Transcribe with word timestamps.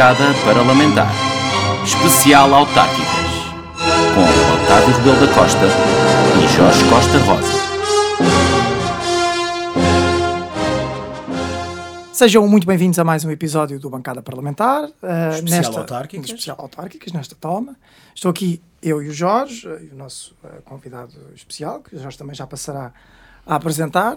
Bancada 0.00 0.32
Parlamentar 0.46 1.12
Especial 1.84 2.54
Autárquicas 2.54 3.30
com 4.14 4.64
Otávio 4.64 4.96
Rebelo 4.96 5.26
da 5.26 5.34
Costa 5.34 5.66
e 6.38 6.56
Jorge 6.56 6.82
Costa 6.88 7.18
Rosa. 7.18 7.60
Sejam 12.14 12.48
muito 12.48 12.66
bem-vindos 12.66 12.98
a 12.98 13.04
mais 13.04 13.26
um 13.26 13.30
episódio 13.30 13.78
do 13.78 13.90
Bancada 13.90 14.22
Parlamentar. 14.22 14.84
Uh, 14.84 15.34
Especial 15.34 15.60
nesta, 15.60 15.80
Autárquicas. 15.80 16.24
Especial 16.24 16.56
Autárquicas, 16.58 17.12
nesta 17.12 17.34
toma. 17.38 17.76
Estou 18.14 18.30
aqui 18.30 18.62
eu 18.82 19.02
e 19.02 19.08
o 19.10 19.12
Jorge, 19.12 19.68
uh, 19.68 19.84
e 19.84 19.90
o 19.90 19.96
nosso 19.96 20.34
uh, 20.42 20.62
convidado 20.64 21.12
especial, 21.34 21.82
que 21.82 21.94
o 21.94 21.98
Jorge 21.98 22.16
também 22.16 22.34
já 22.34 22.46
passará 22.46 22.90
a 23.46 23.54
apresentar. 23.54 24.16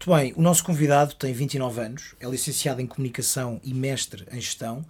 Muito 0.00 0.16
bem, 0.18 0.32
o 0.34 0.40
nosso 0.40 0.64
convidado 0.64 1.14
tem 1.14 1.30
29 1.30 1.78
anos, 1.78 2.14
é 2.18 2.26
licenciado 2.26 2.80
em 2.80 2.86
Comunicação 2.86 3.60
e 3.62 3.74
mestre 3.74 4.26
em 4.32 4.40
Gestão, 4.40 4.82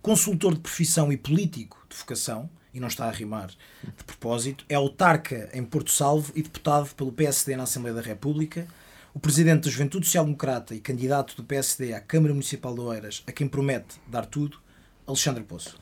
consultor 0.00 0.54
de 0.54 0.60
profissão 0.60 1.12
e 1.12 1.16
político 1.16 1.84
de 1.90 1.96
vocação, 1.96 2.48
e 2.72 2.78
não 2.78 2.86
está 2.86 3.06
a 3.06 3.10
rimar 3.10 3.48
de 3.48 4.04
propósito, 4.04 4.64
é 4.68 4.76
autarca 4.76 5.50
em 5.52 5.64
Porto 5.64 5.90
Salvo 5.90 6.30
e 6.36 6.42
deputado 6.42 6.94
pelo 6.94 7.10
PSD 7.10 7.56
na 7.56 7.64
Assembleia 7.64 7.96
da 7.96 8.02
República, 8.02 8.68
o 9.12 9.18
presidente 9.18 9.64
da 9.64 9.70
Juventude 9.70 10.06
Social 10.06 10.26
Democrata 10.26 10.76
e 10.76 10.78
candidato 10.78 11.34
do 11.34 11.42
PSD 11.42 11.92
à 11.92 12.00
Câmara 12.00 12.32
Municipal 12.32 12.72
de 12.72 12.80
Oeiras, 12.82 13.24
a 13.26 13.32
quem 13.32 13.48
promete 13.48 13.96
dar 14.06 14.26
tudo, 14.26 14.60
Alexandre 15.04 15.42
Poço. 15.42 15.76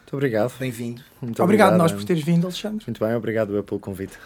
Muito 0.00 0.12
obrigado. 0.12 0.58
Bem-vindo. 0.58 1.02
Muito 1.22 1.42
obrigado, 1.42 1.68
obrigado 1.72 1.78
nós 1.78 1.90
por 1.90 2.04
teres 2.04 2.22
vindo, 2.22 2.44
Alexandre. 2.44 2.84
Muito 2.86 3.02
bem, 3.02 3.14
obrigado 3.14 3.56
eu 3.56 3.64
pelo 3.64 3.80
convite. 3.80 4.18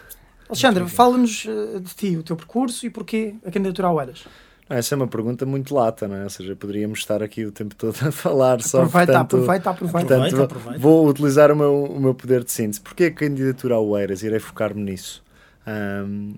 Alexandre, 0.51 0.85
fala-nos 0.89 1.45
uh, 1.45 1.79
de 1.79 1.95
ti, 1.95 2.17
o 2.17 2.23
teu 2.23 2.35
percurso 2.35 2.85
e 2.85 2.89
porquê 2.89 3.35
a 3.45 3.49
candidatura 3.49 3.87
ao. 3.87 3.95
Não, 3.95 4.77
essa 4.77 4.93
é 4.93 4.97
uma 4.97 5.07
pergunta 5.07 5.45
muito 5.45 5.73
lata, 5.73 6.09
não 6.09 6.15
é? 6.15 6.23
Ou 6.25 6.29
seja, 6.29 6.55
poderíamos 6.57 6.99
estar 6.99 7.23
aqui 7.23 7.45
o 7.45 7.53
tempo 7.53 7.73
todo 7.73 7.95
a 8.05 8.11
falar 8.11 8.61
só. 8.61 8.83
Aproveita, 8.83 9.13
portanto, 9.13 9.35
aproveita, 9.35 9.69
aproveita. 9.69 10.07
portanto, 10.07 10.25
Aproveita, 10.25 10.43
aproveita. 10.43 10.79
Vou 10.79 11.07
utilizar 11.07 11.51
o 11.53 11.55
meu, 11.55 11.85
o 11.85 11.99
meu 11.99 12.13
poder 12.13 12.43
de 12.43 12.51
síntese. 12.51 12.81
Porquê 12.81 13.05
a 13.05 13.11
candidatura 13.11 13.75
ao 13.75 13.87
Oeiras? 13.87 14.23
Irei 14.23 14.39
focar-me 14.39 14.81
nisso. 14.81 15.23
Ahm, 15.65 16.33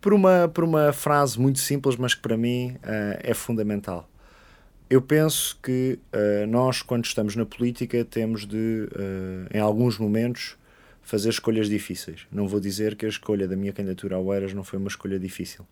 por, 0.00 0.14
uma, 0.14 0.48
por 0.48 0.64
uma 0.64 0.90
frase 0.92 1.38
muito 1.38 1.58
simples, 1.58 1.96
mas 1.96 2.14
que 2.14 2.22
para 2.22 2.36
mim 2.36 2.76
ah, 2.82 3.18
é 3.22 3.34
fundamental. 3.34 4.08
Eu 4.88 5.02
penso 5.02 5.58
que 5.62 5.98
ah, 6.12 6.46
nós, 6.46 6.80
quando 6.80 7.04
estamos 7.04 7.36
na 7.36 7.44
política, 7.44 8.04
temos 8.06 8.46
de, 8.46 8.88
ah, 8.94 9.48
em 9.54 9.60
alguns 9.60 9.98
momentos, 9.98 10.56
fazer 11.04 11.28
escolhas 11.28 11.68
difíceis. 11.68 12.26
Não 12.32 12.48
vou 12.48 12.58
dizer 12.58 12.96
que 12.96 13.06
a 13.06 13.08
escolha 13.08 13.46
da 13.46 13.54
minha 13.54 13.72
candidatura 13.72 14.16
ao 14.16 14.24
Oeiras 14.24 14.52
não 14.52 14.64
foi 14.64 14.78
uma 14.78 14.88
escolha 14.88 15.18
difícil. 15.18 15.66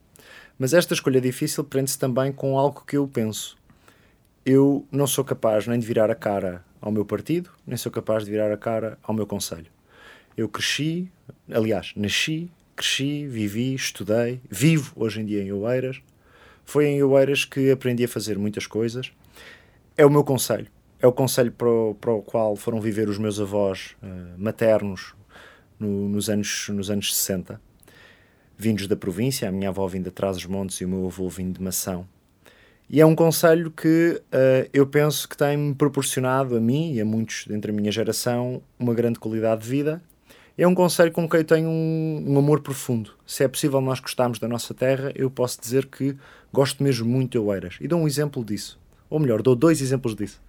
Mas 0.58 0.74
esta 0.74 0.94
escolha 0.94 1.20
difícil 1.20 1.64
prende-se 1.64 1.98
também 1.98 2.30
com 2.30 2.58
algo 2.58 2.84
que 2.86 2.96
eu 2.96 3.08
penso. 3.08 3.56
Eu 4.44 4.86
não 4.92 5.06
sou 5.06 5.24
capaz 5.24 5.66
nem 5.66 5.78
de 5.78 5.86
virar 5.86 6.10
a 6.10 6.14
cara 6.14 6.64
ao 6.80 6.92
meu 6.92 7.04
partido, 7.04 7.50
nem 7.66 7.76
sou 7.76 7.90
capaz 7.90 8.24
de 8.24 8.30
virar 8.30 8.52
a 8.52 8.56
cara 8.56 8.98
ao 9.02 9.14
meu 9.14 9.26
conselho. 9.26 9.66
Eu 10.36 10.48
cresci, 10.48 11.10
aliás, 11.50 11.92
nasci, 11.96 12.50
cresci, 12.76 13.26
vivi, 13.26 13.74
estudei, 13.74 14.40
vivo 14.50 14.92
hoje 14.96 15.20
em 15.20 15.24
dia 15.24 15.42
em 15.42 15.52
Oeiras. 15.52 16.00
Foi 16.64 16.86
em 16.86 17.02
Oeiras 17.02 17.44
que 17.44 17.70
aprendi 17.70 18.04
a 18.04 18.08
fazer 18.08 18.38
muitas 18.38 18.66
coisas. 18.66 19.12
É 19.96 20.04
o 20.04 20.10
meu 20.10 20.24
conselho. 20.24 20.66
É 21.00 21.06
o 21.06 21.12
conselho 21.12 21.52
para 21.52 21.68
o, 21.68 21.94
para 21.94 22.12
o 22.12 22.22
qual 22.22 22.54
foram 22.54 22.80
viver 22.80 23.08
os 23.08 23.18
meus 23.18 23.40
avós 23.40 23.96
eh, 24.02 24.06
maternos 24.38 25.14
no- 25.82 26.08
nos, 26.08 26.28
anos, 26.30 26.68
nos 26.70 26.90
anos 26.90 27.14
60 27.14 27.60
vindos 28.56 28.86
da 28.86 28.94
província, 28.96 29.48
a 29.48 29.52
minha 29.52 29.70
avó 29.70 29.86
vinda 29.88 30.08
de 30.10 30.14
Trás-os-Montes 30.14 30.76
e 30.80 30.84
o 30.84 30.88
meu 30.88 31.06
avô 31.06 31.28
vindo 31.28 31.58
de 31.58 31.62
Mação. 31.62 32.06
E 32.88 33.00
é 33.00 33.06
um 33.06 33.14
conselho 33.14 33.70
que 33.70 34.20
eh, 34.30 34.68
eu 34.72 34.86
penso 34.86 35.28
que 35.28 35.36
tem-me 35.36 35.74
proporcionado 35.74 36.56
a 36.56 36.60
mim 36.60 36.92
e 36.92 37.00
a 37.00 37.04
muitos 37.04 37.44
dentre 37.46 37.72
a 37.72 37.74
minha 37.74 37.90
geração 37.90 38.62
uma 38.78 38.92
grande 38.94 39.18
qualidade 39.18 39.62
de 39.62 39.68
vida. 39.68 40.02
É 40.58 40.66
um 40.68 40.74
conselho 40.74 41.10
com 41.10 41.26
quem 41.28 41.40
eu 41.40 41.44
tenho 41.44 41.68
um, 41.68 42.24
um 42.28 42.38
amor 42.38 42.60
profundo. 42.60 43.12
Se 43.26 43.42
é 43.42 43.48
possível 43.48 43.80
nós 43.80 43.98
gostarmos 43.98 44.38
da 44.38 44.46
nossa 44.46 44.74
terra, 44.74 45.10
eu 45.14 45.30
posso 45.30 45.58
dizer 45.60 45.86
que 45.86 46.14
gosto 46.52 46.82
mesmo 46.84 47.08
muito 47.08 47.32
de 47.32 47.38
Oeiras. 47.38 47.76
E 47.80 47.88
dou 47.88 47.98
um 48.00 48.06
exemplo 48.06 48.44
disso. 48.44 48.78
Ou 49.08 49.18
melhor, 49.18 49.40
dou 49.42 49.56
dois 49.56 49.80
exemplos 49.80 50.14
disso. 50.14 50.40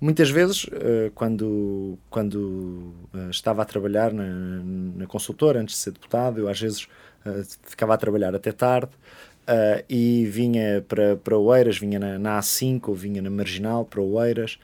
Muitas 0.00 0.28
vezes, 0.28 0.66
eh, 0.72 1.10
quando, 1.14 1.98
quando 2.10 2.92
eh, 3.14 3.30
estava 3.30 3.62
a 3.62 3.64
trabalhar 3.64 4.12
na, 4.12 4.24
na 4.96 5.06
consultora, 5.06 5.60
antes 5.60 5.76
de 5.76 5.80
ser 5.82 5.92
deputado, 5.92 6.40
eu 6.40 6.48
às 6.48 6.60
vezes 6.60 6.88
eh, 7.24 7.42
ficava 7.62 7.94
a 7.94 7.96
trabalhar 7.96 8.34
até 8.34 8.52
tarde 8.52 8.90
e 9.90 10.24
vinha 10.24 10.82
para, 10.88 11.16
para 11.16 11.36
Oeiras, 11.36 11.76
vinha 11.76 11.98
na, 11.98 12.18
na 12.18 12.38
A5 12.40 12.88
ou 12.88 12.94
vinha 12.94 13.20
na 13.20 13.28
Marginal 13.28 13.84
para 13.84 14.00
Oeiras 14.00 14.58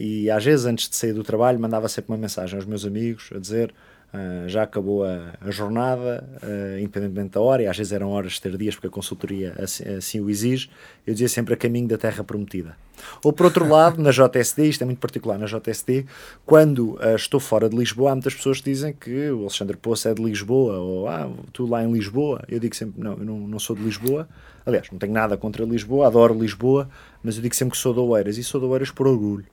e 0.00 0.30
às 0.30 0.42
vezes 0.42 0.64
antes 0.64 0.88
de 0.88 0.96
sair 0.96 1.12
do 1.12 1.22
trabalho 1.22 1.60
mandava 1.60 1.86
sempre 1.86 2.12
uma 2.12 2.16
mensagem 2.16 2.56
aos 2.56 2.64
meus 2.64 2.86
amigos 2.86 3.28
a 3.34 3.38
dizer 3.38 3.74
eh, 4.16 4.48
já 4.48 4.62
acabou 4.62 5.04
a, 5.04 5.34
a 5.42 5.50
jornada, 5.50 6.26
eh, 6.42 6.78
independentemente 6.80 7.34
da 7.34 7.40
hora, 7.40 7.62
e 7.62 7.66
às 7.66 7.76
vezes 7.76 7.92
eram 7.92 8.08
horas 8.08 8.40
tardias 8.40 8.74
porque 8.74 8.86
a 8.86 8.90
consultoria 8.90 9.54
assim, 9.58 9.84
assim 9.84 10.20
o 10.20 10.30
exige, 10.30 10.70
eu 11.06 11.12
dizia 11.12 11.28
sempre 11.28 11.52
a 11.52 11.56
caminho 11.56 11.86
da 11.86 11.98
terra 11.98 12.24
prometida. 12.24 12.74
Ou 13.22 13.30
por 13.30 13.44
outro 13.44 13.68
lado, 13.68 14.00
na 14.00 14.10
JSD, 14.10 14.68
isto 14.68 14.80
é 14.82 14.84
muito 14.86 15.00
particular 15.00 15.38
na 15.38 15.44
JSD, 15.44 16.06
quando 16.46 16.98
eh, 17.02 17.14
estou 17.14 17.38
fora 17.38 17.68
de 17.68 17.76
Lisboa, 17.76 18.12
há 18.12 18.14
muitas 18.14 18.34
pessoas 18.34 18.58
que 18.58 18.70
dizem 18.70 18.94
que 18.94 19.30
o 19.30 19.40
Alexandre 19.40 19.76
Poço 19.76 20.08
é 20.08 20.14
de 20.14 20.22
Lisboa, 20.22 20.78
ou 20.78 21.08
ah, 21.08 21.30
tu 21.52 21.66
lá 21.66 21.84
em 21.84 21.92
Lisboa. 21.92 22.42
Eu 22.48 22.58
digo 22.58 22.74
sempre, 22.74 23.02
não, 23.02 23.12
eu 23.12 23.24
não, 23.24 23.38
não 23.40 23.58
sou 23.58 23.76
de 23.76 23.82
Lisboa. 23.82 24.26
Aliás, 24.64 24.90
não 24.90 24.98
tenho 24.98 25.12
nada 25.12 25.36
contra 25.36 25.62
Lisboa, 25.64 26.06
adoro 26.06 26.32
Lisboa, 26.32 26.88
mas 27.22 27.36
eu 27.36 27.42
digo 27.42 27.54
sempre 27.54 27.72
que 27.72 27.78
sou 27.78 27.92
de 27.92 28.00
Oeiras, 28.00 28.38
e 28.38 28.42
sou 28.42 28.60
de 28.60 28.66
Oeiras 28.66 28.90
por 28.90 29.06
orgulho. 29.06 29.44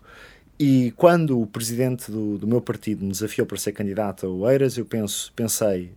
E 0.60 0.94
quando 0.96 1.42
o 1.42 1.48
presidente 1.48 2.12
do, 2.12 2.38
do 2.38 2.48
meu 2.48 2.62
partido 2.62 3.04
me 3.04 3.12
desafiou 3.12 3.46
para 3.46 3.58
ser 3.58 3.72
candidato 3.72 4.26
a 4.26 4.30
Oeiras, 4.30 4.78
eu 4.78 4.86
penso, 4.86 5.32
pensei 5.36 5.92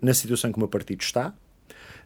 na 0.00 0.12
situação 0.12 0.50
em 0.50 0.52
que 0.52 0.58
o 0.58 0.60
meu 0.60 0.68
partido 0.68 1.00
está, 1.00 1.32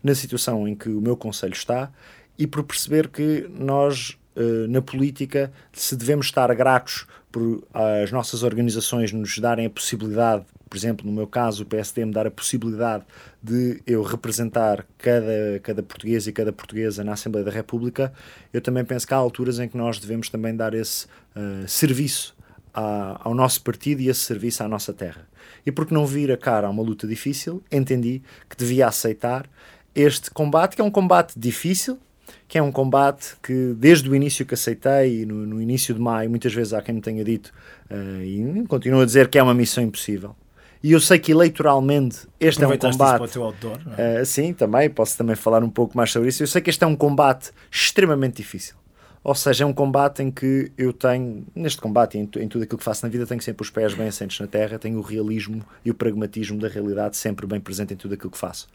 na 0.03 0.15
situação 0.15 0.69
em 0.69 0.75
que 0.75 0.89
o 0.89 1.01
meu 1.01 1.17
conselho 1.17 1.55
está 1.55 1.91
e 2.39 2.47
por 2.47 2.63
perceber 2.63 3.09
que 3.09 3.49
nós, 3.51 4.17
eh, 4.37 4.67
na 4.69 4.81
política, 4.81 5.53
se 5.73 5.97
devemos 5.97 6.27
estar 6.27 6.55
gratos 6.55 7.07
por 7.33 7.67
as 7.73 8.13
nossas 8.13 8.43
organizações 8.43 9.11
nos 9.13 9.39
darem 9.39 9.67
a 9.67 9.71
possibilidade, 9.71 10.45
por 10.69 10.77
exemplo, 10.77 11.07
no 11.07 11.13
meu 11.13 11.27
caso, 11.27 11.63
o 11.63 11.67
PSD 11.67 12.05
me 12.05 12.13
dar 12.13 12.27
a 12.27 12.31
possibilidade 12.31 13.05
de 13.41 13.81
eu 13.87 14.03
representar 14.03 14.85
cada, 14.99 15.61
cada 15.63 15.83
português 15.83 16.27
e 16.27 16.33
cada 16.33 16.53
portuguesa 16.53 17.05
na 17.05 17.13
Assembleia 17.13 17.45
da 17.45 17.53
República, 17.53 18.13
eu 18.53 18.61
também 18.61 18.85
penso 18.85 19.07
que 19.07 19.15
há 19.15 19.17
alturas 19.17 19.61
em 19.61 19.69
que 19.69 19.77
nós 19.77 19.99
devemos 19.99 20.29
também 20.29 20.57
dar 20.57 20.75
esse 20.75 21.07
eh, 21.37 21.65
serviço 21.69 22.35
ao 22.75 23.35
nosso 23.35 23.63
partido 23.63 24.03
e 24.03 24.09
esse 24.09 24.21
serviço 24.21 24.63
à 24.63 24.69
nossa 24.69 24.93
terra. 24.93 25.27
E 25.65 25.73
porque 25.73 25.95
não 25.95 26.05
vir 26.05 26.31
a 26.31 26.37
cara 26.37 26.67
a 26.67 26.71
uma 26.71 26.83
luta 26.83 27.07
difícil, 27.07 27.63
entendi 27.73 28.23
que 28.51 28.57
devia 28.57 28.87
aceitar 28.87 29.49
este 29.95 30.31
combate, 30.31 30.77
que 30.77 30.83
é 30.83 30.85
um 30.85 30.91
combate 30.91 31.39
difícil, 31.39 31.99
que 32.47 32.59
é 32.59 32.63
um 32.63 32.71
combate 32.71 33.35
que 33.43 33.73
desde 33.79 34.11
o 34.11 34.15
início 34.15 34.45
que 34.45 34.53
aceitei, 34.53 35.25
no, 35.25 35.47
no 35.47 35.63
início 35.63 35.95
de 35.95 36.01
maio, 36.01 36.29
muitas 36.29 36.53
vezes 36.53 36.75
há 36.75 36.83
quem 36.83 36.97
me 36.97 37.01
tenha 37.01 37.25
dito, 37.25 37.51
eh, 37.89 38.25
e 38.25 38.67
continuo 38.67 39.01
a 39.01 39.07
dizer 39.07 39.29
que 39.29 39.39
é 39.39 39.43
uma 39.43 39.55
missão 39.55 39.83
impossível. 39.83 40.37
E 40.83 40.93
eu 40.93 41.01
sei 41.01 41.19
que 41.19 41.33
eleitoralmente 41.33 42.29
este 42.39 42.63
é 42.63 42.67
um 42.67 42.77
combate. 42.77 43.17
para 43.17 43.25
o 43.25 43.29
teu 43.29 43.43
outdoor, 43.45 43.79
é? 43.97 44.23
Uh, 44.23 44.27
sim, 44.27 44.53
também, 44.53 44.89
posso 44.91 45.17
também 45.17 45.35
falar 45.35 45.63
um 45.65 45.71
pouco 45.71 45.97
mais 45.97 46.11
sobre 46.13 46.29
isso. 46.29 46.43
Eu 46.43 46.47
sei 46.47 46.61
que 46.61 46.71
este 46.71 46.85
é 46.85 46.87
um 46.87 46.97
combate 46.97 47.51
extremamente 47.71 48.37
difícil. 48.37 48.77
Ou 49.25 49.35
seja, 49.35 49.65
é 49.65 49.67
um 49.67 49.73
combate 49.73 50.23
em 50.23 50.31
que 50.31 50.71
eu 50.79 50.93
tenho, 50.93 51.45
neste 51.53 51.81
combate 51.81 52.17
e 52.17 52.21
em, 52.21 52.31
em 52.45 52.47
tudo 52.47 52.63
aquilo 52.63 52.79
que 52.79 52.85
faço 52.85 53.05
na 53.05 53.11
vida, 53.11 53.27
tenho 53.27 53.43
sempre 53.43 53.65
os 53.65 53.71
pés 53.71 53.93
bem 53.93 54.07
assentes 54.07 54.39
na 54.39 54.47
terra, 54.47 54.79
tenho 54.79 54.99
o 54.99 55.03
realismo 55.03 55.65
e 55.85 55.91
o 55.91 55.95
pragmatismo 55.95 56.61
da 56.61 56.69
realidade 56.69 57.17
sempre 57.17 57.45
bem 57.45 57.59
presente 57.59 57.93
em 57.93 57.97
tudo 57.97 58.15
aquilo 58.15 58.31
que 58.31 58.39
faço. 58.39 58.69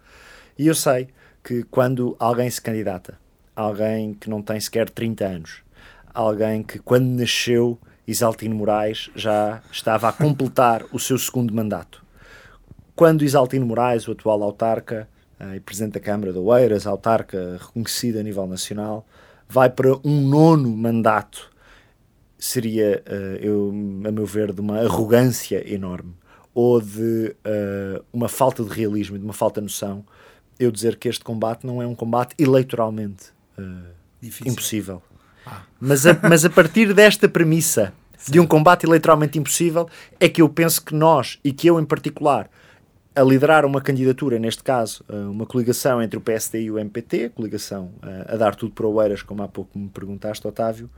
E 0.60 0.68
eu 0.68 0.76
sei 0.76 1.08
que 1.42 1.64
quando 1.64 2.18
alguém 2.20 2.50
se 2.50 2.62
candidata, 2.62 3.18
alguém 3.56 4.14
que 4.14 4.30
não 4.30 4.42
tem 4.42 4.60
sequer 4.60 4.90
30 4.90 5.26
anos, 5.26 5.62
alguém 6.14 6.62
que 6.64 6.80
quando 6.80 7.06
nasceu, 7.06 7.80
Isaltino 8.08 8.56
Moraes 8.56 9.10
já 9.16 9.62
estava 9.72 10.10
a 10.10 10.14
completar 10.14 10.84
o 10.92 11.00
seu 11.00 11.18
segundo 11.18 11.54
mandato 11.54 12.02
quando 13.02 13.24
Isaltino 13.24 13.66
Moraes, 13.66 14.08
o 14.08 14.12
atual 14.12 14.44
autarca 14.44 15.10
eh, 15.40 15.56
e 15.56 15.60
presidente 15.60 15.94
da 15.94 16.00
Câmara 16.00 16.32
de 16.32 16.38
Oeiras, 16.38 16.86
autarca 16.86 17.58
reconhecido 17.60 18.20
a 18.20 18.22
nível 18.22 18.46
nacional, 18.46 19.08
vai 19.50 19.72
para 19.72 19.96
um 20.04 20.22
nono 20.22 20.70
mandato, 20.70 21.50
seria, 22.38 23.02
eh, 23.04 23.40
eu, 23.42 23.70
a 24.06 24.12
meu 24.12 24.28
ver, 24.28 24.54
de 24.54 24.62
uma 24.62 24.82
arrogância 24.82 25.68
enorme 25.74 26.14
ou 26.54 26.80
de 26.80 27.36
eh, 27.44 28.02
uma 28.14 28.30
falta 28.30 28.64
de 28.64 28.70
realismo 28.70 29.16
e 29.16 29.20
de 29.20 29.26
uma 29.26 29.34
falta 29.34 29.60
de 29.62 29.66
noção 29.66 30.06
eu 30.60 30.70
dizer 30.70 30.96
que 30.98 31.10
este 31.10 31.24
combate 31.24 31.66
não 31.66 31.82
é 31.82 31.88
um 31.88 31.96
combate 31.96 32.36
eleitoralmente 32.38 33.34
impossível. 34.46 35.02
Mas 35.80 36.06
a, 36.06 36.18
mas 36.28 36.46
a 36.46 36.50
partir 36.50 36.94
desta 36.94 37.28
premissa 37.28 37.94
de 38.30 38.40
um 38.40 38.46
combate 38.46 38.86
eleitoralmente 38.86 39.40
impossível 39.40 39.90
é 40.20 40.30
que 40.30 40.42
eu 40.42 40.50
penso 40.50 40.84
que 40.84 40.94
nós, 40.94 41.40
e 41.44 41.52
que 41.52 41.68
eu 41.68 41.80
em 41.80 41.86
particular, 41.86 42.50
a 43.14 43.22
liderar 43.24 43.66
uma 43.66 43.82
candidatura, 43.82 44.40
neste 44.40 44.64
caso, 44.64 45.04
uh, 45.10 45.30
uma 45.30 45.46
coligação 45.46 46.02
entre 46.02 46.18
o 46.18 46.22
PSD 46.22 46.64
e 46.64 46.72
o 46.72 46.80
MPT, 46.80 47.30
coligação 47.30 47.92
uh, 48.02 48.34
a 48.34 48.38
dar 48.38 48.56
tudo 48.56 48.74
para 48.74 48.88
Oeiras, 48.88 49.22
como 49.22 49.44
há 49.44 49.48
pouco 49.48 49.78
me 49.78 49.90
perguntaste, 49.90 50.48
Otávio, 50.48 50.90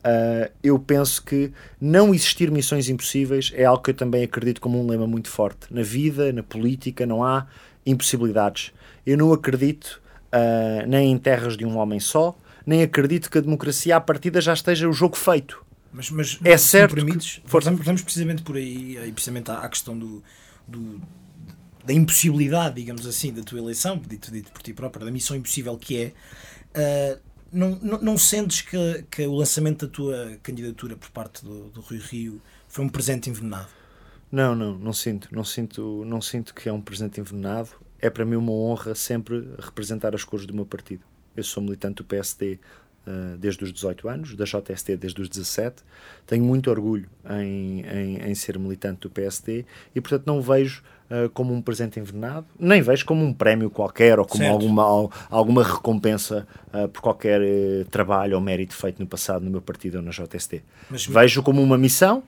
uh, 0.00 0.50
eu 0.62 0.78
penso 0.78 1.22
que 1.22 1.52
não 1.78 2.14
existir 2.14 2.50
missões 2.50 2.88
impossíveis 2.88 3.52
é 3.54 3.64
algo 3.66 3.82
que 3.82 3.90
eu 3.90 3.94
também 3.94 4.24
acredito 4.24 4.60
como 4.60 4.82
um 4.82 4.86
lema 4.86 5.06
muito 5.06 5.28
forte. 5.28 5.72
Na 5.72 5.82
vida, 5.82 6.32
na 6.32 6.42
política, 6.42 7.04
não 7.04 7.22
há 7.22 7.46
impossibilidades. 7.84 8.72
Eu 9.06 9.16
não 9.16 9.32
acredito 9.32 10.02
nem 10.86 11.10
em 11.10 11.16
terras 11.16 11.56
de 11.56 11.64
um 11.64 11.78
homem 11.78 11.98
só, 11.98 12.36
nem 12.68 12.82
acredito 12.82 13.30
que 13.30 13.38
a 13.38 13.40
democracia 13.40 13.96
à 13.96 14.00
partida 14.00 14.42
já 14.42 14.52
esteja 14.52 14.86
o 14.86 14.92
jogo 14.92 15.16
feito. 15.16 15.64
Mas, 15.90 16.10
mas 16.10 16.38
é 16.44 16.58
certo. 16.58 16.96
Permites, 16.96 17.38
que... 17.38 17.60
Vamos 17.82 18.02
precisamente 18.02 18.42
por 18.42 18.56
aí, 18.56 18.98
aí 18.98 19.10
precisamente 19.10 19.50
à, 19.50 19.60
à 19.60 19.68
questão 19.70 19.98
do, 19.98 20.22
do, 20.66 21.00
da 21.82 21.94
impossibilidade, 21.94 22.74
digamos 22.74 23.06
assim, 23.06 23.32
da 23.32 23.42
tua 23.42 23.58
eleição, 23.58 23.96
dito, 23.96 24.30
dito 24.30 24.52
por 24.52 24.60
ti 24.60 24.74
próprio, 24.74 25.06
da 25.06 25.10
missão 25.10 25.34
impossível 25.34 25.78
que 25.78 25.96
é. 25.96 26.12
Uh, 27.16 27.20
não, 27.50 27.70
não, 27.76 28.02
não, 28.02 28.18
sentes 28.18 28.60
que, 28.60 29.06
que 29.10 29.26
o 29.26 29.34
lançamento 29.34 29.86
da 29.86 29.92
tua 29.92 30.38
candidatura 30.42 30.94
por 30.94 31.08
parte 31.08 31.42
do, 31.42 31.70
do 31.70 31.80
Rui 31.80 31.98
Rio 31.98 32.42
foi 32.68 32.84
um 32.84 32.88
presente 32.90 33.30
envenenado? 33.30 33.68
Não, 34.30 34.54
não, 34.54 34.76
não 34.76 34.92
sinto, 34.92 35.26
não 35.32 35.42
sinto, 35.42 36.04
não 36.04 36.20
sinto 36.20 36.52
que 36.54 36.68
é 36.68 36.72
um 36.72 36.82
presente 36.82 37.18
envenenado. 37.18 37.70
É 37.98 38.10
para 38.10 38.26
mim 38.26 38.36
uma 38.36 38.52
honra 38.52 38.94
sempre 38.94 39.48
representar 39.58 40.14
as 40.14 40.22
cores 40.22 40.44
do 40.44 40.52
meu 40.52 40.66
partido. 40.66 41.07
Eu 41.38 41.44
sou 41.44 41.62
militante 41.62 41.96
do 41.96 42.04
PSD 42.04 42.58
uh, 43.06 43.36
desde 43.38 43.62
os 43.62 43.72
18 43.72 44.08
anos, 44.08 44.34
da 44.34 44.44
JST 44.44 44.96
desde 44.96 45.22
os 45.22 45.28
17. 45.28 45.82
Tenho 46.26 46.44
muito 46.44 46.68
orgulho 46.68 47.08
em, 47.30 47.82
em, 47.82 48.30
em 48.30 48.34
ser 48.34 48.58
militante 48.58 49.02
do 49.02 49.10
PSD 49.10 49.64
e, 49.94 50.00
portanto, 50.00 50.26
não 50.26 50.42
vejo 50.42 50.82
uh, 51.10 51.30
como 51.30 51.54
um 51.54 51.62
presente 51.62 52.00
envenenado, 52.00 52.46
nem 52.58 52.82
vejo 52.82 53.06
como 53.06 53.24
um 53.24 53.32
prémio 53.32 53.70
qualquer 53.70 54.18
ou 54.18 54.26
como 54.26 54.44
alguma, 54.44 55.10
alguma 55.30 55.62
recompensa 55.62 56.46
uh, 56.72 56.88
por 56.88 57.00
qualquer 57.00 57.40
trabalho 57.90 58.34
ou 58.34 58.40
mérito 58.40 58.74
feito 58.74 58.98
no 58.98 59.06
passado 59.06 59.44
no 59.44 59.50
meu 59.50 59.62
partido 59.62 59.98
ou 59.98 60.02
na 60.02 60.10
JST. 60.10 60.62
Mas, 60.90 61.06
vejo 61.06 61.42
como 61.42 61.62
uma 61.62 61.78
missão 61.78 62.22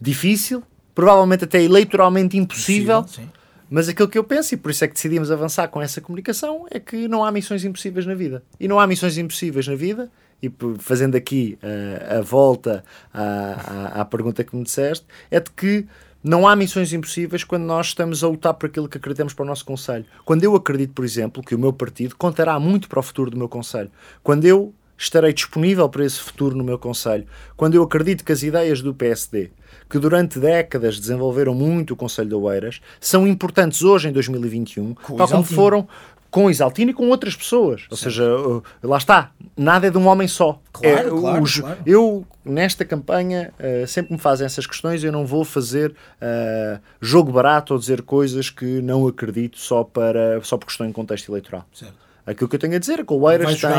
difícil, 0.00 0.62
provavelmente 0.94 1.44
até 1.44 1.62
eleitoralmente 1.62 2.36
impossível. 2.36 3.00
impossível 3.00 3.43
mas 3.74 3.88
aquilo 3.88 4.08
que 4.08 4.16
eu 4.16 4.22
penso, 4.22 4.54
e 4.54 4.56
por 4.56 4.70
isso 4.70 4.84
é 4.84 4.86
que 4.86 4.94
decidimos 4.94 5.32
avançar 5.32 5.66
com 5.66 5.82
essa 5.82 6.00
comunicação, 6.00 6.64
é 6.70 6.78
que 6.78 7.08
não 7.08 7.24
há 7.24 7.32
missões 7.32 7.64
impossíveis 7.64 8.06
na 8.06 8.14
vida. 8.14 8.40
E 8.60 8.68
não 8.68 8.78
há 8.78 8.86
missões 8.86 9.18
impossíveis 9.18 9.66
na 9.66 9.74
vida, 9.74 10.08
e 10.40 10.48
fazendo 10.78 11.16
aqui 11.16 11.58
uh, 11.60 12.18
a 12.18 12.20
volta 12.20 12.84
à, 13.12 13.22
à, 13.22 14.00
à, 14.02 14.04
pergunta 14.04 14.44
que 14.44 14.54
me 14.54 14.62
disseste, 14.62 15.04
é 15.28 15.40
de 15.40 15.50
que 15.50 15.88
não 16.22 16.46
há 16.46 16.54
missões 16.54 16.92
impossíveis 16.92 17.42
quando 17.42 17.64
nós 17.64 17.86
estamos 17.86 18.22
a 18.22 18.28
lutar 18.28 18.54
por 18.54 18.66
aquilo 18.66 18.88
que 18.88 18.96
acreditamos 18.96 19.34
para 19.34 19.42
o 19.42 19.46
nosso 19.46 19.64
Conselho. 19.64 20.04
Quando 20.24 20.44
eu 20.44 20.54
acredito, 20.54 20.92
por 20.92 21.04
exemplo, 21.04 21.42
que 21.42 21.56
o 21.56 21.58
meu 21.58 21.72
partido 21.72 22.14
contará 22.14 22.60
muito 22.60 22.88
para 22.88 23.00
o 23.00 23.02
futuro 23.02 23.28
do 23.28 23.36
meu 23.36 23.48
Conselho. 23.48 23.90
Quando 24.22 24.44
eu 24.44 24.72
estarei 24.96 25.32
disponível 25.32 25.88
para 25.88 26.04
esse 26.04 26.18
futuro 26.18 26.56
no 26.56 26.64
meu 26.64 26.78
Conselho. 26.78 27.26
Quando 27.56 27.74
eu 27.74 27.82
acredito 27.82 28.24
que 28.24 28.32
as 28.32 28.42
ideias 28.42 28.80
do 28.80 28.94
PSD 28.94 29.50
que 29.88 29.98
durante 29.98 30.38
décadas 30.38 30.98
desenvolveram 30.98 31.54
muito 31.54 31.92
o 31.92 31.96
Conselho 31.96 32.28
de 32.28 32.34
Oeiras, 32.34 32.80
são 33.00 33.26
importantes 33.26 33.82
hoje 33.82 34.08
em 34.08 34.12
2021, 34.12 34.94
com 34.94 35.16
tal 35.16 35.28
como 35.28 35.44
foram 35.44 35.86
com 36.34 36.50
Isaltino 36.50 36.90
e 36.90 36.94
com 36.94 37.08
outras 37.10 37.36
pessoas. 37.36 37.82
Ou 37.88 37.96
seja, 37.96 38.24
uh, 38.36 38.60
lá 38.82 38.96
está, 38.96 39.30
nada 39.56 39.86
é 39.86 39.90
de 39.90 39.96
um 39.96 40.08
homem 40.08 40.26
só. 40.26 40.60
Claro, 40.72 41.16
é, 41.16 41.20
claro, 41.20 41.42
os, 41.42 41.60
claro. 41.60 41.78
Eu, 41.86 42.26
nesta 42.44 42.84
campanha, 42.84 43.52
uh, 43.60 43.86
sempre 43.86 44.14
me 44.14 44.18
fazem 44.18 44.44
essas 44.44 44.66
questões, 44.66 45.04
eu 45.04 45.12
não 45.12 45.24
vou 45.24 45.44
fazer 45.44 45.90
uh, 45.92 46.80
jogo 47.00 47.30
barato 47.30 47.72
ou 47.72 47.78
dizer 47.78 48.02
coisas 48.02 48.50
que 48.50 48.82
não 48.82 49.06
acredito 49.06 49.60
só, 49.60 49.84
para, 49.84 50.40
só 50.42 50.58
porque 50.58 50.72
estou 50.72 50.84
em 50.84 50.90
contexto 50.90 51.30
eleitoral. 51.30 51.64
Certo. 51.72 52.03
Aquilo 52.26 52.48
que 52.48 52.56
eu 52.56 52.60
tenho 52.60 52.74
a 52.74 52.78
dizer 52.78 53.00
é 53.00 53.04
que 53.04 53.12
o 53.12 53.20
Oeiras 53.20 53.60
tem... 53.60 53.70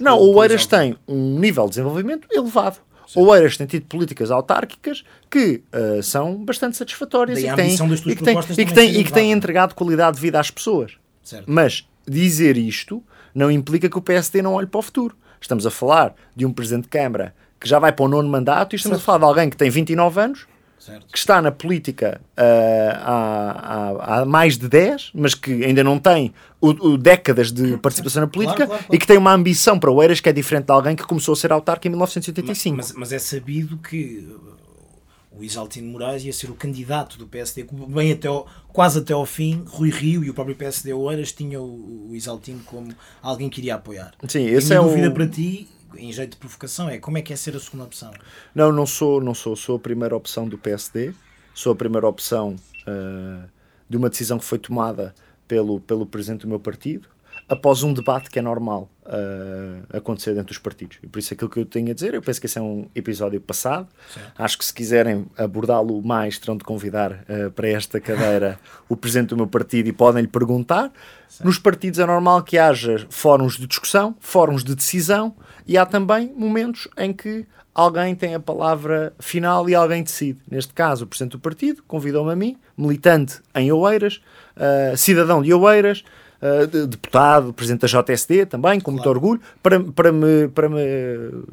Não, 0.00 0.18
o 0.18 0.34
Oeiras 0.36 0.66
tem 0.66 0.96
um 1.08 1.38
nível 1.38 1.64
de 1.64 1.70
desenvolvimento 1.70 2.28
elevado. 2.30 2.78
Sim. 3.06 3.20
O 3.20 3.26
Oeiras 3.26 3.56
tem 3.56 3.66
tido 3.66 3.86
políticas 3.86 4.30
autárquicas 4.30 5.04
que 5.30 5.62
uh, 5.72 6.02
são 6.02 6.36
bastante 6.44 6.76
satisfatórias 6.76 7.38
e 7.38 7.48
que, 7.48 7.54
têm, 7.54 7.74
e, 7.74 8.16
que 8.16 8.24
têm, 8.24 8.38
e, 8.38 8.66
que 8.66 8.74
têm, 8.74 9.00
e 9.00 9.04
que 9.04 9.12
têm 9.12 9.32
entregado 9.32 9.74
qualidade 9.74 10.16
de 10.16 10.22
vida 10.22 10.40
às 10.40 10.50
pessoas. 10.50 10.92
Certo. 11.22 11.44
Mas 11.46 11.88
dizer 12.06 12.56
isto 12.56 13.02
não 13.34 13.50
implica 13.50 13.88
que 13.88 13.98
o 13.98 14.02
PSD 14.02 14.42
não 14.42 14.54
olhe 14.54 14.66
para 14.66 14.78
o 14.78 14.82
futuro. 14.82 15.16
Estamos 15.40 15.66
a 15.66 15.70
falar 15.70 16.14
de 16.34 16.46
um 16.46 16.52
Presidente 16.52 16.84
de 16.84 16.88
Câmara 16.88 17.34
que 17.60 17.68
já 17.68 17.78
vai 17.78 17.92
para 17.92 18.04
o 18.04 18.08
nono 18.08 18.28
mandato 18.28 18.74
e 18.74 18.76
estamos 18.76 18.98
certo. 18.98 19.02
a 19.02 19.06
falar 19.06 19.18
de 19.18 19.24
alguém 19.24 19.50
que 19.50 19.56
tem 19.56 19.70
29 19.70 20.20
anos 20.20 20.46
Certo. 20.84 21.06
que 21.10 21.16
está 21.16 21.40
na 21.40 21.50
política 21.50 22.20
uh, 22.36 22.40
há, 23.00 23.96
há, 24.02 24.20
há, 24.20 24.24
mais 24.26 24.58
de 24.58 24.68
10, 24.68 25.12
mas 25.14 25.34
que 25.34 25.64
ainda 25.64 25.82
não 25.82 25.98
tem 25.98 26.34
o, 26.60 26.68
o 26.68 26.98
décadas 26.98 27.50
de 27.50 27.78
participação 27.78 28.20
na 28.20 28.26
política 28.26 28.66
claro, 28.66 28.68
claro, 28.68 28.84
claro. 28.84 28.94
e 28.94 28.98
que 28.98 29.06
tem 29.06 29.16
uma 29.16 29.32
ambição 29.32 29.78
para 29.78 29.90
o 29.90 30.02
Eiras 30.02 30.20
que 30.20 30.28
é 30.28 30.32
diferente 30.32 30.66
de 30.66 30.72
alguém 30.72 30.94
que 30.94 31.02
começou 31.04 31.32
a 31.32 31.36
ser 31.36 31.52
autarca 31.52 31.88
em 31.88 31.90
1985. 31.90 32.76
Mas, 32.76 32.88
mas, 32.88 32.98
mas 32.98 33.12
é 33.12 33.18
sabido 33.18 33.78
que 33.78 34.28
o 35.36 35.42
Isaltino 35.42 35.90
Moraes 35.90 36.22
ia 36.22 36.32
ser 36.32 36.50
o 36.50 36.54
candidato 36.54 37.18
do 37.18 37.26
PSD, 37.26 37.66
bem 37.88 38.12
até 38.12 38.28
ao, 38.28 38.46
quase 38.68 38.98
até 38.98 39.12
ao 39.12 39.26
fim, 39.26 39.64
Rui 39.66 39.90
Rio 39.90 40.22
e 40.22 40.30
o 40.30 40.34
próprio 40.34 40.54
PSD 40.54 40.92
Oeiras 40.92 41.32
tinham 41.32 41.62
o, 41.62 42.10
o 42.10 42.14
Isaltino 42.14 42.60
como 42.64 42.94
alguém 43.22 43.48
que 43.48 43.60
iria 43.60 43.76
apoiar. 43.76 44.12
Sim, 44.28 44.44
esse 44.44 44.72
é 44.72 44.78
dúvida 44.78 45.08
o... 45.08 45.12
para 45.12 45.26
ti 45.26 45.66
em 45.98 46.12
jeito 46.12 46.32
de 46.32 46.36
provocação, 46.36 46.88
é 46.88 46.98
como 46.98 47.18
é 47.18 47.22
que 47.22 47.32
é 47.32 47.36
ser 47.36 47.56
a 47.56 47.60
segunda 47.60 47.84
opção? 47.84 48.12
Não, 48.54 48.72
não 48.72 48.86
sou, 48.86 49.20
não 49.20 49.34
sou. 49.34 49.56
Sou 49.56 49.76
a 49.76 49.78
primeira 49.78 50.16
opção 50.16 50.48
do 50.48 50.58
PSD, 50.58 51.12
sou 51.54 51.72
a 51.72 51.76
primeira 51.76 52.06
opção 52.06 52.56
uh, 52.86 53.48
de 53.88 53.96
uma 53.96 54.08
decisão 54.08 54.38
que 54.38 54.44
foi 54.44 54.58
tomada 54.58 55.14
pelo, 55.46 55.80
pelo 55.80 56.06
presidente 56.06 56.42
do 56.42 56.48
meu 56.48 56.60
partido, 56.60 57.08
após 57.48 57.82
um 57.82 57.92
debate 57.92 58.30
que 58.30 58.38
é 58.38 58.42
normal 58.42 58.88
acontecer 59.92 60.32
dentro 60.32 60.48
dos 60.48 60.58
partidos. 60.58 60.98
E 61.02 61.06
por 61.06 61.18
isso 61.18 61.34
aquilo 61.34 61.50
que 61.50 61.60
eu 61.60 61.66
tenho 61.66 61.90
a 61.90 61.94
dizer, 61.94 62.14
eu 62.14 62.22
penso 62.22 62.40
que 62.40 62.46
esse 62.46 62.58
é 62.58 62.62
um 62.62 62.88
episódio 62.94 63.40
passado. 63.40 63.86
Acho 64.36 64.58
que 64.58 64.64
se 64.64 64.72
quiserem 64.72 65.26
abordá-lo 65.36 66.02
mais, 66.02 66.38
terão 66.38 66.56
de 66.56 66.64
convidar 66.64 67.12
uh, 67.12 67.50
para 67.50 67.68
esta 67.68 68.00
cadeira 68.00 68.58
o 68.88 68.96
presidente 68.96 69.30
do 69.30 69.36
meu 69.36 69.46
partido 69.46 69.88
e 69.88 69.92
podem 69.92 70.22
lhe 70.22 70.28
perguntar. 70.28 70.92
Nos 71.42 71.58
partidos 71.58 71.98
é 71.98 72.06
normal 72.06 72.42
que 72.42 72.56
haja 72.56 73.06
fóruns 73.10 73.56
de 73.56 73.66
discussão, 73.66 74.16
fóruns 74.20 74.62
de 74.62 74.74
decisão 74.74 75.34
e 75.66 75.76
há 75.76 75.84
também 75.84 76.32
momentos 76.36 76.88
em 76.96 77.12
que 77.12 77.46
alguém 77.74 78.14
tem 78.14 78.34
a 78.34 78.40
palavra 78.40 79.12
final 79.18 79.68
e 79.68 79.74
alguém 79.74 80.02
decide. 80.02 80.38
Neste 80.48 80.72
caso, 80.72 81.04
o 81.04 81.06
Presidente 81.08 81.32
do 81.32 81.40
Partido 81.40 81.82
convidou-me 81.88 82.32
a 82.32 82.36
mim, 82.36 82.56
militante 82.76 83.40
em 83.54 83.72
Oeiras, 83.72 84.22
uh, 84.56 84.96
cidadão 84.96 85.42
de 85.42 85.52
Oeiras, 85.52 86.04
uh, 86.44 86.86
deputado, 86.86 87.52
Presidente 87.52 87.80
da 87.80 88.02
JSD 88.02 88.46
também, 88.46 88.78
com 88.78 88.92
claro. 88.92 88.96
muito 88.96 89.08
orgulho, 89.08 89.40
para, 89.62 89.80
para, 89.80 90.12
me, 90.12 90.48
para 90.48 90.68
me 90.68 90.76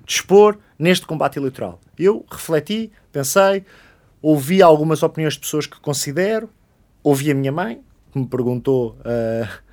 dispor 0.06 0.58
neste 0.78 1.06
combate 1.08 1.40
eleitoral. 1.40 1.80
Eu 1.98 2.26
refleti, 2.30 2.92
pensei, 3.12 3.64
ouvi 4.22 4.62
algumas 4.62 5.02
opiniões 5.02 5.36
de 5.36 5.40
pessoas 5.40 5.66
que 5.66 5.80
considero, 5.80 6.50
ouvi 7.02 7.32
a 7.32 7.36
minha 7.36 7.52
mãe, 7.52 7.82
que 8.12 8.20
me 8.20 8.28
perguntou 8.28 8.98
uh, 9.00 9.72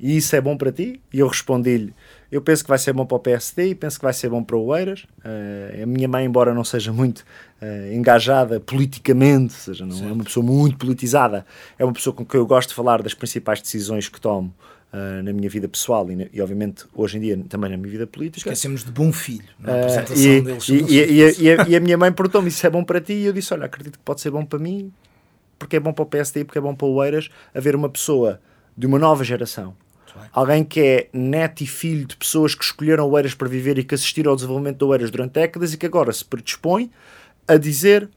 e 0.00 0.16
isso 0.16 0.36
é 0.36 0.40
bom 0.40 0.56
para 0.56 0.70
ti? 0.70 1.00
E 1.12 1.18
eu 1.18 1.26
respondi-lhe 1.26 1.92
eu 2.30 2.42
penso 2.42 2.64
que 2.64 2.68
vai 2.68 2.78
ser 2.78 2.92
bom 2.92 3.06
para 3.06 3.16
o 3.16 3.20
PSD 3.20 3.70
e 3.70 3.74
penso 3.74 3.98
que 3.98 4.04
vai 4.04 4.12
ser 4.12 4.28
bom 4.28 4.42
para 4.42 4.56
o 4.56 4.66
Oeiras. 4.66 5.06
Uh, 5.24 5.82
a 5.82 5.86
minha 5.86 6.08
mãe, 6.08 6.24
embora 6.24 6.52
não 6.52 6.64
seja 6.64 6.92
muito 6.92 7.24
uh, 7.60 7.94
engajada 7.94 8.60
politicamente, 8.60 9.54
ou 9.54 9.60
seja, 9.60 9.84
não 9.84 9.92
certo. 9.92 10.08
é 10.08 10.12
uma 10.12 10.24
pessoa 10.24 10.44
muito 10.44 10.76
politizada, 10.76 11.46
é 11.78 11.84
uma 11.84 11.92
pessoa 11.92 12.14
com 12.14 12.24
quem 12.24 12.40
eu 12.40 12.46
gosto 12.46 12.70
de 12.70 12.74
falar 12.74 13.02
das 13.02 13.14
principais 13.14 13.60
decisões 13.60 14.08
que 14.08 14.20
tomo 14.20 14.54
uh, 14.92 15.22
na 15.22 15.32
minha 15.32 15.48
vida 15.48 15.68
pessoal 15.68 16.10
e, 16.10 16.30
e, 16.32 16.40
obviamente, 16.40 16.84
hoje 16.94 17.18
em 17.18 17.20
dia 17.20 17.44
também 17.48 17.70
na 17.70 17.76
minha 17.76 17.90
vida 17.90 18.06
política. 18.06 18.48
Esquecemos 18.48 18.84
de 18.84 18.90
bom 18.90 19.12
filho 19.12 19.48
na 19.58 19.80
apresentação 19.80 20.24
e, 20.24 20.40
deles. 20.40 20.68
E, 20.68 21.42
e, 21.42 21.52
a, 21.52 21.68
e 21.68 21.76
a 21.76 21.80
minha 21.80 21.98
mãe 21.98 22.12
perguntou-me 22.12 22.50
se 22.50 22.66
é 22.66 22.70
bom 22.70 22.84
para 22.84 23.00
ti 23.00 23.12
e 23.12 23.26
eu 23.26 23.32
disse, 23.32 23.52
olha, 23.52 23.66
acredito 23.66 23.98
que 23.98 24.04
pode 24.04 24.20
ser 24.20 24.30
bom 24.30 24.44
para 24.44 24.58
mim 24.58 24.92
porque 25.58 25.76
é 25.76 25.80
bom 25.80 25.92
para 25.92 26.02
o 26.02 26.06
PSD 26.06 26.44
porque 26.44 26.58
é 26.58 26.60
bom 26.60 26.74
para 26.74 26.86
o 26.86 26.94
Oeiras 26.94 27.30
haver 27.54 27.74
uma 27.74 27.88
pessoa 27.88 28.40
de 28.76 28.86
uma 28.86 28.98
nova 28.98 29.24
geração 29.24 29.74
Alguém 30.32 30.64
que 30.64 30.80
é 30.80 31.08
neto 31.12 31.62
e 31.62 31.66
filho 31.66 32.06
de 32.06 32.16
pessoas 32.16 32.54
que 32.54 32.64
escolheram 32.64 33.08
Oeiras 33.10 33.34
para 33.34 33.48
viver 33.48 33.78
e 33.78 33.84
que 33.84 33.94
assistiram 33.94 34.30
ao 34.30 34.36
desenvolvimento 34.36 34.78
de 34.78 34.84
Oeiras 34.84 35.10
durante 35.10 35.32
décadas 35.32 35.72
e 35.72 35.76
que 35.76 35.86
agora 35.86 36.12
se 36.12 36.24
predispõe 36.24 36.90
a 37.46 37.56
dizer 37.56 38.08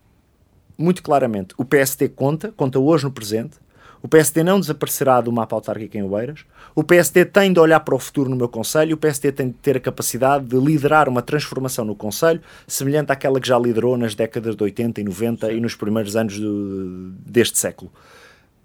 muito 0.78 1.04
claramente: 1.04 1.54
o 1.58 1.66
PSD 1.66 2.10
conta, 2.10 2.52
conta 2.56 2.80
hoje 2.80 3.04
no 3.04 3.12
presente. 3.12 3.58
O 4.02 4.08
PSD 4.08 4.44
não 4.44 4.62
desaparecerá 4.62 5.20
do 5.20 5.30
mapa 5.30 5.54
autárquico 5.56 5.98
em 5.98 6.04
Oeiras. 6.04 6.46
O 6.74 6.86
PSD 6.86 7.26
tem 7.26 7.52
de 7.52 7.60
olhar 7.60 7.82
para 7.82 7.94
o 7.94 8.00
futuro 8.00 8.30
no 8.30 8.36
meu 8.36 8.48
Conselho. 8.48 8.96
O 8.96 8.98
PSD 8.98 9.34
tem 9.34 9.50
de 9.50 9.56
ter 9.56 9.76
a 9.76 9.80
capacidade 9.80 10.46
de 10.46 10.56
liderar 10.58 11.10
uma 11.10 11.22
transformação 11.22 11.84
no 11.84 11.94
Conselho, 11.94 12.42
semelhante 12.66 13.12
àquela 13.12 13.42
que 13.42 13.48
já 13.50 13.60
liderou 13.60 13.98
nas 13.98 14.16
décadas 14.16 14.56
de 14.56 14.64
80 14.64 15.02
e 15.02 15.04
90 15.04 15.48
Sim. 15.48 15.54
e 15.54 15.60
nos 15.60 15.76
primeiros 15.76 16.16
anos 16.16 16.40
do, 16.40 17.12
deste 17.26 17.58
século. 17.58 17.92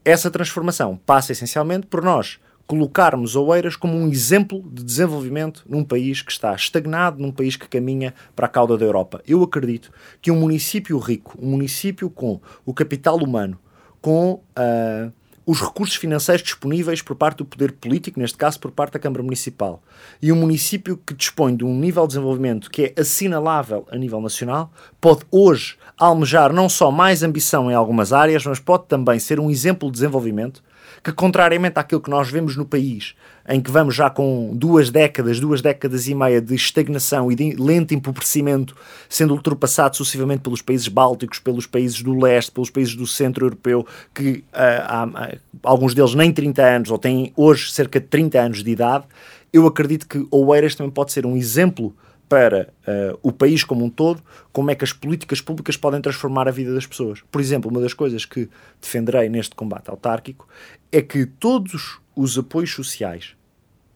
Essa 0.05 0.31
transformação 0.31 0.97
passa 1.05 1.33
essencialmente 1.33 1.89
por 1.89 2.01
nós 2.03 2.39
colocarmos 2.67 3.37
Oeiras 3.37 3.77
como 3.77 3.95
um 3.97 4.09
exemplo 4.09 4.63
de 4.73 4.83
desenvolvimento 4.83 5.65
num 5.69 5.85
país 5.85 6.23
que 6.23 6.33
está 6.33 6.55
estagnado, 6.55 7.21
num 7.21 7.33
país 7.33 7.57
que 7.57 7.69
caminha 7.69 8.15
para 8.35 8.47
a 8.47 8.49
cauda 8.49 8.77
da 8.77 8.85
Europa. 8.85 9.23
Eu 9.27 9.43
acredito 9.43 9.91
que 10.21 10.31
um 10.31 10.41
município 10.41 10.99
rico, 10.99 11.39
um 11.41 11.51
município 11.51 12.09
com 12.09 12.41
o 12.65 12.73
capital 12.73 13.17
humano, 13.17 13.59
com 14.01 14.33
uh, 14.33 15.13
os 15.47 15.61
recursos 15.61 15.97
financeiros 15.97 16.43
disponíveis 16.43 17.03
por 17.03 17.17
parte 17.17 17.39
do 17.39 17.45
poder 17.45 17.73
político, 17.73 18.19
neste 18.19 18.39
caso 18.39 18.59
por 18.59 18.71
parte 18.71 18.95
da 18.95 18.99
Câmara 18.99 19.23
Municipal, 19.23 19.83
e 20.23 20.33
um 20.33 20.37
município 20.37 20.97
que 20.97 21.13
dispõe 21.13 21.55
de 21.55 21.65
um 21.65 21.79
nível 21.79 22.05
de 22.05 22.15
desenvolvimento 22.15 22.71
que 22.71 22.95
é 22.97 23.01
assinalável 23.01 23.87
a 23.91 23.97
nível 23.97 24.21
nacional, 24.21 24.73
pode 25.01 25.25
hoje 25.31 25.77
almejar 25.99 26.53
não 26.53 26.69
só 26.69 26.91
mais 26.91 27.23
ambição 27.23 27.71
em 27.71 27.75
algumas 27.75 28.13
áreas, 28.13 28.47
mas 28.47 28.59
pode 28.59 28.87
também 28.87 29.19
ser 29.19 29.39
um 29.39 29.51
exemplo 29.51 29.89
de 29.91 29.95
desenvolvimento 29.95 30.63
que, 31.05 31.13
contrariamente 31.13 31.79
àquilo 31.79 32.01
que 32.01 32.09
nós 32.09 32.31
vemos 32.31 32.57
no 32.57 32.65
país, 32.65 33.15
em 33.47 33.61
que 33.61 33.71
vamos 33.71 33.95
já 33.95 34.09
com 34.09 34.53
duas 34.55 34.89
décadas, 34.89 35.39
duas 35.39 35.61
décadas 35.61 36.09
e 36.09 36.15
meia 36.15 36.41
de 36.41 36.55
estagnação 36.55 37.31
e 37.31 37.35
de 37.35 37.55
lento 37.57 37.93
empobrecimento, 37.93 38.75
sendo 39.07 39.35
ultrapassado 39.35 39.99
sucessivamente 39.99 40.41
pelos 40.41 40.63
países 40.63 40.89
bálticos, 40.89 41.39
pelos 41.39 41.67
países 41.67 42.03
do 42.03 42.19
leste, 42.19 42.51
pelos 42.51 42.71
países 42.71 42.97
do 42.97 43.07
centro 43.07 43.45
europeu, 43.45 43.87
que 44.15 44.43
há, 44.51 45.05
há, 45.05 45.37
alguns 45.63 45.93
deles 45.95 46.15
nem 46.15 46.33
30 46.33 46.63
anos, 46.63 46.91
ou 46.91 46.97
têm 46.97 47.35
hoje 47.37 47.71
cerca 47.71 48.01
de 48.01 48.07
30 48.07 48.41
anos 48.41 48.65
de 48.65 48.71
idade, 48.71 49.05
eu 49.53 49.67
acredito 49.67 50.09
que 50.09 50.27
Oeiras 50.31 50.75
também 50.75 50.91
pode 50.91 51.13
ser 51.13 51.27
um 51.27 51.37
exemplo 51.37 51.95
para 52.29 52.73
uh, 52.87 53.19
o 53.23 53.33
país 53.33 53.63
como 53.63 53.85
um 53.85 53.91
todo, 53.91 54.23
como 54.53 54.71
é 54.71 54.75
que 54.75 54.85
as 54.85 54.93
políticas 54.93 55.41
públicas 55.41 55.77
podem 55.77 56.01
transformar 56.01 56.49
a 56.49 56.51
vida 56.51 56.73
das 56.75 56.87
pessoas. 56.87 57.23
Por 57.31 57.41
exemplo, 57.41 57.71
uma 57.71 57.81
das 57.81 57.95
coisas 57.95 58.25
que 58.25 58.49
defenderei 58.81 59.29
neste 59.29 59.55
combate 59.55 59.91
autárquico 59.91 60.49
é 60.91 61.03
que 61.03 61.27
todos 61.27 61.99
os 62.17 62.39
apoios 62.39 62.73
sociais, 62.73 63.37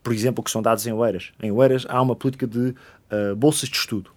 por 0.02 0.12
exemplo, 0.12 0.42
que 0.42 0.50
são 0.50 0.62
dados 0.62 0.87
em 0.87 0.92
Oeiras, 0.92 1.32
em 1.42 1.50
Oeiras 1.50 1.87
há 1.88 2.00
uma 2.00 2.14
política 2.14 2.47
de 2.47 2.68
uh, 2.68 3.37
bolsas 3.37 3.68
de 3.68 3.76
estudo. 3.76 4.11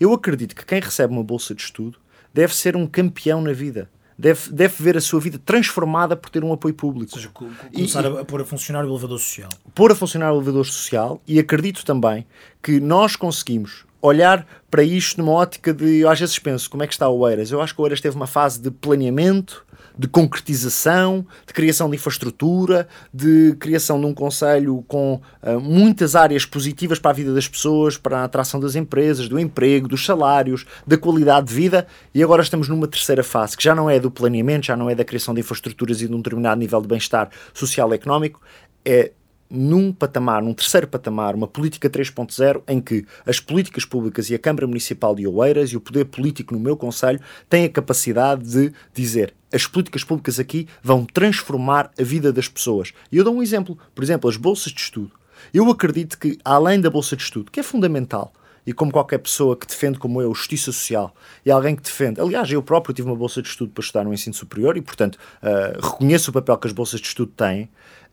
Eu 0.00 0.12
acredito 0.12 0.54
que 0.54 0.64
quem 0.64 0.80
recebe 0.80 1.12
uma 1.12 1.24
bolsa 1.24 1.54
de 1.54 1.62
estudo 1.62 1.98
deve 2.32 2.54
ser 2.54 2.76
um 2.76 2.86
campeão 2.86 3.42
na 3.42 3.52
vida. 3.52 3.90
Deve, 4.18 4.50
deve 4.50 4.74
ver 4.82 4.96
a 4.96 5.00
sua 5.00 5.20
vida 5.20 5.38
transformada 5.38 6.16
por 6.16 6.28
ter 6.28 6.42
um 6.42 6.52
apoio 6.52 6.74
público. 6.74 7.12
Ou 7.12 7.18
seja, 7.18 7.28
começar 7.28 8.04
e, 8.04 8.18
a 8.18 8.24
pôr 8.24 8.40
a 8.40 8.44
funcionar 8.44 8.84
o 8.84 8.88
elevador 8.88 9.20
social. 9.20 9.48
Pôr 9.72 9.92
a 9.92 9.94
funcionar 9.94 10.32
o 10.32 10.36
elevador 10.36 10.66
social 10.66 11.22
e 11.26 11.38
acredito 11.38 11.84
também 11.84 12.26
que 12.60 12.80
nós 12.80 13.14
conseguimos 13.14 13.84
olhar 14.00 14.46
para 14.70 14.82
isto 14.82 15.18
numa 15.18 15.32
ótica 15.32 15.72
de. 15.72 15.98
Eu 15.98 16.10
às 16.10 16.20
vezes 16.20 16.38
penso 16.38 16.68
como 16.70 16.82
é 16.82 16.86
que 16.86 16.92
está 16.92 17.08
o 17.08 17.18
Oeiras. 17.18 17.50
Eu 17.50 17.60
acho 17.60 17.74
que 17.74 17.80
o 17.80 17.84
Oeiras 17.84 18.00
teve 18.00 18.16
uma 18.16 18.26
fase 18.26 18.60
de 18.60 18.70
planeamento, 18.70 19.64
de 19.98 20.06
concretização, 20.06 21.26
de 21.46 21.52
criação 21.52 21.88
de 21.90 21.96
infraestrutura, 21.96 22.86
de 23.12 23.56
criação 23.58 23.98
de 23.98 24.06
um 24.06 24.14
conselho 24.14 24.84
com 24.86 25.20
uh, 25.42 25.60
muitas 25.60 26.14
áreas 26.14 26.44
positivas 26.44 26.98
para 26.98 27.10
a 27.10 27.14
vida 27.14 27.34
das 27.34 27.48
pessoas, 27.48 27.96
para 27.96 28.20
a 28.20 28.24
atração 28.24 28.60
das 28.60 28.76
empresas, 28.76 29.28
do 29.28 29.38
emprego, 29.38 29.88
dos 29.88 30.04
salários, 30.04 30.64
da 30.86 30.96
qualidade 30.96 31.48
de 31.48 31.54
vida. 31.54 31.86
E 32.14 32.22
agora 32.22 32.42
estamos 32.42 32.68
numa 32.68 32.86
terceira 32.86 33.24
fase, 33.24 33.56
que 33.56 33.64
já 33.64 33.74
não 33.74 33.90
é 33.90 33.98
do 33.98 34.10
planeamento, 34.10 34.66
já 34.66 34.76
não 34.76 34.88
é 34.88 34.94
da 34.94 35.04
criação 35.04 35.34
de 35.34 35.40
infraestruturas 35.40 36.00
e 36.00 36.06
de 36.06 36.14
um 36.14 36.18
determinado 36.18 36.60
nível 36.60 36.80
de 36.80 36.86
bem-estar 36.86 37.30
social 37.52 37.90
e 37.92 37.94
económico, 37.94 38.40
é 38.84 39.12
num 39.50 39.92
patamar, 39.92 40.42
num 40.42 40.54
terceiro 40.54 40.86
patamar, 40.86 41.34
uma 41.34 41.46
política 41.46 41.88
3.0 41.88 42.62
em 42.68 42.80
que 42.80 43.06
as 43.26 43.40
políticas 43.40 43.84
públicas 43.84 44.28
e 44.30 44.34
a 44.34 44.38
Câmara 44.38 44.66
Municipal 44.66 45.14
de 45.14 45.26
Oeiras 45.26 45.70
e 45.70 45.76
o 45.76 45.80
poder 45.80 46.04
político 46.06 46.54
no 46.54 46.60
meu 46.60 46.76
Conselho 46.76 47.20
têm 47.48 47.64
a 47.64 47.68
capacidade 47.68 48.44
de 48.44 48.72
dizer 48.92 49.34
as 49.52 49.66
políticas 49.66 50.04
públicas 50.04 50.38
aqui 50.38 50.68
vão 50.82 51.04
transformar 51.04 51.90
a 51.98 52.02
vida 52.02 52.32
das 52.32 52.48
pessoas. 52.48 52.92
E 53.10 53.16
eu 53.16 53.24
dou 53.24 53.34
um 53.34 53.42
exemplo, 53.42 53.78
por 53.94 54.04
exemplo, 54.04 54.28
as 54.28 54.36
bolsas 54.36 54.72
de 54.72 54.80
estudo. 54.80 55.12
Eu 55.54 55.68
acredito 55.70 56.18
que, 56.18 56.38
além 56.44 56.80
da 56.80 56.90
bolsa 56.90 57.16
de 57.16 57.22
estudo, 57.22 57.50
que 57.50 57.60
é 57.60 57.62
fundamental, 57.62 58.32
e 58.66 58.72
como 58.74 58.92
qualquer 58.92 59.16
pessoa 59.16 59.56
que 59.56 59.66
defende, 59.66 59.98
como 59.98 60.20
eu, 60.20 60.34
justiça 60.34 60.70
social 60.70 61.14
e 61.42 61.50
alguém 61.50 61.74
que 61.74 61.80
defende. 61.80 62.20
Aliás, 62.20 62.52
eu 62.52 62.62
próprio 62.62 62.94
tive 62.94 63.08
uma 63.08 63.16
bolsa 63.16 63.40
de 63.40 63.48
estudo 63.48 63.72
para 63.72 63.80
estudar 63.80 64.04
no 64.04 64.12
ensino 64.12 64.34
superior 64.34 64.76
e, 64.76 64.82
portanto, 64.82 65.16
uh, 65.16 65.80
reconheço 65.82 66.28
o 66.28 66.34
papel 66.34 66.58
que 66.58 66.66
as 66.66 66.72
bolsas 66.74 67.00
de 67.00 67.06
estudo 67.06 67.32
têm 67.34 67.70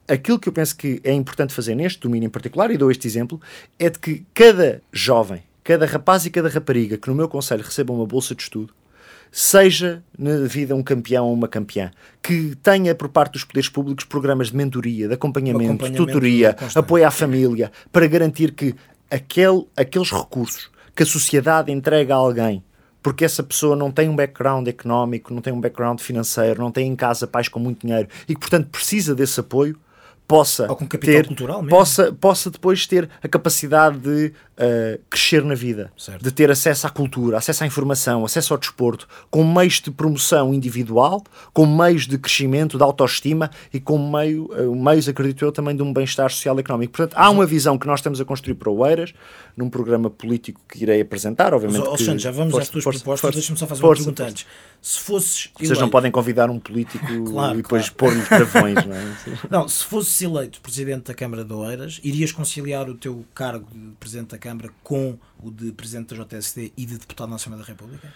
aquilo 0.08 0.40
que 0.40 0.50
eu 0.50 0.54
penso 0.54 0.76
que 0.76 1.00
é 1.04 1.12
importante 1.12 1.54
fazer 1.54 1.76
neste 1.76 2.00
domínio 2.00 2.28
em 2.28 2.30
particular, 2.30 2.72
e 2.72 2.78
dou 2.78 2.92
este 2.92 3.08
exemplo, 3.08 3.40
é 3.80 3.90
de 3.90 4.00
que 4.00 4.26
cada 4.34 4.82
jovem, 4.92 5.44
cada 5.64 5.86
rapaz 5.86 6.26
e 6.26 6.30
cada 6.30 6.50
rapariga 6.50 6.98
que 6.98 7.08
no 7.08 7.16
meu 7.16 7.28
conselho 7.28 7.64
receba 7.64 7.94
uma 7.94 8.06
bolsa 8.06 8.36
de 8.36 8.44
estudo, 8.44 8.74
seja 9.32 10.02
na 10.18 10.48
vida 10.48 10.76
um 10.76 10.84
campeão 10.84 11.26
ou 11.26 11.34
uma 11.34 11.48
campeã, 11.48 11.92
que 12.22 12.56
tenha 12.64 12.96
por 12.96 13.10
parte 13.10 13.34
dos 13.34 13.44
poderes 13.44 13.68
públicos 13.68 14.06
programas 14.06 14.48
de 14.48 14.56
mentoria, 14.56 15.08
de 15.08 15.14
acompanhamento, 15.14 15.66
acompanhamento 15.66 16.06
tutoria, 16.06 16.56
apoio 16.74 17.06
à 17.06 17.12
família, 17.12 17.72
para 17.92 18.08
garantir 18.08 18.54
que 18.54 18.76
aquele, 19.12 19.66
aqueles 19.76 20.12
recursos 20.12 20.70
que 20.96 21.04
a 21.04 21.06
sociedade 21.06 21.72
entrega 21.72 22.14
a 22.14 22.18
alguém 22.18 22.64
porque 23.06 23.24
essa 23.24 23.44
pessoa 23.44 23.76
não 23.76 23.92
tem 23.92 24.10
um 24.10 24.16
background 24.16 24.68
económico, 24.68 25.32
não 25.32 25.40
tem 25.40 25.54
um 25.54 25.62
background 25.62 26.00
financeiro, 26.00 26.60
não 26.60 26.72
tem 26.72 26.88
em 26.88 26.96
casa 26.96 27.28
pais 27.28 27.48
com 27.48 27.60
muito 27.60 27.86
dinheiro 27.86 28.08
e 28.28 28.34
que, 28.34 28.40
portanto, 28.40 28.68
precisa 28.70 29.14
desse 29.14 29.40
apoio, 29.40 29.78
possa 30.28 30.68
ter, 31.00 31.28
possa, 31.70 32.12
possa 32.14 32.50
depois 32.50 32.88
ter 32.88 33.10
a 33.24 33.28
capacidade 33.28 34.00
de 34.00 34.34
uh, 34.58 35.00
crescer 35.10 35.44
na 35.44 35.56
vida, 35.56 35.92
certo. 35.98 36.24
de 36.24 36.32
ter 36.32 36.50
acesso 36.50 36.88
à 36.88 36.90
cultura, 36.90 37.38
acesso 37.38 37.64
à 37.64 37.68
informação, 37.68 38.26
acesso 38.26 38.54
ao 38.54 38.60
desporto, 38.60 39.08
com 39.30 39.44
meios 39.44 39.82
de 39.82 39.92
promoção 39.92 40.54
individual, 40.54 41.24
com 41.54 41.66
meios 41.66 42.08
de 42.08 42.18
crescimento, 42.18 42.78
de 42.78 42.84
autoestima 42.84 43.50
e 43.74 43.80
com 43.80 43.98
meio, 43.98 44.46
uh, 44.46 44.76
meios, 44.76 45.08
acredito 45.08 45.44
eu, 45.46 45.52
também 45.52 45.76
de 45.76 45.84
um 45.84 45.92
bem-estar 45.92 46.30
social 46.30 46.58
e 46.58 46.60
económico. 46.60 46.94
Portanto, 46.94 47.18
há 47.18 47.30
uma 47.30 47.46
visão 47.46 47.78
que 47.78 47.88
nós 47.88 48.00
estamos 48.00 48.20
a 48.22 48.26
construir 48.26 48.56
para 48.56 48.72
Oeiras, 48.72 49.14
num 49.56 49.70
programa 49.70 50.10
político 50.10 50.60
que 50.68 50.84
irei 50.84 51.02
apresentar, 51.02 51.54
obviamente. 51.54 51.80
Mas, 51.80 51.88
Alexandre, 51.88 52.18
que, 52.18 52.24
já 52.24 52.32
vamos 52.32 52.52
força, 52.52 52.64
às 52.64 52.70
tuas 52.70 52.84
força, 52.84 53.00
propostas, 53.00 53.34
deixa-me 53.34 53.58
só 53.58 53.68
fazer 53.68 53.82
força, 53.82 54.02
uma 54.02 54.14
pergunta 54.14 54.30
antes. 54.30 54.46
Se 54.82 55.00
fosses 55.00 55.50
Vocês 55.56 55.70
eleito... 55.70 55.82
não 55.82 55.90
podem 55.90 56.12
convidar 56.12 56.50
um 56.50 56.60
político 56.60 57.06
claro, 57.32 57.54
e 57.54 57.62
depois 57.62 57.90
claro. 57.90 58.16
pôr-lhe 58.16 58.26
travões, 58.28 58.86
não 58.86 58.96
é? 58.96 59.16
não, 59.50 59.68
se 59.68 59.84
fosses 59.84 60.22
eleito 60.22 60.62
Presidente 60.62 61.06
da 61.06 61.14
Câmara 61.14 61.44
de 61.44 61.54
Oeiras, 61.54 62.00
irias 62.04 62.32
conciliar 62.32 62.90
o 62.90 62.96
teu 62.96 63.26
cargo 63.34 63.66
de 63.72 63.96
Presidente 64.00 64.32
da 64.32 64.38
Câmara 64.46 64.70
com 64.84 65.18
o 65.42 65.50
de 65.50 65.72
Presidente 65.72 66.16
da 66.16 66.24
JSD 66.24 66.72
e 66.78 66.86
de 66.86 66.98
Deputado 67.00 67.30
na 67.30 67.36
Assembleia 67.38 67.64
da 67.66 67.68
República? 67.68 68.14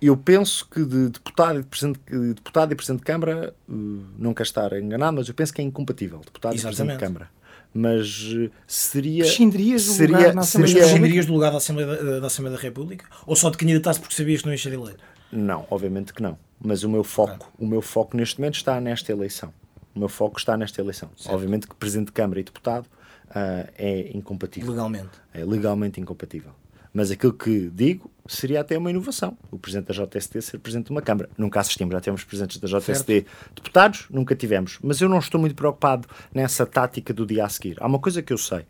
Eu 0.00 0.16
penso 0.16 0.66
que 0.68 0.82
de 0.84 1.10
deputado 1.10 1.60
e, 1.60 1.62
presidente, 1.62 2.00
deputado 2.34 2.72
e 2.72 2.74
Presidente 2.74 3.00
de 3.00 3.04
Câmara, 3.04 3.54
eh, 3.68 3.72
não 4.18 4.32
quero 4.32 4.46
estar 4.46 4.72
enganado, 4.72 5.18
mas 5.18 5.28
eu 5.28 5.34
penso 5.34 5.52
que 5.52 5.60
é 5.60 5.64
incompatível, 5.64 6.20
deputado 6.20 6.54
Exatamente. 6.54 6.74
e 6.74 6.76
Presidente 6.76 6.98
de 6.98 7.06
Câmara 7.06 7.38
mas 7.74 8.34
eh, 8.34 8.50
seria. 8.66 9.24
Prescindirias 9.24 9.84
do 9.84 9.92
seria, 9.92 10.16
lugar 10.16 10.34
na 10.34 10.40
Assembleia 10.40 10.72
seria, 10.72 10.88
Prescindirias 10.88 11.26
do 11.26 11.32
lugar 11.34 11.50
da 11.50 11.58
Assembleia 11.58 11.86
da, 12.02 12.20
da 12.20 12.26
Assembleia 12.26 12.56
da 12.56 12.62
República? 12.62 13.04
Ou 13.26 13.36
só 13.36 13.50
de 13.50 13.58
candidatasse 13.58 14.00
porque 14.00 14.14
sabias 14.14 14.40
que 14.40 14.46
não 14.46 14.54
ia 14.54 14.58
ser 14.58 14.72
eleito? 14.72 15.04
Não, 15.30 15.66
obviamente 15.70 16.14
que 16.14 16.22
não. 16.22 16.38
Mas 16.58 16.82
o 16.82 16.88
meu 16.88 17.04
foco, 17.04 17.52
o 17.58 17.66
meu 17.66 17.82
foco 17.82 18.16
neste 18.16 18.40
momento 18.40 18.54
está 18.54 18.80
nesta 18.80 19.12
eleição. 19.12 19.52
O 19.94 19.98
meu 19.98 20.08
foco 20.08 20.38
está 20.38 20.56
nesta 20.56 20.80
eleição. 20.80 21.10
Certo. 21.16 21.34
Obviamente 21.34 21.68
que 21.68 21.74
Presidente 21.74 22.06
de 22.06 22.12
Câmara 22.12 22.40
e 22.40 22.42
Deputado 22.42 22.86
uh, 23.30 23.68
é 23.76 24.10
incompatível. 24.16 24.70
Legalmente. 24.70 25.10
É 25.32 25.44
legalmente 25.44 26.00
incompatível. 26.00 26.52
Mas 26.92 27.10
aquilo 27.10 27.32
que 27.32 27.70
digo 27.72 28.10
seria 28.26 28.60
até 28.60 28.76
uma 28.76 28.90
inovação. 28.90 29.36
O 29.50 29.58
Presidente 29.58 29.86
da 29.86 30.04
JST 30.04 30.42
ser 30.42 30.58
Presidente 30.58 30.86
de 30.86 30.92
uma 30.92 31.02
Câmara. 31.02 31.28
Nunca 31.36 31.60
assistimos, 31.60 31.92
já 31.92 32.00
tivemos 32.00 32.24
Presidentes 32.24 32.58
da 32.58 32.68
JST 32.68 32.92
certo. 32.92 33.26
deputados, 33.54 34.06
nunca 34.10 34.34
tivemos. 34.34 34.78
Mas 34.82 35.00
eu 35.00 35.08
não 35.08 35.18
estou 35.18 35.40
muito 35.40 35.54
preocupado 35.54 36.08
nessa 36.32 36.66
tática 36.66 37.12
do 37.12 37.26
dia 37.26 37.44
a 37.44 37.48
seguir. 37.48 37.76
Há 37.80 37.86
uma 37.86 37.98
coisa 37.98 38.22
que 38.22 38.32
eu 38.32 38.38
sei. 38.38 38.64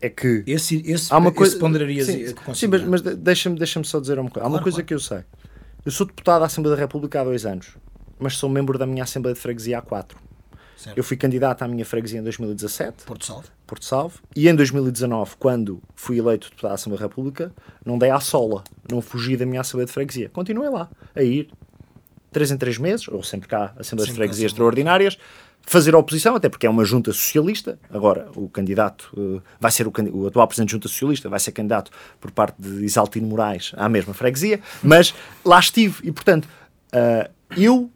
É 0.00 0.08
que. 0.08 0.44
Esse, 0.46 0.80
esse, 0.90 1.12
há 1.12 1.18
uma 1.18 1.32
coisa, 1.32 1.52
esse 1.52 1.60
ponderarias 1.60 2.06
sim, 2.06 2.34
sim, 2.54 2.66
mas, 2.68 2.82
mas 2.84 3.02
deixa-me 3.02 3.58
deixa 3.58 3.82
só 3.82 3.98
dizer 3.98 4.18
uma 4.18 4.30
coisa. 4.30 4.46
Há 4.46 4.48
uma 4.48 4.62
coisa 4.62 4.76
claro. 4.76 4.86
que 4.86 4.94
eu 4.94 5.00
sei. 5.00 5.24
Eu 5.84 5.90
sou 5.90 6.06
deputado 6.06 6.40
da 6.40 6.46
Assembleia 6.46 6.76
da 6.76 6.82
República 6.82 7.20
há 7.20 7.24
dois 7.24 7.44
anos, 7.44 7.76
mas 8.18 8.36
sou 8.36 8.48
membro 8.48 8.78
da 8.78 8.86
minha 8.86 9.02
Assembleia 9.02 9.34
de 9.34 9.40
Freguesia 9.40 9.78
há 9.78 9.82
quatro. 9.82 10.27
Certo. 10.78 10.96
Eu 10.96 11.02
fui 11.02 11.16
candidato 11.16 11.62
à 11.62 11.68
minha 11.68 11.84
freguesia 11.84 12.20
em 12.20 12.22
2017. 12.22 13.02
Porto 13.04 13.26
Salvo. 13.26 13.48
Porto 13.66 13.84
Salvo. 13.84 14.20
E 14.36 14.48
em 14.48 14.54
2019, 14.54 15.32
quando 15.36 15.82
fui 15.96 16.20
eleito 16.20 16.48
deputado 16.48 16.70
da 16.70 16.74
Assembleia 16.76 17.00
da 17.00 17.06
República, 17.08 17.52
não 17.84 17.98
dei 17.98 18.10
à 18.10 18.20
sola. 18.20 18.62
Não 18.88 19.02
fugi 19.02 19.36
da 19.36 19.44
minha 19.44 19.60
Assembleia 19.60 19.86
de 19.86 19.92
Freguesia. 19.92 20.28
Continuei 20.28 20.70
lá, 20.70 20.88
a 21.16 21.22
ir, 21.22 21.50
três 22.30 22.52
em 22.52 22.56
três 22.56 22.78
meses, 22.78 23.08
ou 23.08 23.24
sempre 23.24 23.48
cá, 23.48 23.74
Assembleias 23.76 24.10
de 24.10 24.14
Freguesia 24.14 24.46
extraordinárias, 24.46 25.18
fazer 25.62 25.96
oposição, 25.96 26.36
até 26.36 26.48
porque 26.48 26.64
é 26.64 26.70
uma 26.70 26.84
junta 26.84 27.12
socialista. 27.12 27.76
Agora, 27.90 28.30
o 28.36 28.48
candidato 28.48 29.10
uh, 29.16 29.42
vai 29.58 29.72
ser 29.72 29.88
o, 29.88 29.92
o, 30.12 30.28
atual 30.28 30.46
presidente 30.46 30.68
da 30.68 30.72
junta 30.74 30.86
socialista, 30.86 31.28
vai 31.28 31.40
ser 31.40 31.50
candidato 31.50 31.90
por 32.20 32.30
parte 32.30 32.54
de 32.56 32.84
Isaltino 32.84 33.26
Moraes 33.26 33.72
à 33.76 33.88
mesma 33.88 34.14
freguesia, 34.14 34.60
mas 34.80 35.12
lá 35.44 35.58
estive 35.58 36.06
e, 36.06 36.12
portanto, 36.12 36.48
uh, 36.94 37.28
eu 37.56 37.90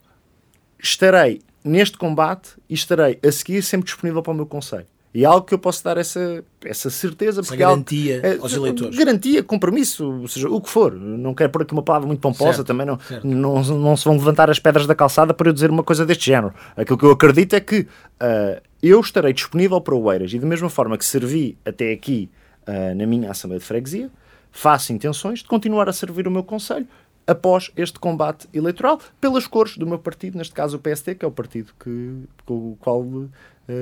estarei 0.82 1.40
neste 1.64 1.96
combate 1.96 2.50
e 2.68 2.74
estarei 2.74 3.18
a 3.22 3.32
seguir 3.32 3.62
sempre 3.62 3.86
disponível 3.86 4.22
para 4.22 4.32
o 4.32 4.36
meu 4.36 4.46
conselho. 4.46 4.86
E 5.14 5.24
é 5.24 5.26
algo 5.26 5.46
que 5.46 5.52
eu 5.52 5.58
posso 5.58 5.84
dar 5.84 5.98
essa, 5.98 6.42
essa 6.64 6.88
certeza. 6.88 7.42
Essa 7.42 7.54
garantia 7.54 8.20
é, 8.22 8.38
aos 8.38 8.54
eleitores. 8.54 8.96
Garantia, 8.96 9.42
compromisso, 9.42 10.10
ou 10.10 10.28
seja, 10.28 10.48
o 10.48 10.58
que 10.58 10.70
for. 10.70 10.94
Não 10.94 11.34
quero 11.34 11.50
pôr 11.50 11.62
aqui 11.62 11.72
uma 11.72 11.82
palavra 11.82 12.06
muito 12.06 12.20
pomposa, 12.20 12.54
certo, 12.54 12.66
também 12.66 12.86
não, 12.86 12.98
não, 13.22 13.62
não 13.62 13.96
se 13.96 14.04
vão 14.04 14.14
levantar 14.14 14.48
as 14.48 14.58
pedras 14.58 14.86
da 14.86 14.94
calçada 14.94 15.34
para 15.34 15.50
eu 15.50 15.52
dizer 15.52 15.70
uma 15.70 15.82
coisa 15.82 16.06
deste 16.06 16.26
género. 16.26 16.54
Aquilo 16.74 16.96
que 16.96 17.04
eu 17.04 17.10
acredito 17.10 17.54
é 17.54 17.60
que 17.60 17.80
uh, 17.80 18.62
eu 18.82 19.00
estarei 19.00 19.34
disponível 19.34 19.80
para 19.82 19.94
o 19.94 20.10
Eiras 20.10 20.32
e 20.32 20.38
da 20.38 20.46
mesma 20.46 20.70
forma 20.70 20.96
que 20.96 21.04
servi 21.04 21.58
até 21.62 21.92
aqui 21.92 22.30
uh, 22.66 22.94
na 22.96 23.06
minha 23.06 23.30
Assembleia 23.30 23.60
de 23.60 23.66
Freguesia, 23.66 24.10
faço 24.50 24.94
intenções 24.94 25.40
de 25.40 25.44
continuar 25.44 25.90
a 25.90 25.92
servir 25.92 26.26
o 26.26 26.30
meu 26.30 26.42
Conselho 26.42 26.86
após 27.26 27.70
este 27.76 27.98
combate 27.98 28.48
eleitoral, 28.52 29.00
pelas 29.20 29.46
cores 29.46 29.76
do 29.76 29.86
meu 29.86 29.98
partido, 29.98 30.38
neste 30.38 30.54
caso 30.54 30.76
o 30.76 30.80
PST, 30.80 31.14
que 31.14 31.24
é 31.24 31.28
o 31.28 31.32
partido 31.32 31.72
que, 31.78 32.24
com 32.44 32.72
o 32.72 32.76
qual 32.80 33.00
uh, 33.00 33.30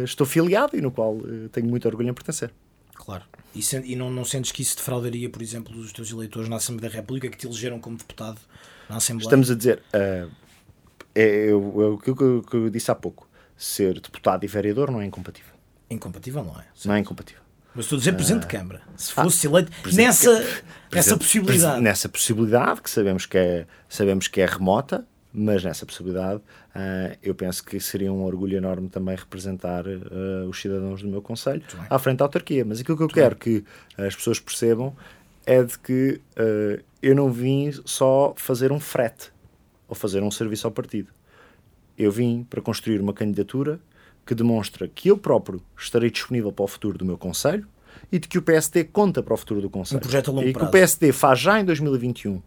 estou 0.04 0.26
filiado 0.26 0.76
e 0.76 0.80
no 0.80 0.90
qual 0.90 1.14
uh, 1.14 1.48
tenho 1.50 1.68
muito 1.68 1.86
orgulho 1.86 2.08
em 2.08 2.14
pertencer. 2.14 2.52
Claro. 2.94 3.24
E, 3.54 3.60
e 3.84 3.96
não, 3.96 4.10
não 4.10 4.24
sentes 4.24 4.52
que 4.52 4.62
isso 4.62 4.76
defraudaria, 4.76 5.28
por 5.30 5.40
exemplo, 5.40 5.76
os 5.78 5.92
teus 5.92 6.12
eleitores 6.12 6.48
na 6.48 6.56
Assembleia 6.56 6.90
da 6.90 6.96
República 6.96 7.28
que 7.28 7.36
te 7.36 7.46
elegeram 7.46 7.80
como 7.80 7.96
deputado 7.96 8.38
na 8.88 8.96
Assembleia? 8.96 9.26
Estamos 9.26 9.50
a 9.50 9.54
dizer, 9.54 9.82
uh, 9.94 10.30
é, 11.14 11.52
o 11.54 11.98
que 11.98 12.10
eu, 12.10 12.42
que 12.42 12.56
eu 12.56 12.70
disse 12.70 12.90
há 12.90 12.94
pouco, 12.94 13.28
ser 13.56 13.94
deputado 13.94 14.44
e 14.44 14.46
vereador 14.46 14.90
não 14.90 15.00
é 15.00 15.06
incompatível. 15.06 15.54
Incompatível, 15.88 16.44
não 16.44 16.60
é? 16.60 16.64
Não 16.84 16.94
é 16.94 16.98
incompatível. 16.98 17.42
Mas 17.74 17.84
estou 17.84 17.96
a 17.96 17.98
dizer 18.00 18.12
Presidente 18.14 18.42
de 18.42 18.48
Câmara. 18.48 18.80
Se 18.96 19.12
Ah, 19.16 19.24
fosse 19.24 19.46
eleito 19.46 19.70
Presidente 19.82 20.06
nessa, 20.06 20.44
nessa 20.92 21.16
possibilidade. 21.16 21.80
Nessa 21.80 22.08
possibilidade, 22.08 22.82
que 22.82 22.90
sabemos 22.90 23.26
que 23.26 23.38
é, 23.38 23.66
sabemos 23.88 24.26
que 24.28 24.40
é 24.40 24.46
remota, 24.46 25.06
mas 25.32 25.62
nessa 25.62 25.86
possibilidade 25.86 26.40
ah, 26.74 27.16
eu 27.22 27.34
penso 27.34 27.62
que 27.64 27.78
seria 27.78 28.12
um 28.12 28.24
orgulho 28.24 28.56
enorme 28.56 28.88
também 28.88 29.14
representar 29.14 29.84
ah, 29.86 30.46
os 30.48 30.60
cidadãos 30.60 31.02
do 31.02 31.08
meu 31.08 31.22
Conselho 31.22 31.62
bem. 31.72 31.86
à 31.88 31.98
frente 31.98 32.18
da 32.18 32.24
autarquia. 32.24 32.64
Mas 32.64 32.80
aquilo 32.80 32.96
que 32.96 33.02
eu 33.04 33.08
quero 33.08 33.36
que 33.36 33.64
as 33.96 34.14
pessoas 34.16 34.40
percebam 34.40 34.94
é 35.46 35.62
de 35.62 35.78
que 35.78 36.20
ah, 36.36 36.82
eu 37.00 37.14
não 37.14 37.30
vim 37.30 37.70
só 37.84 38.34
fazer 38.36 38.72
um 38.72 38.80
frete 38.80 39.32
ou 39.86 39.94
fazer 39.94 40.22
um 40.22 40.30
serviço 40.30 40.66
ao 40.66 40.72
partido. 40.72 41.08
Eu 41.96 42.10
vim 42.10 42.44
para 42.48 42.60
construir 42.60 43.00
uma 43.00 43.12
candidatura 43.12 43.78
que 44.26 44.34
demonstra 44.34 44.88
que 44.88 45.08
eu 45.08 45.16
próprio 45.16 45.62
estarei 45.76 46.10
disponível 46.10 46.52
para 46.52 46.64
o 46.64 46.68
futuro 46.68 46.98
do 46.98 47.04
meu 47.04 47.18
Conselho 47.18 47.66
e 48.10 48.18
de 48.18 48.28
que 48.28 48.38
o 48.38 48.42
PSD 48.42 48.84
conta 48.84 49.22
para 49.22 49.34
o 49.34 49.36
futuro 49.36 49.60
do 49.60 49.70
Conselho. 49.70 49.98
Um 49.98 50.02
projeto 50.02 50.30
a 50.30 50.32
longo 50.32 50.48
e 50.48 50.52
que 50.52 50.54
prazo. 50.54 50.68
o 50.68 50.72
PSD 50.72 51.12
faz 51.12 51.38
já 51.38 51.60
em 51.60 51.64
2021 51.64 52.40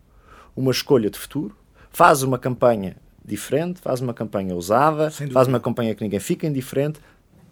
uma 0.56 0.72
escolha 0.72 1.10
de 1.10 1.18
futuro, 1.18 1.56
faz 1.90 2.24
uma 2.24 2.38
campanha 2.38 2.96
diferente, 3.24 3.80
faz 3.80 4.02
uma 4.02 4.14
campanha 4.14 4.54
ousada, 4.54 5.10
faz 5.10 5.48
uma 5.48 5.60
campanha 5.60 5.96
que 5.96 6.04
ninguém 6.04 6.20
fica 6.20 6.46
indiferente. 6.46 7.00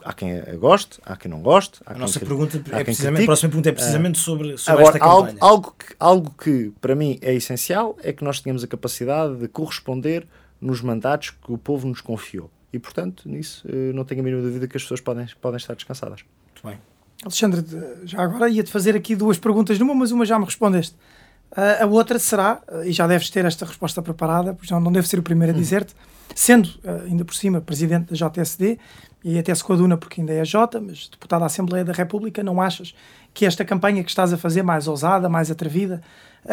Há 0.04 0.14
quem 0.14 0.40
a 0.40 0.56
goste, 0.56 1.00
há 1.06 1.16
quem 1.16 1.30
não 1.30 1.42
goste. 1.42 1.80
A 1.86 1.94
nossa 1.94 2.20
pergunta 2.20 2.58
é 2.72 2.84
precisamente, 2.84 3.22
a 3.22 3.26
próxima 3.26 3.50
pergunta 3.50 3.70
é 3.70 3.72
precisamente 3.72 4.18
sobre, 4.18 4.58
sobre 4.58 4.82
Agora, 4.82 4.98
esta 4.98 5.08
algo, 5.08 5.28
campanha. 5.28 5.40
algo, 5.42 5.76
que, 5.78 5.96
algo 6.00 6.32
que 6.32 6.74
para 6.82 6.96
mim 6.96 7.20
é 7.22 7.36
essencial 7.36 7.96
é 8.02 8.12
que 8.12 8.24
nós 8.24 8.40
tenhamos 8.40 8.64
a 8.64 8.68
capacidade 8.68 9.36
de 9.36 9.48
corresponder 9.48 10.28
nos 10.60 10.82
mandatos 10.82 11.30
que 11.30 11.54
o 11.54 11.58
povo 11.58 11.88
nos 11.88 12.02
confiou. 12.02 12.50
E, 12.74 12.80
portanto, 12.80 13.28
nisso 13.28 13.68
eh, 13.68 13.92
não 13.94 14.06
tenho 14.06 14.22
a 14.22 14.24
mínima 14.24 14.42
dúvida 14.42 14.68
que 14.68 14.78
as 14.78 14.84
pessoas 14.84 15.02
podem, 15.02 15.28
podem 15.42 15.58
estar 15.58 15.76
descansadas. 15.76 16.24
Muito 16.48 16.68
bem. 16.68 16.80
Alexandre, 17.24 17.64
já 18.04 18.22
agora 18.22 18.50
ia-te 18.50 18.72
fazer 18.72 18.96
aqui 18.96 19.16
duas 19.16 19.38
perguntas 19.38 19.78
numa, 19.78 19.94
mas 19.94 20.12
uma 20.12 20.26
já 20.26 20.40
me 20.40 20.46
respondeste. 20.46 20.96
A 21.54 21.86
outra 21.86 22.18
será, 22.18 22.62
ah, 22.68 22.86
e 22.86 22.94
já 22.94 23.06
deves 23.06 23.30
ter 23.30 23.44
esta 23.44 23.66
resposta 23.66 24.02
preparada, 24.02 24.54
porque 24.54 24.68
já 24.68 24.80
não 24.80 24.92
devo 24.92 25.06
ser 25.06 25.20
o 25.20 25.24
primeiro 25.24 25.54
a 25.54 25.56
dizer-te, 25.56 25.94
sendo 26.34 26.70
ah, 26.86 27.02
ainda 27.06 27.26
por 27.26 27.36
cima 27.36 27.60
presidente 27.60 28.14
da 28.14 28.30
JSD, 28.30 28.80
e 29.24 29.38
até 29.38 29.54
se 29.54 29.64
coaduna 29.64 29.98
porque 29.98 30.22
ainda 30.22 30.34
é 30.34 30.46
J, 30.46 30.80
mas 30.80 31.10
deputado 31.10 31.44
à 31.44 31.48
Assembleia 31.48 31.84
da 31.84 31.92
República, 31.92 32.42
não 32.42 32.62
achas 32.62 32.96
que 33.34 33.46
esta 33.46 33.66
campanha 33.66 34.02
que 34.02 34.10
estás 34.10 34.32
a 34.32 34.38
fazer 34.38 34.64
mais 34.64 34.88
ousada, 34.88 35.28
mais 35.28 35.52
atrevida, 35.52 36.02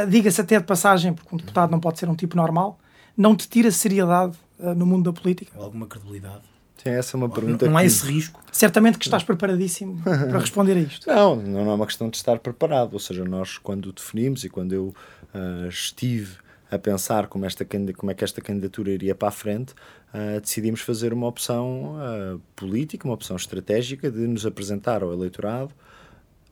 diga-se 0.09 0.41
até 0.41 0.59
de 0.59 0.67
passagem, 0.67 1.15
porque 1.15 1.33
um 1.33 1.39
deputado 1.39 1.71
não 1.71 1.81
pode 1.81 1.99
ser 1.99 2.09
um 2.09 2.15
tipo 2.15 2.37
normal, 2.37 2.79
não 3.19 3.37
te 3.37 3.49
tira 3.49 3.71
seriedade 3.71 4.39
ah, 4.61 4.75
no 4.75 4.87
mundo 4.87 5.13
da 5.13 5.21
política? 5.21 5.53
Alguma 5.59 5.87
credibilidade? 5.87 6.43
Sim, 6.83 6.91
essa 6.91 7.17
é 7.17 7.19
uma 7.19 7.27
Não, 7.27 7.35
pergunta 7.35 7.67
não 7.69 7.77
há 7.77 7.81
que- 7.81 7.87
esse 7.89 8.07
risco. 8.07 8.41
Certamente 8.53 8.99
que 8.99 9.05
estás 9.05 9.25
preparadíssimo 9.25 10.01
para 10.03 10.39
responder 10.39 10.75
a 10.77 10.81
isto. 10.81 11.09
Não, 11.09 11.35
não 11.37 11.71
é 11.71 11.75
uma 11.75 11.85
questão 11.87 12.09
de 12.09 12.17
estar 12.17 12.39
preparado. 12.39 12.93
Ou 12.95 13.01
seja, 13.01 13.25
nós, 13.25 13.59
quando 13.59 13.93
definimos 13.93 14.45
e 14.45 14.49
quando 14.49 14.73
eu 14.73 14.95
ah, 15.35 15.67
estive 15.69 16.37
a 16.71 16.79
pensar 16.79 17.27
como, 17.27 17.45
esta, 17.47 17.67
como 17.97 18.11
é 18.11 18.15
que 18.15 18.23
esta 18.23 18.41
candidatura 18.41 18.91
iria 18.93 19.15
para 19.15 19.29
a 19.29 19.33
frente, 19.33 19.75
ah, 20.15 20.39
decidimos 20.41 20.81
fazer 20.81 21.13
uma 21.13 21.27
opção 21.27 21.97
ah, 21.99 22.39
política, 22.55 23.09
uma 23.09 23.15
opção 23.15 23.35
estratégica 23.37 24.09
de 24.11 24.21
nos 24.29 24.47
apresentar 24.47 25.03
ao 25.03 25.13
eleitorado 25.13 25.73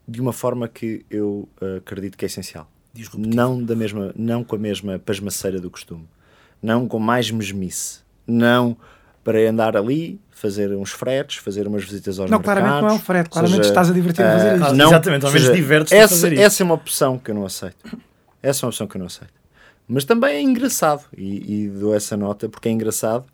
de 0.09 0.21
uma 0.21 0.33
forma 0.33 0.67
que 0.69 1.05
eu 1.11 1.49
acredito 1.79 2.17
que 2.19 2.25
é 2.25 2.27
essencial. 2.27 2.69
Disruptivo. 2.93 3.35
Não, 3.35 3.63
da 3.63 3.75
mesma, 3.77 4.13
não 4.17 4.43
com 4.45 4.55
a 4.57 4.59
mesma 4.59 4.99
pasmaceira 4.99 5.61
do 5.61 5.71
costume. 5.71 6.07
Não 6.67 6.89
com 6.89 6.99
mais 6.99 7.31
mesmice. 7.31 8.01
Não 8.27 8.77
para 9.23 9.39
andar 9.49 9.77
ali, 9.77 10.21
fazer 10.31 10.73
uns 10.77 10.91
fretes, 10.91 11.37
fazer 11.37 11.67
umas 11.67 11.85
visitas 11.85 12.19
aos 12.19 12.31
Não, 12.31 12.39
mercados. 12.39 12.63
claramente 12.63 12.83
não 12.83 12.91
é 12.91 12.93
um 12.93 12.99
frete, 12.99 13.31
claramente 13.31 13.57
seja, 13.57 13.69
estás 13.69 13.91
a 13.91 13.93
divertir 13.93 14.25
a 14.25 14.33
fazer 14.33 14.49
ah, 14.51 14.57
isto. 14.57 14.75
não, 14.75 14.87
Exatamente, 14.89 15.27
ao 15.27 15.33
menos 15.33 15.53
divertes-te 15.53 15.95
a 15.95 15.99
essa, 15.99 16.15
fazer 16.15 16.33
isto. 16.33 16.43
essa 16.43 16.63
é 16.63 16.65
uma 16.65 16.75
opção 16.75 17.19
que 17.19 17.31
eu 17.31 17.35
não 17.35 17.45
aceito. 17.47 17.99
Essa 18.43 18.65
é 18.65 18.67
uma 18.67 18.71
opção 18.71 18.87
que 18.87 18.97
eu 18.97 18.99
não 19.01 19.07
aceito. 19.07 19.33
Mas 19.89 20.05
também 20.05 20.37
é 20.37 20.43
engraçado, 20.43 21.05
e, 21.17 21.65
e 21.65 21.69
dou 21.69 21.95
essa 21.95 22.17
nota 22.17 22.49
porque 22.49 22.69
é 22.69 22.73
engraçado 22.73 23.25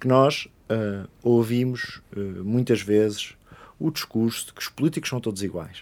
que 0.00 0.06
nós 0.06 0.46
ah, 0.68 1.06
ouvimos 1.22 2.00
ah, 2.16 2.20
muitas 2.44 2.80
vezes 2.80 3.34
o 3.78 3.90
discurso 3.90 4.46
de 4.46 4.52
que 4.52 4.60
os 4.60 4.68
políticos 4.68 5.08
são 5.10 5.20
todos 5.20 5.42
iguais. 5.42 5.78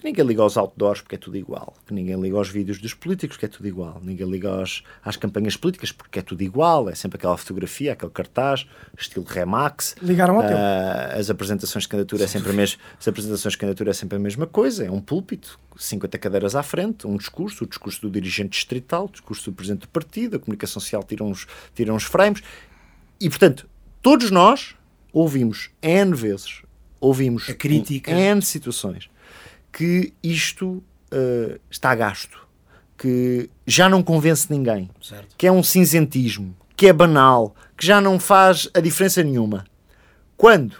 Que 0.00 0.06
ninguém 0.06 0.24
liga 0.24 0.40
aos 0.40 0.56
outdoors 0.56 1.02
porque 1.02 1.16
é 1.16 1.18
tudo 1.18 1.36
igual. 1.36 1.74
Que 1.86 1.92
ninguém 1.92 2.18
liga 2.18 2.34
aos 2.34 2.48
vídeos 2.48 2.78
dos 2.78 2.94
políticos 2.94 3.36
porque 3.36 3.44
é 3.44 3.48
tudo 3.50 3.68
igual. 3.68 4.00
Ninguém 4.02 4.26
liga 4.26 4.48
aos, 4.48 4.82
às 5.04 5.14
campanhas 5.18 5.58
políticas 5.58 5.92
porque 5.92 6.20
é 6.20 6.22
tudo 6.22 6.42
igual. 6.42 6.88
É 6.88 6.94
sempre 6.94 7.18
aquela 7.18 7.36
fotografia, 7.36 7.92
aquele 7.92 8.10
cartaz, 8.10 8.66
estilo 8.98 9.26
Remax. 9.28 9.96
Ligaram 10.00 10.36
ao. 10.36 10.42
Ah, 10.42 11.12
as 11.18 11.28
apresentações 11.28 11.82
de 11.82 11.88
candidatura 11.88 12.24
é 12.24 12.26
sempre 12.26 12.48
a 12.48 12.54
mesma, 12.54 12.80
as 12.98 13.06
apresentações 13.06 13.52
de 13.52 13.58
candidatura 13.58 13.90
é 13.90 13.92
sempre 13.92 14.16
a 14.16 14.18
mesma 14.18 14.46
coisa, 14.46 14.86
é 14.86 14.90
um 14.90 15.02
púlpito, 15.02 15.60
50 15.76 16.16
cadeiras 16.16 16.56
à 16.56 16.62
frente, 16.62 17.06
um 17.06 17.18
discurso, 17.18 17.64
o 17.64 17.66
discurso 17.66 18.00
do 18.00 18.10
dirigente 18.10 18.52
distrital, 18.52 19.04
o 19.04 19.10
discurso 19.10 19.50
do 19.50 19.54
presidente 19.54 19.82
do 19.82 19.88
partido, 19.88 20.36
a 20.36 20.38
comunicação 20.38 20.80
social 20.80 21.02
tira 21.02 21.24
uns, 21.24 21.46
tira 21.74 21.92
uns 21.92 22.04
frames. 22.04 22.42
E 23.20 23.28
portanto, 23.28 23.68
todos 24.00 24.30
nós 24.30 24.74
ouvimos 25.12 25.68
N 25.82 26.14
vezes, 26.14 26.62
ouvimos 26.98 27.50
A 27.50 27.54
crítica. 27.54 28.10
N 28.10 28.40
situações 28.40 29.10
que 29.72 30.12
isto 30.22 30.82
ah, 31.12 31.58
está 31.70 31.94
gasto, 31.94 32.46
que 32.96 33.50
já 33.66 33.88
não 33.88 34.02
convence 34.02 34.46
ninguém 34.50 34.90
Certo. 35.00 35.34
que 35.36 35.46
é 35.46 35.52
um 35.52 35.62
cinzentismo, 35.62 36.54
que 36.76 36.86
é 36.86 36.92
banal, 36.92 37.54
que 37.76 37.86
já 37.86 38.00
não 38.00 38.20
faz 38.20 38.68
a 38.74 38.80
diferença 38.80 39.22
nenhuma. 39.22 39.64
Quando 40.36 40.76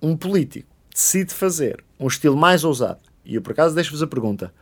um 0.00 0.16
político 0.16 0.68
decide 0.92 1.32
fazer 1.34 1.84
um 1.98 2.06
estilo 2.06 2.36
mais 2.36 2.64
ousado, 2.64 3.00
e 3.24 3.34
eu 3.34 3.42
por 3.42 3.52
acaso 3.52 3.74
deixo-vos 3.74 4.02
a 4.02 4.06
pergunta: 4.06 4.52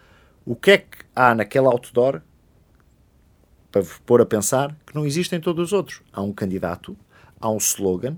o 0.44 0.56
que 0.56 0.70
é 0.72 0.78
que 0.78 0.98
há 1.14 1.34
naquele 1.34 1.66
outdoor 1.66 2.20
para 3.70 3.82
vos 3.82 3.98
pôr 4.04 4.20
a 4.20 4.26
pensar 4.26 4.76
que 4.86 4.94
não 4.94 5.06
existem 5.06 5.40
todos 5.40 5.66
os 5.66 5.72
outros? 5.72 6.02
Há 6.12 6.22
um 6.22 6.32
candidato, 6.32 6.96
há 7.40 7.48
um 7.50 7.58
slogan 7.58 8.16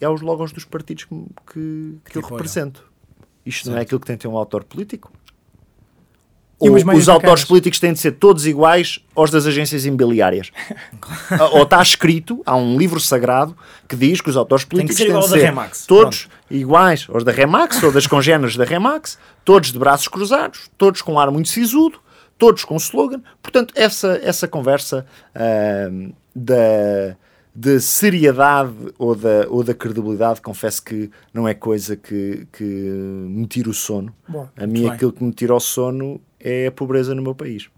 e 0.00 0.04
há 0.04 0.10
os 0.10 0.20
logos 0.20 0.52
dos 0.52 0.64
partidos 0.64 1.04
que, 1.04 1.14
que, 1.52 1.98
que 2.04 2.18
eu 2.18 2.20
apoiam. 2.20 2.36
represento. 2.36 2.88
Isto 3.48 3.70
não 3.70 3.78
é 3.78 3.80
aquilo 3.80 3.98
que 3.98 4.06
tem 4.06 4.16
de 4.16 4.22
ter 4.22 4.28
um 4.28 4.36
autor 4.36 4.62
político? 4.62 5.10
Ou 6.60 6.74
os 6.74 7.08
autores 7.08 7.44
políticos 7.44 7.78
têm 7.78 7.92
de 7.92 8.00
ser 8.00 8.12
todos 8.12 8.44
iguais 8.44 8.98
aos 9.14 9.30
das 9.30 9.46
agências 9.46 9.86
imobiliárias? 9.86 10.50
Ou 11.52 11.62
está 11.62 11.80
escrito, 11.80 12.42
há 12.44 12.56
um 12.56 12.76
livro 12.76 12.98
sagrado 12.98 13.56
que 13.88 13.94
diz 13.94 14.20
que 14.20 14.28
os 14.28 14.36
autores 14.36 14.64
políticos 14.64 14.96
ser 14.96 15.04
têm 15.04 15.12
de 15.12 15.16
ao 15.16 15.22
da 15.22 15.36
ser 15.36 15.44
Remax. 15.44 15.86
todos 15.86 16.28
iguais 16.50 17.06
aos 17.08 17.22
da 17.22 17.30
Remax 17.30 17.80
ou 17.82 17.92
das 17.92 18.08
congêneres 18.08 18.56
da 18.56 18.64
Remax, 18.64 19.18
todos 19.44 19.70
de 19.70 19.78
braços 19.78 20.08
cruzados, 20.08 20.68
todos 20.76 21.00
com 21.00 21.12
um 21.12 21.18
ar 21.20 21.30
muito 21.30 21.48
sisudo, 21.48 22.00
todos 22.36 22.64
com 22.64 22.76
slogan. 22.76 23.20
Portanto, 23.40 23.72
essa, 23.76 24.18
essa 24.22 24.48
conversa 24.48 25.06
ahm, 25.34 26.10
da, 26.34 27.16
de 27.58 27.80
seriedade 27.80 28.72
ou 28.96 29.16
da, 29.16 29.48
ou 29.48 29.64
da 29.64 29.74
credibilidade, 29.74 30.40
confesso 30.40 30.80
que 30.80 31.10
não 31.34 31.48
é 31.48 31.54
coisa 31.54 31.96
que, 31.96 32.46
que 32.52 32.62
me 32.62 33.48
tira 33.48 33.68
o 33.68 33.74
sono. 33.74 34.14
Boa, 34.28 34.52
a 34.56 34.64
mim, 34.64 34.82
bem. 34.82 34.90
aquilo 34.90 35.12
que 35.12 35.24
me 35.24 35.32
tira 35.32 35.52
o 35.52 35.58
sono 35.58 36.20
é 36.38 36.68
a 36.68 36.72
pobreza 36.72 37.16
no 37.16 37.22
meu 37.22 37.34
país. 37.34 37.68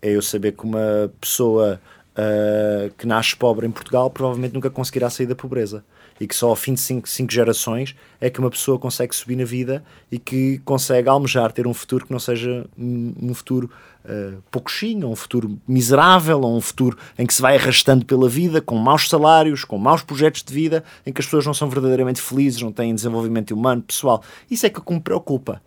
É 0.00 0.10
eu 0.10 0.20
saber 0.22 0.52
que 0.52 0.64
uma 0.64 1.12
pessoa 1.20 1.80
ah, 2.14 2.90
que 2.98 3.06
nasce 3.06 3.34
pobre 3.34 3.66
em 3.66 3.70
Portugal 3.70 4.10
provavelmente 4.10 4.52
nunca 4.52 4.68
conseguirá 4.68 5.08
sair 5.08 5.26
da 5.26 5.34
pobreza. 5.34 5.84
E 6.20 6.26
que 6.26 6.36
só 6.36 6.48
ao 6.48 6.56
fim 6.56 6.74
de 6.74 6.80
cinco, 6.80 7.08
cinco 7.08 7.32
gerações 7.32 7.96
é 8.20 8.28
que 8.28 8.38
uma 8.38 8.50
pessoa 8.50 8.78
consegue 8.78 9.14
subir 9.14 9.34
na 9.34 9.44
vida 9.44 9.82
e 10.10 10.18
que 10.18 10.58
consegue 10.58 11.08
almejar 11.08 11.52
ter 11.52 11.66
um 11.66 11.72
futuro 11.72 12.06
que 12.06 12.12
não 12.12 12.18
seja 12.18 12.66
um, 12.78 13.14
um 13.20 13.34
futuro 13.34 13.70
uh, 14.04 14.42
pouquinho, 14.50 15.08
um 15.08 15.16
futuro 15.16 15.58
miserável, 15.66 16.40
ou 16.40 16.56
um 16.56 16.60
futuro 16.60 16.96
em 17.18 17.26
que 17.26 17.34
se 17.34 17.42
vai 17.42 17.56
arrastando 17.56 18.04
pela 18.04 18.28
vida, 18.28 18.60
com 18.60 18.76
maus 18.76 19.08
salários, 19.08 19.64
com 19.64 19.78
maus 19.78 20.02
projetos 20.02 20.42
de 20.42 20.52
vida, 20.52 20.84
em 21.06 21.12
que 21.12 21.20
as 21.20 21.26
pessoas 21.26 21.46
não 21.46 21.54
são 21.54 21.68
verdadeiramente 21.68 22.20
felizes, 22.20 22.60
não 22.62 22.72
têm 22.72 22.94
desenvolvimento 22.94 23.52
humano, 23.52 23.82
pessoal. 23.82 24.22
Isso 24.50 24.66
é 24.66 24.70
que 24.70 24.80
me 24.92 25.00
preocupa. 25.00 25.62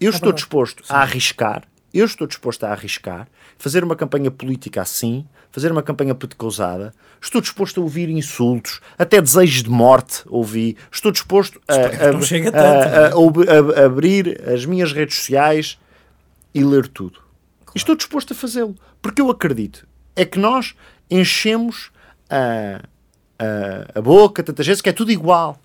Eu 0.00 0.10
estou 0.10 0.28
verdade. 0.28 0.36
disposto 0.42 0.82
a 0.88 1.02
arriscar, 1.02 1.64
eu 1.92 2.04
estou 2.06 2.26
disposto 2.26 2.64
a 2.64 2.70
arriscar, 2.70 3.28
fazer 3.58 3.84
uma 3.84 3.94
campanha 3.96 4.30
política 4.30 4.80
assim, 4.80 5.26
fazer 5.50 5.70
uma 5.72 5.82
campanha 5.82 6.14
política 6.14 6.44
ousada, 6.44 6.94
estou 7.20 7.40
disposto 7.40 7.80
a 7.80 7.82
ouvir 7.82 8.08
insultos, 8.08 8.80
até 8.96 9.20
desejos 9.20 9.62
de 9.64 9.68
morte 9.68 10.22
ouvi, 10.28 10.76
estou 10.90 11.10
disposto 11.12 11.60
a, 11.68 11.74
que 11.74 11.96
a- 11.96 12.08
a 12.08 12.10
a- 12.56 12.60
a- 12.62 13.08
a 13.08 13.78
a- 13.78 13.82
a 13.82 13.86
abrir 13.86 14.40
as 14.48 14.64
minhas 14.64 14.92
redes 14.92 15.16
sociais 15.16 15.78
e 16.54 16.62
ler 16.64 16.86
tudo. 16.88 17.18
Estou 17.74 17.94
disposto 17.94 18.32
a 18.32 18.36
fazê-lo, 18.36 18.74
porque 19.00 19.20
eu 19.20 19.30
acredito 19.30 19.86
é 20.16 20.24
que 20.24 20.38
nós 20.38 20.74
enchemos 21.10 21.90
a, 22.28 22.82
a, 23.38 23.98
a 23.98 24.02
boca 24.02 24.42
tantas 24.42 24.66
vezes 24.66 24.82
que 24.82 24.88
é 24.88 24.92
tudo 24.92 25.10
igual. 25.10 25.58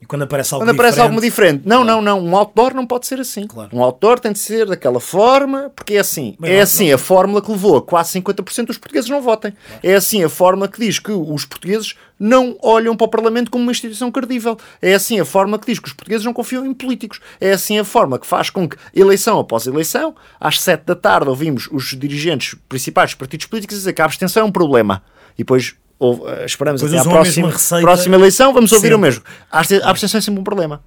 E 0.00 0.04
quando 0.04 0.22
aparece 0.22 0.52
algo 0.52 0.64
Quando 0.66 0.74
aparece 0.74 0.96
diferente, 0.96 1.10
algo 1.10 1.20
diferente. 1.22 1.62
Não, 1.64 1.82
não, 1.82 2.02
não. 2.02 2.20
Um 2.22 2.36
outdoor 2.36 2.74
não 2.74 2.86
pode 2.86 3.06
ser 3.06 3.18
assim. 3.18 3.46
Claro. 3.46 3.70
Um 3.74 3.82
outdoor 3.82 4.20
tem 4.20 4.30
de 4.32 4.38
ser 4.38 4.66
daquela 4.66 5.00
forma, 5.00 5.70
porque 5.74 5.94
é 5.94 5.98
assim. 6.00 6.36
É 6.42 6.56
não- 6.56 6.62
assim 6.62 6.92
a 6.92 6.98
fórmula 6.98 7.40
que 7.40 7.50
levou 7.50 7.78
a 7.78 7.82
quase 7.82 8.12
50% 8.12 8.66
dos 8.66 8.76
portugueses 8.78 9.08
não 9.08 9.22
votem. 9.22 9.54
É 9.82 9.94
assim 9.94 10.22
a 10.22 10.28
fórmula 10.28 10.68
que 10.68 10.78
diz 10.78 10.98
que 10.98 11.10
os 11.10 11.46
portugueses 11.46 11.94
não 12.20 12.56
olham 12.62 12.94
para 12.96 13.06
o 13.06 13.08
Parlamento 13.08 13.50
como 13.50 13.62
uma 13.62 13.72
instituição 13.72 14.10
credível. 14.12 14.58
É 14.82 14.94
assim 14.94 15.18
a 15.18 15.24
forma 15.24 15.58
que 15.58 15.66
diz 15.66 15.78
que 15.78 15.88
os 15.88 15.94
portugueses 15.94 16.24
não 16.26 16.32
confiam 16.34 16.66
em 16.66 16.74
políticos. 16.74 17.20
É 17.40 17.52
assim 17.52 17.78
a 17.78 17.84
forma 17.84 18.18
que 18.18 18.26
faz 18.26 18.50
com 18.50 18.68
que, 18.68 18.76
eleição 18.94 19.38
após 19.38 19.66
eleição, 19.66 20.14
às 20.38 20.60
7 20.60 20.84
da 20.84 20.94
tarde, 20.94 21.28
ouvimos 21.30 21.68
os 21.72 21.96
dirigentes 21.98 22.54
principais 22.68 23.10
dos 23.10 23.14
partidos 23.16 23.46
políticos 23.46 23.78
dizer 23.78 23.92
que 23.94 24.02
a 24.02 24.04
abstenção 24.04 24.42
é 24.42 24.46
um 24.46 24.52
problema. 24.52 25.02
E 25.34 25.38
depois 25.38 25.74
ou, 25.98 26.28
eh, 26.28 26.44
esperamos 26.46 26.80
Depois 26.80 27.00
até 27.00 27.08
à 27.08 27.12
próxima, 27.12 27.52
próxima 27.80 28.16
eleição, 28.16 28.52
vamos 28.52 28.70
ouvir 28.72 28.92
o 28.94 28.98
mesmo. 28.98 29.22
A 29.50 29.60
abste- 29.60 29.80
a 29.82 29.88
abstenção 29.90 30.18
é 30.18 30.20
sempre 30.20 30.40
um 30.40 30.44
problema. 30.44 30.82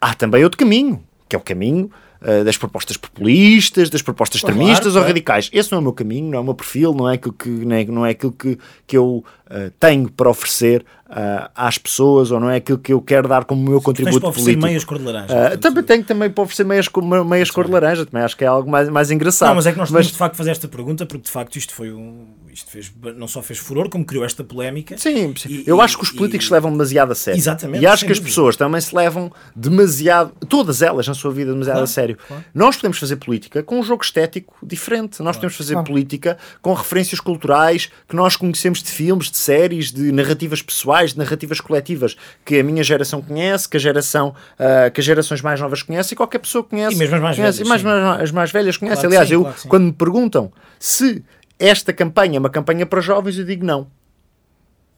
Há 0.00 0.14
também 0.14 0.42
outro 0.44 0.58
caminho, 0.58 1.02
que 1.28 1.36
é 1.36 1.38
o 1.38 1.42
caminho 1.42 1.90
eh, 2.22 2.44
das 2.44 2.58
propostas 2.58 2.98
populistas, 2.98 3.88
das 3.88 4.02
propostas 4.02 4.42
Claro, 4.42 4.54
extremistas 4.56 4.86
ou 4.88 4.92
claro. 5.00 5.06
radicais. 5.08 5.48
Esse 5.54 5.72
não 5.72 5.78
é 5.78 5.80
o 5.80 5.82
meu 5.84 5.92
caminho, 5.94 6.30
não 6.30 6.36
é 6.38 6.40
o 6.42 6.44
meu 6.44 6.54
perfil, 6.54 6.92
não 6.92 7.08
é 7.08 7.14
aquilo 7.14 7.32
que, 7.32 7.48
não 7.48 7.74
é, 7.76 7.84
não 7.86 8.04
é 8.06 8.10
aquilo 8.10 8.32
que, 8.32 8.58
que 8.86 8.94
eu 8.98 9.24
eh, 9.48 9.70
tenho 9.80 10.10
para 10.10 10.28
oferecer 10.28 10.84
ah, 11.08 11.50
às 11.56 11.78
pessoas 11.78 12.30
ou 12.30 12.38
não 12.38 12.50
é 12.50 12.56
aquilo 12.56 12.76
que 12.78 12.92
eu 12.92 13.00
quero 13.00 13.26
dar 13.26 13.44
como 13.44 13.62
meu 13.62 13.72
tens 13.78 13.84
contributo 13.84 14.26
oferecer 14.28 14.44
político. 14.50 14.66
meias 14.66 14.84
cor 14.84 14.98
de 14.98 15.04
laranja. 15.04 15.58
Também 15.58 15.82
tenho 15.82 16.04
também 16.04 16.28
para 16.30 16.44
oferecer 16.44 16.64
meias, 16.64 16.86
meias 17.26 17.50
cor 17.50 17.64
de 17.64 17.72
laranja, 17.72 18.04
também 18.06 18.22
acho 18.24 18.36
que 18.36 18.44
é 18.44 18.46
algo 18.46 18.70
mais, 18.70 18.88
mais 18.90 19.10
engraçado. 19.10 19.48
Não, 19.48 19.54
mas 19.56 19.66
é 19.66 19.72
que 19.72 19.78
nós 19.78 19.90
Mas- 19.90 20.02
temos 20.06 20.12
de 20.12 20.18
facto 20.18 20.36
fazer 20.36 20.50
esta 20.50 20.68
pergunta 20.68 21.06
porque 21.06 21.24
de 21.24 21.30
facto 21.30 21.56
isto 21.56 21.74
foi 21.74 21.90
um. 21.92 22.26
Isto 22.52 22.70
fez, 22.70 22.92
não 23.16 23.28
só 23.28 23.40
fez 23.42 23.58
furor, 23.58 23.88
como 23.88 24.04
criou 24.04 24.24
esta 24.24 24.42
polémica. 24.42 24.96
Sim, 24.98 25.34
sim. 25.36 25.48
E- 25.48 25.64
eu 25.66 25.76
e- 25.78 25.80
acho 25.80 25.96
que 25.96 26.02
os 26.04 26.10
políticos 26.10 26.46
se 26.46 26.52
levam 26.52 26.70
demasiado 26.72 27.12
a 27.12 27.14
sério. 27.14 27.38
Exatamente, 27.38 27.82
E 27.82 27.86
acho 27.86 28.04
que 28.04 28.12
as 28.12 28.18
pessoas 28.18 28.56
também 28.56 28.80
se 28.80 28.94
levam 28.94 29.30
demasiado, 29.54 30.32
todas 30.48 30.82
elas 30.82 31.06
na 31.06 31.14
sua 31.14 31.30
vida, 31.32 31.52
demasiado 31.52 31.76
Claro, 31.76 31.84
a 31.84 31.86
sério. 31.86 32.18
claro. 32.26 32.44
Nós 32.54 32.76
podemos 32.76 32.98
fazer 32.98 33.16
política 33.16 33.62
com 33.62 33.78
um 33.78 33.82
jogo 33.82 34.02
estético 34.04 34.54
diferente. 34.62 35.22
Nós 35.22 35.36
podemos 35.36 35.56
fazer 35.56 35.74
Claro. 35.74 35.86
política 35.86 36.36
com 36.60 36.72
referências 36.74 37.20
culturais 37.20 37.90
que 38.08 38.16
nós 38.16 38.36
conhecemos 38.36 38.82
de 38.82 38.90
filmes, 38.90 39.30
de 39.30 39.38
séries, 39.38 39.92
de 39.92 40.10
narrativas 40.12 40.60
pessoais, 40.62 41.12
de 41.12 41.18
narrativas 41.18 41.60
coletivas 41.60 42.16
que 42.44 42.58
a 42.58 42.64
minha 42.64 42.82
geração 42.82 43.22
conhece, 43.22 43.68
que 43.68 43.76
a 43.76 43.80
geração, 43.80 44.34
ah, 44.58 44.90
que 44.90 45.00
as 45.00 45.04
gerações 45.04 45.40
mais 45.40 45.60
novas 45.60 45.82
conhecem 45.82 46.14
e 46.14 46.16
qualquer 46.16 46.38
pessoa 46.38 46.64
conhece. 46.64 46.94
E 46.96 46.98
mesmo 46.98 47.14
as 47.16 47.22
mais 47.22 47.36
conhece, 47.36 47.58
velhas, 47.58 47.66
e 47.66 47.68
mais- 47.68 47.82
mais- 47.82 48.20
as 48.22 48.32
mais 48.32 48.50
velhas 48.50 48.76
conhecem. 48.76 49.00
Claro 49.02 49.08
Aliás, 49.08 49.28
sim, 49.28 49.34
eu, 49.34 49.42
claro 49.42 49.56
quando 49.68 49.84
me 49.84 49.92
perguntam 49.92 50.52
se 50.78 51.22
esta 51.60 51.92
campanha 51.92 52.38
é 52.38 52.40
uma 52.40 52.50
campanha 52.50 52.84
para 52.86 53.00
jovens, 53.00 53.38
eu 53.38 53.44
digo 53.44 53.64
não 53.64 53.86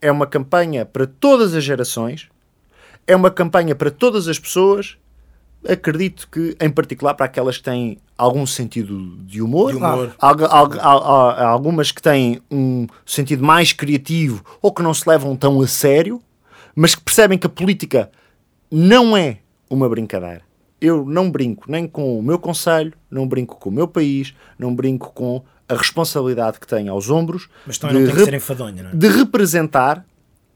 é 0.01 0.11
uma 0.11 0.27
campanha 0.27 0.85
para 0.85 1.07
todas 1.07 1.55
as 1.55 1.63
gerações, 1.63 2.29
é 3.07 3.15
uma 3.15 3.31
campanha 3.31 3.73
para 3.73 3.89
todas 3.89 4.27
as 4.27 4.37
pessoas. 4.37 4.97
Acredito 5.67 6.29
que, 6.29 6.57
em 6.61 6.69
particular, 6.69 7.15
para 7.15 7.27
aquelas 7.27 7.57
que 7.57 7.63
têm 7.63 7.99
algum 8.19 8.45
sentido 8.45 9.17
de 9.19 9.41
humor, 9.41 9.71
De 9.71 9.77
humor. 9.77 10.13
algu- 10.19 10.45
algu- 10.47 10.81
al- 10.81 11.05
al- 11.05 11.47
algumas 11.47 11.93
que 11.93 12.03
têm 12.03 12.43
um 12.51 12.89
sentido 13.07 13.45
mais 13.45 13.73
criativo 13.73 14.45
ou 14.61 14.73
que 14.75 14.83
não 14.83 14.93
se 14.93 15.09
levam 15.09 15.37
tão 15.37 15.61
a 15.61 15.69
sério, 15.69 16.21
mas 16.75 16.97
que 16.97 17.03
percebem 17.03 17.39
que 17.39 17.47
a 17.47 17.51
política 17.51 18.11
não 18.69 19.17
é 19.17 19.39
uma 19.71 19.89
brincadeira. 19.89 20.43
Eu 20.81 21.05
não 21.07 21.31
brinco 21.31 21.71
nem 21.71 21.87
com 21.87 22.19
o 22.19 22.23
meu 22.25 22.41
conselho, 22.41 22.93
não 23.09 23.29
brinco 23.29 23.55
com 23.57 23.69
o 23.69 23.73
meu 23.73 23.87
país, 23.87 24.35
não 24.59 24.75
brinco 24.75 25.13
com 25.13 25.45
a 25.73 25.77
responsabilidade 25.77 26.61
que 26.61 26.67
tenho 26.67 26.93
aos 26.93 27.09
ombros 27.11 27.49
Mas 27.67 27.81
não 27.81 27.89
de 27.91 28.07
tem 28.07 28.15
que 28.15 28.25
ser 28.25 28.35
enfadonha, 28.35 28.83
não 28.83 28.91
é? 28.91 28.95
de 28.95 29.09
representar 29.09 30.05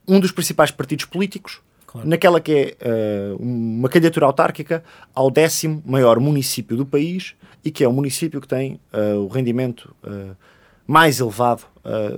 um 0.07 0.19
dos 0.19 0.31
principais 0.31 0.71
partidos 0.71 1.05
políticos 1.05 1.59
Claro. 1.85 2.07
naquela 2.09 2.41
que 2.41 2.51
é 2.51 2.77
eh, 2.81 3.35
uma 3.39 3.87
candidatura 3.87 4.25
autárquica 4.25 4.83
ao 5.15 5.31
décimo 5.31 5.81
maior 5.85 6.19
município 6.19 6.75
do 6.75 6.85
país 6.85 7.33
e 7.63 7.71
que 7.71 7.81
é 7.81 7.87
o 7.87 7.93
município 7.93 8.41
que 8.41 8.47
tem 8.47 8.77
eh, 8.91 9.13
o 9.13 9.27
rendimento 9.27 9.95
eh, 10.03 10.31
mais 10.85 11.19
elevado 11.19 11.63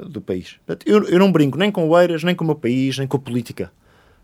do 0.07 0.19
país. 0.19 0.55
Portanto, 0.65 0.87
eu, 0.87 1.03
eu 1.03 1.19
não 1.19 1.31
brinco 1.31 1.55
nem 1.55 1.71
com 1.71 1.87
o 1.87 1.99
Eiras, 1.99 2.23
nem 2.23 2.33
com 2.33 2.43
o 2.43 2.47
meu 2.47 2.55
país, 2.55 2.97
nem 2.97 3.07
com 3.07 3.17
a 3.17 3.19
política. 3.19 3.71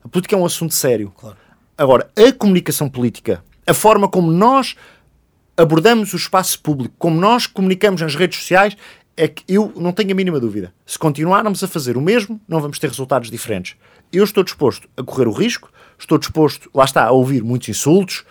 A 0.03 0.07
política 0.07 0.35
é 0.35 0.39
um 0.39 0.45
assunto 0.45 0.73
sério. 0.73 1.13
Claro. 1.15 1.37
Agora, 1.77 2.09
a 2.17 2.31
comunicação 2.31 2.89
política, 2.89 3.43
a 3.67 3.73
forma 3.73 4.07
como 4.07 4.31
nós 4.31 4.75
abordamos 5.57 6.13
o 6.13 6.17
espaço 6.17 6.59
público, 6.59 6.95
como 6.97 7.19
nós 7.19 7.47
comunicamos 7.47 8.01
nas 8.01 8.15
redes 8.15 8.39
sociais, 8.39 8.75
é 9.17 9.27
que 9.27 9.43
eu 9.47 9.71
não 9.75 9.91
tenho 9.91 10.11
a 10.11 10.15
mínima 10.15 10.39
dúvida. 10.39 10.73
Se 10.85 10.99
continuarmos 10.99 11.63
a 11.63 11.67
fazer 11.67 11.95
o 11.95 12.01
mesmo, 12.01 12.39
não 12.47 12.59
vamos 12.59 12.77
ter 12.79 12.87
resultados 12.87 13.31
diferentes. 13.31 13.75
Eu 14.11 14.23
estou 14.23 14.43
disposto 14.43 14.89
a 14.97 15.03
correr 15.03 15.27
o 15.27 15.31
risco, 15.31 15.69
estou 15.97 16.17
disposto, 16.17 16.69
lá 16.73 16.83
está, 16.83 17.05
a 17.05 17.11
ouvir 17.11 17.41
muitos 17.43 17.69
insultos, 17.69 18.25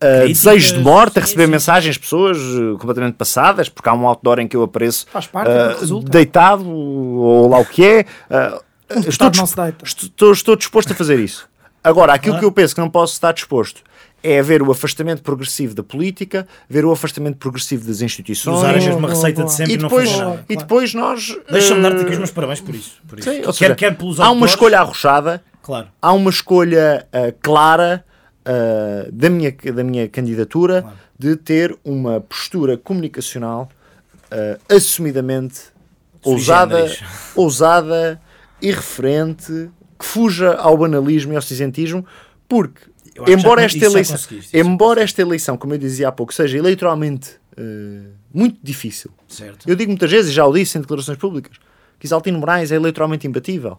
a 0.00 0.26
desejos 0.26 0.72
de 0.72 0.78
morte, 0.80 1.18
a 1.18 1.22
sim, 1.22 1.26
receber 1.26 1.44
sim. 1.46 1.50
mensagens 1.50 1.94
de 1.94 2.00
pessoas 2.00 2.38
eh, 2.38 2.78
completamente 2.78 3.14
passadas, 3.14 3.68
porque 3.68 3.88
há 3.88 3.94
um 3.94 4.06
outdoor 4.06 4.38
em 4.38 4.46
que 4.46 4.56
eu 4.56 4.62
apareço 4.62 5.06
parte, 5.32 5.50
é 5.50 5.78
resulta. 5.78 6.08
deitado, 6.08 6.68
ou 6.68 7.48
lá 7.48 7.58
o 7.58 7.64
que 7.64 7.84
é. 7.84 8.06
eh, 8.30 8.60
estou, 9.08 9.30
disp- 9.30 9.58
estou, 9.82 10.32
estou 10.32 10.56
disposto 10.56 10.92
a 10.92 10.94
fazer 10.96 11.18
isso. 11.18 11.48
Agora, 11.82 12.12
aquilo 12.12 12.38
que 12.38 12.44
eu 12.44 12.52
penso 12.52 12.74
que 12.74 12.80
não 12.80 12.90
posso 12.90 13.14
estar 13.14 13.32
disposto 13.32 13.82
é 14.22 14.42
ver 14.42 14.62
o 14.62 14.70
afastamento 14.72 15.22
progressivo 15.22 15.74
da 15.74 15.82
política, 15.82 16.46
ver 16.68 16.84
o 16.84 16.90
afastamento 16.90 17.36
progressivo 17.36 17.86
das 17.86 18.00
instituições. 18.00 18.58
usar 18.58 18.70
a 18.70 18.72
mesma 18.74 18.94
boa, 19.00 19.08
receita 19.10 19.42
boa. 19.42 19.46
de 19.46 19.52
sempre 19.54 19.74
E 19.74 19.76
não 19.76 19.88
depois, 19.88 20.10
Claro, 20.12 20.28
nada. 20.30 20.44
e 20.48 20.56
depois 20.56 20.94
nós. 20.94 21.36
Deixa-me 21.50 21.80
eh, 21.80 21.82
dar-te 21.82 22.02
aqui 22.02 22.12
os 22.12 22.18
meus 22.18 22.30
parabéns 22.30 22.60
por 22.60 22.74
isso. 22.74 23.00
Por 23.06 23.18
isso. 23.18 23.30
sim, 23.30 23.38
ou 23.38 23.44
quer, 23.46 23.52
seja, 23.52 23.74
quer 23.74 23.96
pelos 23.96 24.18
há 24.20 24.30
uma 24.30 24.46
escolha 24.46 24.80
arrochada, 24.80 25.42
Claro. 25.62 25.88
há 26.02 26.12
uma 26.12 26.30
escolha 26.30 27.06
eh, 27.12 27.34
clara 27.40 28.04
eh, 28.44 29.08
da, 29.12 29.30
minha, 29.30 29.52
da 29.74 29.84
minha 29.84 30.08
candidatura 30.08 30.82
Claro. 30.82 30.96
de 31.18 31.36
ter 31.36 31.76
uma 31.84 32.20
postura 32.20 32.76
comunicacional 32.76 33.68
eh, 34.30 34.58
assumidamente 34.68 35.58
Sui 36.22 36.32
ousada, 36.32 36.76
generis. 36.88 37.04
ousada, 37.36 38.20
irreferente, 38.60 39.70
que 39.98 40.04
fuja 40.04 40.54
ao 40.54 40.76
banalismo 40.76 41.32
e 41.32 41.36
ao 41.36 41.42
cinzentismo, 41.42 42.04
porque 42.48 42.80
embora 43.26 43.62
esta 43.62 43.84
eleição, 43.84 44.16
embora 44.52 45.02
esta 45.02 45.22
eleição, 45.22 45.56
como 45.56 45.74
eu 45.74 45.78
dizia 45.78 46.08
há 46.08 46.12
pouco, 46.12 46.32
seja 46.32 46.58
eleitoralmente 46.58 47.32
eh, 47.56 48.10
muito 48.32 48.58
difícil, 48.62 49.10
Certo. 49.26 49.68
eu 49.68 49.74
digo 49.74 49.90
muitas 49.90 50.10
vezes, 50.10 50.30
e 50.30 50.34
já 50.34 50.46
o 50.46 50.52
disse 50.52 50.78
em 50.78 50.80
declarações 50.80 51.18
públicas, 51.18 51.56
que 51.98 52.06
Isaltino 52.06 52.38
Moraes 52.38 52.70
é 52.70 52.76
eleitoralmente 52.76 53.26
imbatível. 53.26 53.78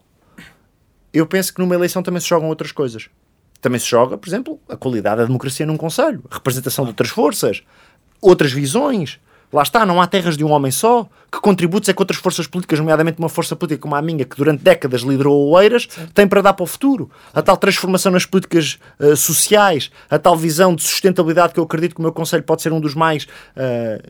Eu 1.13 1.25
penso 1.25 1.53
que 1.53 1.59
numa 1.59 1.73
eleição 1.73 2.03
também 2.03 2.19
se 2.19 2.27
jogam 2.27 2.49
outras 2.49 2.71
coisas. 2.71 3.09
Também 3.61 3.79
se 3.79 3.87
joga, 3.87 4.17
por 4.17 4.27
exemplo, 4.29 4.59
a 4.69 4.75
qualidade 4.75 5.17
da 5.17 5.25
democracia 5.25 5.65
num 5.65 5.77
conselho, 5.77 6.23
a 6.29 6.35
representação 6.35 6.85
de 6.85 6.91
outras 6.91 7.09
forças, 7.09 7.63
outras 8.21 8.51
visões. 8.51 9.19
Lá 9.51 9.63
está, 9.63 9.85
não 9.85 9.99
há 9.99 10.05
terras 10.05 10.37
de 10.37 10.43
um 10.43 10.51
homem 10.51 10.71
só. 10.71 11.07
Que 11.31 11.39
contributos 11.39 11.89
é 11.89 11.93
que 11.93 12.01
outras 12.01 12.19
forças 12.19 12.47
políticas, 12.47 12.79
nomeadamente 12.79 13.19
uma 13.19 13.29
força 13.29 13.55
política 13.55 13.81
como 13.81 13.95
a 13.95 14.01
minha, 14.01 14.25
que 14.25 14.35
durante 14.35 14.63
décadas 14.63 15.01
liderou 15.01 15.49
o 15.49 15.59
Eiras, 15.59 15.87
tem 16.13 16.27
para 16.27 16.41
dar 16.41 16.53
para 16.53 16.63
o 16.63 16.67
futuro? 16.67 17.09
A 17.33 17.41
tal 17.41 17.55
transformação 17.55 18.11
nas 18.11 18.25
políticas 18.25 18.79
eh, 18.99 19.15
sociais, 19.15 19.91
a 20.09 20.17
tal 20.17 20.35
visão 20.35 20.73
de 20.73 20.81
sustentabilidade 20.81 21.53
que 21.53 21.59
eu 21.59 21.63
acredito 21.63 21.93
que 21.93 21.99
o 21.99 22.03
meu 22.03 22.11
Conselho 22.11 22.43
pode 22.43 22.63
ser 22.63 22.73
um 22.73 22.79
dos 22.79 22.95
mais 22.95 23.27
eh, 23.55 24.01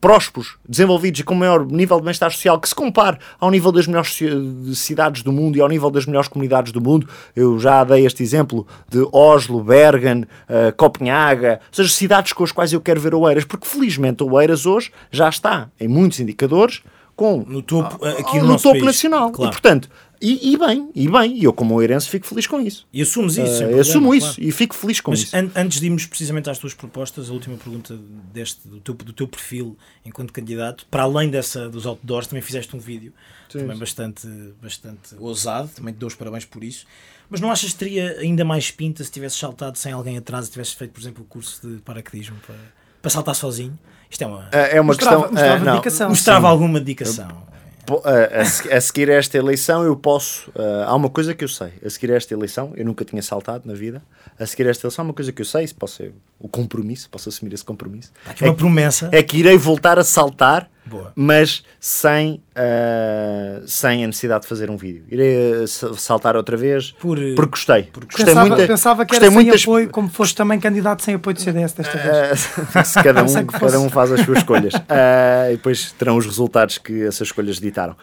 prósperos, 0.00 0.56
desenvolvidos 0.66 1.20
e 1.20 1.24
com 1.24 1.34
maior 1.34 1.66
nível 1.66 1.98
de 1.98 2.04
bem-estar 2.04 2.30
social 2.30 2.58
que 2.58 2.68
se 2.68 2.74
compare 2.74 3.18
ao 3.38 3.50
nível 3.50 3.70
das 3.70 3.86
melhores 3.86 4.14
ci- 4.14 4.74
cidades 4.74 5.22
do 5.22 5.30
mundo 5.30 5.56
e 5.56 5.60
ao 5.60 5.68
nível 5.68 5.90
das 5.90 6.06
melhores 6.06 6.28
comunidades 6.28 6.72
do 6.72 6.80
mundo. 6.80 7.06
Eu 7.36 7.58
já 7.58 7.84
dei 7.84 8.06
este 8.06 8.22
exemplo 8.22 8.66
de 8.88 9.06
Oslo, 9.12 9.62
Bergen, 9.62 10.24
eh, 10.48 10.72
Copenhaga, 10.72 11.60
ou 11.68 11.74
seja, 11.74 11.88
cidades 11.90 12.32
com 12.32 12.42
as 12.44 12.52
quais 12.52 12.72
eu 12.72 12.80
quero 12.80 13.00
ver 13.00 13.14
Oeiras, 13.14 13.44
porque 13.44 13.66
felizmente 13.66 14.22
Oeiras 14.24 14.64
hoje 14.66 14.90
já 15.10 15.28
está 15.28 15.68
em 15.78 15.86
muitos 15.88 16.18
indicadores 16.20 16.80
com 17.14 17.44
No 17.46 17.60
topo, 17.60 17.98
ah, 18.02 18.10
aqui 18.18 18.38
no, 18.38 18.46
no 18.46 18.56
topo 18.56 18.70
país. 18.70 18.84
nacional. 18.84 19.30
Claro. 19.30 19.50
E 19.50 19.52
portanto, 19.52 19.90
e, 20.20 20.52
e 20.52 20.56
bem, 20.58 20.90
e 20.94 21.08
bem, 21.08 21.36
e 21.38 21.44
eu 21.44 21.52
como 21.52 21.74
oeirense 21.74 22.08
fico 22.08 22.26
feliz 22.26 22.46
com 22.46 22.60
isso. 22.60 22.86
E 22.92 23.00
assumes 23.00 23.32
isso. 23.38 23.40
Eh, 23.54 23.58
problema, 23.58 23.80
assumo 23.80 24.14
isso 24.14 24.34
claro. 24.34 24.42
e 24.48 24.52
fico 24.52 24.74
feliz 24.74 25.00
com 25.00 25.10
Mas 25.12 25.20
isso. 25.20 25.36
an- 25.36 25.50
antes 25.56 25.80
de 25.80 25.86
irmos 25.86 26.04
precisamente 26.06 26.50
às 26.50 26.58
tuas 26.58 26.74
propostas, 26.74 27.30
a 27.30 27.32
última 27.32 27.56
pergunta 27.56 27.98
deste, 28.32 28.68
do, 28.68 28.80
teu, 28.80 28.94
do 28.94 29.12
teu 29.12 29.26
perfil 29.26 29.76
enquanto 30.04 30.32
candidato, 30.32 30.86
para 30.90 31.04
além 31.04 31.30
dessa 31.30 31.68
dos 31.70 31.86
outdoors, 31.86 32.26
também 32.26 32.42
fizeste 32.42 32.76
um 32.76 32.78
vídeo 32.78 33.12
também 33.50 33.76
bastante, 33.76 34.28
bastante 34.62 35.14
ousado, 35.18 35.68
também 35.74 35.92
te 35.94 35.96
dou 35.96 36.06
os 36.06 36.14
parabéns 36.14 36.44
por 36.44 36.62
isso. 36.62 36.84
Mas 37.28 37.40
não 37.40 37.50
achas 37.50 37.72
que 37.72 37.78
teria 37.78 38.18
ainda 38.18 38.44
mais 38.44 38.70
pinta 38.70 39.02
se 39.04 39.10
tivesse 39.10 39.38
saltado 39.38 39.78
sem 39.78 39.92
alguém 39.92 40.18
atrás 40.18 40.48
e 40.48 40.50
tivesse 40.50 40.74
feito, 40.76 40.90
por 40.92 41.00
exemplo, 41.00 41.22
o 41.22 41.26
curso 41.26 41.66
de 41.66 41.80
paraquedismo 41.82 42.36
para, 42.46 42.56
para 43.00 43.10
saltar 43.10 43.34
sozinho? 43.34 43.78
Isto 44.10 44.22
é 44.24 44.26
uma. 44.26 44.48
Eh, 44.52 44.76
É 44.76 44.80
uma 44.80 44.88
Mostrava- 44.88 45.16
questão. 45.28 45.32
mostrava 45.32 45.54
eh, 45.54 45.64
não, 45.64 45.72
dedicação. 45.72 46.08
mostrava 46.08 46.48
alguma 46.48 46.78
dedicação. 46.80 47.49
Po- 47.86 48.02
a, 48.04 48.40
a 48.40 48.44
se- 48.44 48.70
a 48.72 48.80
seguir 48.80 49.10
a 49.10 49.14
esta 49.14 49.36
eleição 49.38 49.82
eu 49.84 49.96
posso 49.96 50.50
ah, 50.56 50.84
há 50.88 50.94
uma 50.94 51.08
coisa 51.10 51.34
que 51.34 51.42
eu 51.44 51.48
sei 51.48 51.72
a 51.84 51.90
seguir 51.90 52.12
a 52.12 52.16
esta 52.16 52.32
eleição 52.34 52.72
eu 52.76 52.84
nunca 52.84 53.04
tinha 53.04 53.22
saltado 53.22 53.66
na 53.66 53.74
vida 53.74 54.02
a 54.38 54.46
seguir 54.46 54.66
a 54.66 54.70
esta 54.70 54.86
eleição 54.86 55.02
há 55.04 55.06
uma 55.08 55.14
coisa 55.14 55.32
que 55.32 55.40
eu 55.42 55.46
sei 55.46 55.64
isso 55.64 55.74
posso 55.74 55.96
ser 55.96 56.12
o 56.38 56.48
compromisso 56.48 57.08
posso 57.10 57.28
assumir 57.28 57.52
esse 57.54 57.64
compromisso 57.64 58.12
Há 58.26 58.30
aqui 58.30 58.44
uma 58.44 58.54
promessa. 58.54 59.08
é 59.12 59.22
que 59.22 59.38
irei 59.38 59.56
voltar 59.56 59.98
a 59.98 60.04
saltar 60.04 60.70
Boa. 60.90 61.12
mas 61.14 61.62
sem, 61.78 62.42
ah, 62.54 63.62
sem 63.66 64.02
a 64.02 64.06
necessidade 64.08 64.42
de 64.42 64.48
fazer 64.48 64.68
um 64.70 64.76
vídeo. 64.76 65.04
Irei 65.08 65.62
ah, 65.62 65.66
sa- 65.66 65.94
saltar 65.94 66.34
outra 66.36 66.56
vez 66.56 66.90
Por, 66.92 67.16
porque 67.36 67.50
gostei. 67.52 67.88
gostei 67.94 68.24
Pensava, 68.26 68.48
muito. 68.48 68.66
pensava 68.66 69.06
que 69.06 69.14
era 69.16 69.30
sem 69.30 69.50
apoio, 69.50 69.88
como 69.90 70.08
foste 70.08 70.34
também 70.34 70.58
candidato 70.58 71.02
sem 71.02 71.14
apoio 71.14 71.34
do 71.34 71.40
CDS 71.40 71.72
desta 71.74 71.96
vez. 71.96 72.48
Ah, 72.74 72.82
se 72.84 73.02
cada, 73.02 73.22
Pensei 73.22 73.42
um, 73.42 73.46
cada 73.46 73.80
um 73.80 73.88
faz 73.88 74.10
as 74.12 74.20
suas 74.22 74.38
escolhas. 74.44 74.74
Ah, 74.88 75.48
e 75.52 75.56
depois 75.56 75.92
terão 75.92 76.16
os 76.16 76.26
resultados 76.26 76.78
que 76.78 77.04
essas 77.04 77.28
escolhas 77.28 77.58
ditaram. 77.60 77.96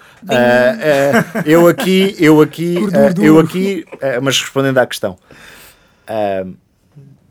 Eu 1.46 1.68
aqui, 1.68 2.16
eu 2.20 2.42
aqui, 2.42 2.76
eu 3.22 3.40
aqui, 3.40 3.86
mas 4.22 4.40
respondendo 4.40 4.78
à 4.78 4.86
questão, 4.88 5.18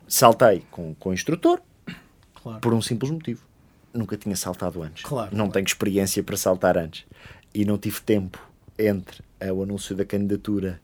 saltei 0.08 0.62
com, 0.70 0.94
com 0.94 1.10
o 1.10 1.12
instrutor 1.14 1.60
Claro. 2.42 2.60
por 2.60 2.72
um 2.74 2.80
simples 2.80 3.10
motivo. 3.10 3.40
Nunca 3.96 4.16
tinha 4.16 4.36
saltado 4.36 4.82
antes. 4.82 5.02
Claro, 5.04 5.30
não 5.32 5.38
claro. 5.46 5.52
tenho 5.52 5.64
experiência 5.66 6.22
para 6.22 6.36
saltar 6.36 6.76
antes. 6.76 7.04
E 7.54 7.64
não 7.64 7.78
tive 7.78 8.00
tempo 8.02 8.38
entre 8.78 9.22
ah, 9.40 9.52
o 9.52 9.62
anúncio 9.62 9.94
da 9.96 10.04
candidatura 10.04 10.80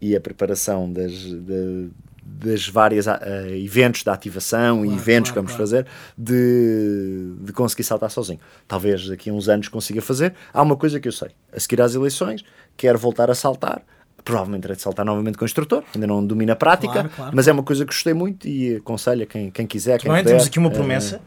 e 0.00 0.16
a 0.16 0.20
preparação 0.20 0.90
das, 0.92 1.12
da- 1.32 1.88
das 2.26 2.66
várias 2.68 3.06
ah, 3.06 3.20
eventos 3.54 4.02
de 4.02 4.08
ativação 4.10 4.84
e 4.84 4.88
Claro, 4.88 5.00
eventos 5.02 5.30
claro, 5.30 5.46
que 5.46 5.52
vamos 5.52 5.52
claro. 5.52 5.84
fazer 5.84 5.86
de, 6.16 7.34
de 7.40 7.52
conseguir 7.52 7.82
saltar 7.84 8.10
sozinho. 8.10 8.40
Talvez 8.66 9.06
daqui 9.08 9.30
a 9.30 9.32
uns 9.32 9.48
anos 9.48 9.68
consiga 9.68 10.00
fazer. 10.00 10.34
Há 10.52 10.62
uma 10.62 10.76
coisa 10.76 10.98
que 10.98 11.06
eu 11.08 11.12
sei. 11.12 11.28
A 11.52 11.60
seguir 11.60 11.80
às 11.82 11.94
eleições, 11.94 12.44
quero 12.76 12.98
voltar 12.98 13.30
a 13.30 13.34
saltar. 13.34 13.82
Provavelmente 14.24 14.62
terei 14.62 14.76
de 14.76 14.80
saltar 14.82 15.04
novamente 15.04 15.36
com 15.36 15.44
o 15.44 15.46
instrutor. 15.46 15.84
Ainda 15.94 16.06
não 16.06 16.26
domino 16.26 16.50
a 16.52 16.56
prática, 16.56 17.10
mas 17.32 17.46
é 17.46 17.52
uma 17.52 17.62
coisa 17.62 17.84
que 17.84 17.92
gostei 17.92 18.14
muito 18.14 18.48
e 18.48 18.76
aconselho 18.76 19.24
a 19.24 19.26
quem, 19.26 19.50
quem 19.50 19.66
quiser. 19.66 20.00
Quem 20.00 20.10
Não 20.10 20.16
puder, 20.16 20.30
Temos 20.30 20.46
aqui 20.46 20.58
uma 20.58 20.70
eh, 20.70 20.72
promessa. 20.74 21.20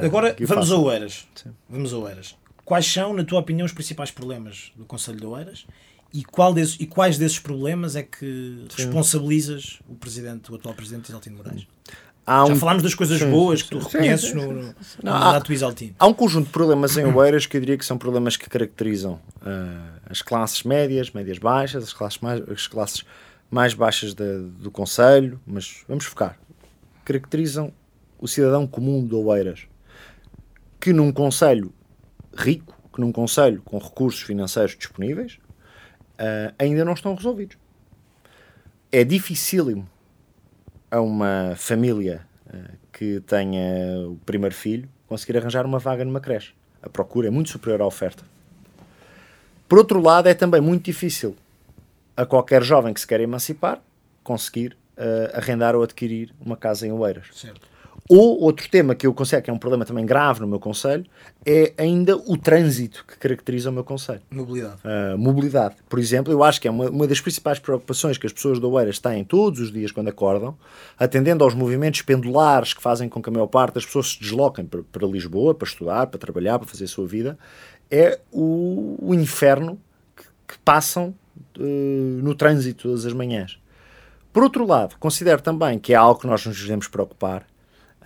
Agora 0.00 0.34
vamos 0.40 0.68
faça. 0.68 0.74
a 0.74 0.78
Oeiras. 0.78 1.26
Vamos 1.68 1.92
a 1.92 1.98
Oeiras. 1.98 2.36
Quais 2.64 2.86
são, 2.86 3.12
na 3.12 3.24
tua 3.24 3.40
opinião, 3.40 3.66
os 3.66 3.72
principais 3.72 4.10
problemas 4.10 4.72
do 4.76 4.84
Conselho 4.84 5.18
de 5.20 5.26
Oeiras? 5.26 5.66
E, 6.12 6.24
qual 6.24 6.54
desses, 6.54 6.76
e 6.80 6.86
quais 6.86 7.18
desses 7.18 7.38
problemas 7.40 7.96
é 7.96 8.02
que 8.02 8.66
responsabilizas 8.76 9.80
o 9.88 9.94
presidente, 9.96 10.50
o 10.50 10.54
atual 10.54 10.74
presidente 10.74 11.08
Isaltino 11.08 11.36
Moraes? 11.38 11.66
há 12.26 12.46
Já 12.46 12.52
um, 12.52 12.56
falámos 12.56 12.82
das 12.82 12.94
coisas 12.94 13.18
sim, 13.18 13.30
boas 13.30 13.60
que 13.62 13.68
tu 13.70 13.80
sim, 13.82 13.84
reconheces 13.90 14.30
sim, 14.30 14.36
no, 14.36 14.46
no, 14.52 14.62
no 14.62 14.74
mandato 15.12 15.52
Isaltino. 15.52 15.94
Há 15.98 16.06
um 16.06 16.14
conjunto 16.14 16.46
de 16.46 16.52
problemas 16.52 16.96
em 16.96 17.04
Oeiras 17.12 17.44
que 17.46 17.56
eu 17.56 17.60
diria 17.60 17.76
que 17.76 17.84
são 17.84 17.98
problemas 17.98 18.36
que 18.36 18.48
caracterizam 18.48 19.20
ah, 19.42 19.98
as 20.08 20.22
classes 20.22 20.62
médias, 20.62 21.10
médias 21.10 21.38
baixas, 21.38 21.82
as 21.84 21.92
classes 21.92 22.18
mais, 22.20 22.48
as 22.48 22.66
classes 22.66 23.04
mais 23.50 23.74
baixas 23.74 24.14
da- 24.14 24.38
do 24.58 24.70
Conselho, 24.70 25.38
mas 25.46 25.82
vamos 25.88 26.04
focar. 26.06 26.38
Caracterizam 27.04 27.72
o 28.18 28.26
cidadão 28.26 28.66
comum 28.66 29.04
de 29.06 29.14
Oeiras, 29.14 29.66
que 30.84 30.92
num 30.92 31.10
Conselho 31.10 31.72
rico, 32.36 32.78
que 32.92 33.00
num 33.00 33.10
Conselho 33.10 33.62
com 33.62 33.78
recursos 33.78 34.20
financeiros 34.20 34.76
disponíveis, 34.76 35.38
ah, 36.18 36.52
ainda 36.58 36.84
não 36.84 36.92
estão 36.92 37.14
resolvidos. 37.14 37.56
É 38.92 39.02
dificílimo 39.02 39.88
a 40.90 41.00
uma 41.00 41.54
família 41.56 42.26
eh, 42.52 42.72
que 42.92 43.20
tenha 43.20 44.06
o 44.06 44.16
primeiro 44.26 44.54
filho 44.54 44.86
conseguir 45.08 45.38
arranjar 45.38 45.64
uma 45.64 45.78
vaga 45.78 46.04
numa 46.04 46.20
creche. 46.20 46.52
A 46.82 46.90
procura 46.90 47.28
é 47.28 47.30
muito 47.30 47.48
superior 47.48 47.80
à 47.80 47.86
oferta. 47.86 48.22
Por 49.66 49.78
outro 49.78 50.02
lado, 50.02 50.28
é 50.28 50.34
também 50.34 50.60
muito 50.60 50.84
difícil 50.84 51.34
a 52.14 52.26
qualquer 52.26 52.62
jovem 52.62 52.92
que 52.92 53.00
se 53.00 53.06
quer 53.06 53.20
emancipar 53.20 53.80
conseguir 54.22 54.76
eh, 54.98 55.32
arrendar 55.34 55.74
ou 55.74 55.82
adquirir 55.82 56.34
uma 56.38 56.58
casa 56.58 56.86
em 56.86 56.92
Oeiras. 56.92 57.28
Certo. 57.32 57.73
Ou 58.08 58.42
outro 58.42 58.68
tema 58.68 58.94
que 58.94 59.06
eu 59.06 59.14
considero 59.14 59.44
que 59.44 59.50
é 59.50 59.52
um 59.52 59.58
problema 59.58 59.86
também 59.86 60.04
grave 60.04 60.40
no 60.40 60.46
meu 60.46 60.60
conselho 60.60 61.06
é 61.44 61.72
ainda 61.78 62.14
o 62.16 62.36
trânsito 62.36 63.02
que 63.08 63.16
caracteriza 63.16 63.70
o 63.70 63.72
meu 63.72 63.82
conselho. 63.82 64.20
Mobilidade. 64.30 64.80
Uh, 64.84 65.16
mobilidade. 65.16 65.76
Por 65.88 65.98
exemplo, 65.98 66.30
eu 66.30 66.44
acho 66.44 66.60
que 66.60 66.68
é 66.68 66.70
uma, 66.70 66.90
uma 66.90 67.06
das 67.06 67.22
principais 67.22 67.58
preocupações 67.58 68.18
que 68.18 68.26
as 68.26 68.32
pessoas 68.32 68.60
de 68.60 68.66
Oeiras 68.66 68.98
têm 68.98 69.24
todos 69.24 69.58
os 69.58 69.72
dias 69.72 69.90
quando 69.90 70.08
acordam, 70.08 70.54
atendendo 70.98 71.44
aos 71.44 71.54
movimentos 71.54 72.02
pendulares 72.02 72.74
que 72.74 72.82
fazem 72.82 73.08
com 73.08 73.22
que 73.22 73.30
a 73.30 73.32
maior 73.32 73.46
parte 73.46 73.76
das 73.76 73.86
pessoas 73.86 74.12
se 74.12 74.20
desloquem 74.20 74.66
para, 74.66 74.82
para 74.82 75.06
Lisboa, 75.06 75.54
para 75.54 75.66
estudar, 75.66 76.06
para 76.08 76.18
trabalhar, 76.18 76.58
para 76.58 76.68
fazer 76.68 76.84
a 76.84 76.88
sua 76.88 77.06
vida, 77.06 77.38
é 77.90 78.20
o, 78.30 78.98
o 79.00 79.14
inferno 79.14 79.80
que, 80.14 80.24
que 80.48 80.58
passam 80.58 81.14
uh, 81.58 81.62
no 82.22 82.34
trânsito 82.34 82.88
todas 82.88 83.06
as 83.06 83.14
manhãs. 83.14 83.58
Por 84.30 84.42
outro 84.42 84.66
lado, 84.66 84.96
considero 84.98 85.40
também 85.40 85.78
que 85.78 85.94
é 85.94 85.96
algo 85.96 86.20
que 86.20 86.26
nós 86.26 86.44
nos 86.44 86.60
devemos 86.60 86.86
preocupar, 86.86 87.46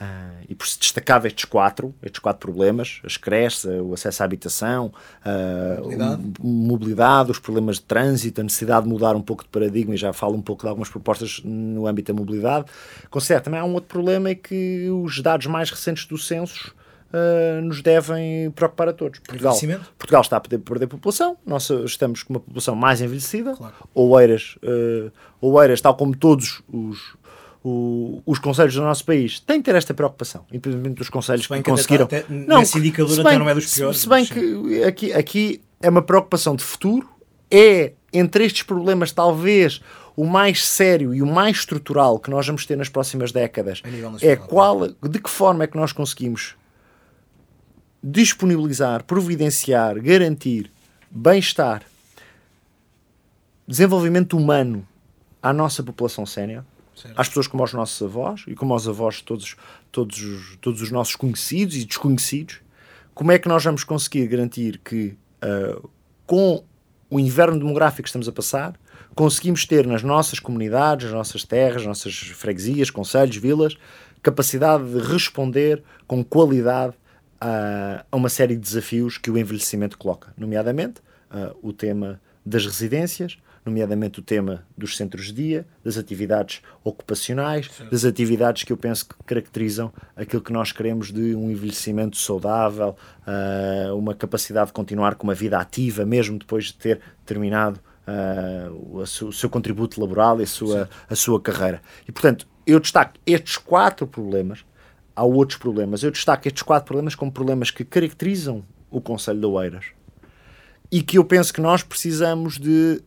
ah, 0.01 0.31
e 0.49 0.55
por 0.55 0.67
se 0.67 0.79
destacava 0.79 1.27
estes 1.27 1.45
quatro, 1.45 1.95
estes 2.03 2.21
quatro 2.21 2.41
problemas, 2.41 3.01
as 3.05 3.17
creches, 3.17 3.65
o 3.65 3.93
acesso 3.93 4.23
à 4.23 4.27
habitação, 4.27 4.93
ah, 5.25 5.77
Mobilidade. 5.81 6.23
mobilidade, 6.41 7.31
os 7.33 7.39
problemas 7.39 7.77
de 7.77 7.83
trânsito, 7.83 8.41
a 8.41 8.45
necessidade 8.45 8.85
de 8.85 8.89
mudar 8.93 9.17
um 9.17 9.23
pouco 9.23 9.43
de 9.43 9.49
paradigma, 9.49 9.95
e 9.95 9.97
já 9.97 10.13
falo 10.13 10.35
um 10.37 10.43
pouco 10.43 10.63
de 10.63 10.69
algumas 10.69 10.89
propostas 10.89 11.41
no 11.45 11.87
âmbito 11.87 12.13
da 12.13 12.19
mobilidade. 12.19 12.67
Considero 13.11 13.43
também 13.45 13.59
há 13.61 13.65
um 13.65 13.75
outro 13.75 13.89
problema, 13.89 14.29
é 14.29 14.35
que 14.35 14.89
os 14.91 15.21
dados 15.21 15.47
mais 15.47 15.71
recentes 15.71 16.07
do 16.07 16.17
censo 16.17 16.73
ah, 17.13 17.61
nos 17.63 17.81
devem 17.83 18.51
preocupar 18.53 18.89
a 18.91 18.93
todos. 18.93 19.19
Portugal? 19.21 19.57
Portugal 19.99 20.21
está 20.23 20.37
a 20.37 20.41
perder, 20.41 20.59
perder 20.59 20.87
população, 20.87 21.37
nós 21.45 21.69
estamos 21.71 22.23
com 22.23 22.35
uma 22.35 22.41
população 22.41 22.77
mais 22.77 23.01
envelhecida, 23.01 23.55
Claro. 23.57 23.75
Oeiras, 23.95 24.57
eh, 24.63 25.11
Oeiras, 25.41 25.81
tal 25.81 25.95
como 25.97 26.17
todos 26.17 26.63
os, 26.73 27.15
o- 27.68 28.22
os 28.26 28.38
conselhos 28.38 28.74
do 28.74 28.83
nosso 28.83 29.04
país, 29.04 29.40
têm 29.40 29.61
que 29.61 29.64
ter 29.70 29.76
esta 29.76 29.92
preocupação, 29.94 30.44
independentemente 30.50 30.96
dos 30.96 31.09
conselhos 31.11 31.44
Se 31.44 31.48
bem 31.50 31.59
que 31.62 31.64
que 31.64 31.70
até 31.70 31.81
conseguiram. 31.83 32.07
tá- 32.07 32.16
até 32.18 32.33
nesse 32.61 32.78
indicador 32.78 33.14
se 33.14 33.20
até 33.20 33.31
bem 33.31 33.38
não 33.38 33.48
é 33.48 33.54
dos 33.54 33.74
piores, 33.74 33.98
Se, 33.98 34.09
bem 34.09 34.20
mas 34.20 34.31
que 34.31 34.85
aqui, 34.85 35.12
aqui 35.12 35.61
é 35.81 35.88
uma 35.88 36.02
preocupação 36.02 36.57
de 36.57 36.62
futuro, 36.64 37.09
é 37.50 37.92
entre 38.12 38.44
estes 38.44 38.62
problemas 38.62 39.12
talvez 39.12 39.81
o 40.16 40.24
mais 40.26 40.64
sério 40.64 41.14
e 41.14 41.22
o 41.22 41.26
mais 41.26 41.59
estrutural 41.59 42.18
que 42.18 42.31
nós 42.31 42.46
vamos 42.46 42.66
ter 42.66 42.76
nas 42.76 42.88
próximas 42.88 43.31
décadas 43.31 43.83
é 44.22 44.35
qual, 44.35 44.88
de 44.88 45.18
que 45.20 45.31
forma 45.31 45.62
é 45.64 45.66
que 45.66 45.76
nós 45.76 45.92
conseguimos 45.92 46.57
disponibilizar, 48.02 49.04
providenciar, 49.04 50.00
garantir 50.00 50.70
bem-estar, 51.11 51.83
desenvolvimento 53.66 54.37
humano 54.37 54.87
à 55.42 55.52
nossa 55.52 55.83
população 55.83 56.24
sénior, 56.26 56.64
Certo. 57.01 57.19
às 57.19 57.29
pessoas 57.29 57.47
como 57.47 57.63
aos 57.63 57.73
nossos 57.73 58.03
avós 58.03 58.45
e 58.47 58.55
como 58.55 58.73
aos 58.73 58.89
avós 58.89 59.17
de 59.17 59.23
todos, 59.25 59.57
todos, 59.93 60.21
os- 60.23 60.57
todos 60.61 60.83
os 60.83 60.91
nossos 60.91 61.15
conhecidos 61.17 61.77
e 61.77 61.85
desconhecidos, 61.85 62.61
como 63.15 63.33
é 63.33 63.39
que 63.39 63.49
nós 63.49 63.63
vamos 63.65 63.85
conseguir 63.85 64.27
garantir 64.27 64.79
que 64.85 65.17
ah, 65.43 65.81
com 66.27 66.65
o 67.11 67.19
inverno 67.21 67.59
demográfico 67.59 68.03
que 68.03 68.09
estamos 68.09 68.29
a 68.29 68.33
passar, 68.33 68.75
conseguimos 69.15 69.65
ter 69.65 69.87
nas 69.87 70.03
nossas 70.03 70.39
comunidades, 70.39 71.07
nas 71.07 71.15
nossas 71.15 71.43
terras, 71.45 71.77
nas 71.77 71.87
nossas 71.87 72.15
freguesias, 72.15 72.91
conselhos, 72.91 73.37
vilas, 73.37 73.77
capacidade 74.23 74.85
de 74.85 74.99
responder 75.01 75.83
com 76.07 76.23
qualidade 76.25 76.95
a, 77.41 78.05
a 78.11 78.17
uma 78.17 78.29
série 78.29 78.55
de 78.55 78.61
desafios 78.61 79.17
que 79.17 79.31
o 79.31 79.39
envelhecimento 79.39 79.97
coloca, 79.97 80.33
nomeadamente 80.37 81.01
ah, 81.31 81.55
o 81.63 81.73
tema 81.73 82.21
das 82.45 82.65
residências, 82.67 83.39
nomeadamente 83.68 84.18
o 84.20 84.22
tema 84.22 84.64
dos 84.76 84.96
centros 84.96 85.26
de 85.26 85.33
dia, 85.33 85.66
das 85.85 85.96
atividades 85.96 86.61
ocupacionais, 86.83 87.70
das 87.90 88.04
atividades 88.04 88.64
que 88.64 88.72
eu 88.72 88.76
penso 88.76 89.07
que 89.09 89.14
caracterizam 89.24 89.92
aquilo 90.16 90.42
que 90.42 90.52
nós 90.52 90.72
queremos 90.72 91.12
de 91.12 91.35
um 91.35 91.50
envelhecimento 91.50 92.16
saudável, 92.16 92.96
ah, 93.26 93.94
uma 93.94 94.14
capacidade 94.14 94.68
de 94.68 94.72
continuar 94.72 95.14
com 95.14 95.24
uma 95.26 95.35
vida 95.35 95.59
ativa, 95.59 96.04
mesmo 96.04 96.38
depois 96.38 96.66
de 96.66 96.74
ter 96.74 97.00
terminado 97.24 97.78
ah, 98.07 98.70
o, 98.72 99.07
su- 99.07 99.28
o 99.28 99.33
seu 99.33 99.48
contributo 99.48 100.00
laboral 100.00 100.40
e 100.40 100.44
a 100.44 100.46
sua, 100.46 100.88
a 101.09 101.14
sua 101.14 101.40
carreira. 101.40 101.81
E, 102.07 102.12
portanto, 102.12 102.46
eu 102.66 102.81
destaco 102.81 103.14
estes 103.26 103.57
quatro 103.57 104.07
problemas. 104.07 104.64
Há 105.16 105.24
outros 105.24 105.59
problemas. 105.59 106.02
Eu 106.02 106.11
destaco 106.12 106.46
estes 106.46 106.62
quatro 106.62 106.87
problemas 106.87 107.14
como 107.14 107.33
problemas 107.33 107.70
que 107.70 107.85
caracterizam 107.85 108.64
o 108.90 109.00
Conselho 109.00 109.40
de 109.40 109.46
Oeiras 109.46 109.87
e 110.92 111.02
que 111.02 111.18
eu 111.18 111.24
penso 111.24 111.52
que 111.52 111.61
nós 111.61 111.83
precisamos 111.83 112.59
de, 112.59 113.02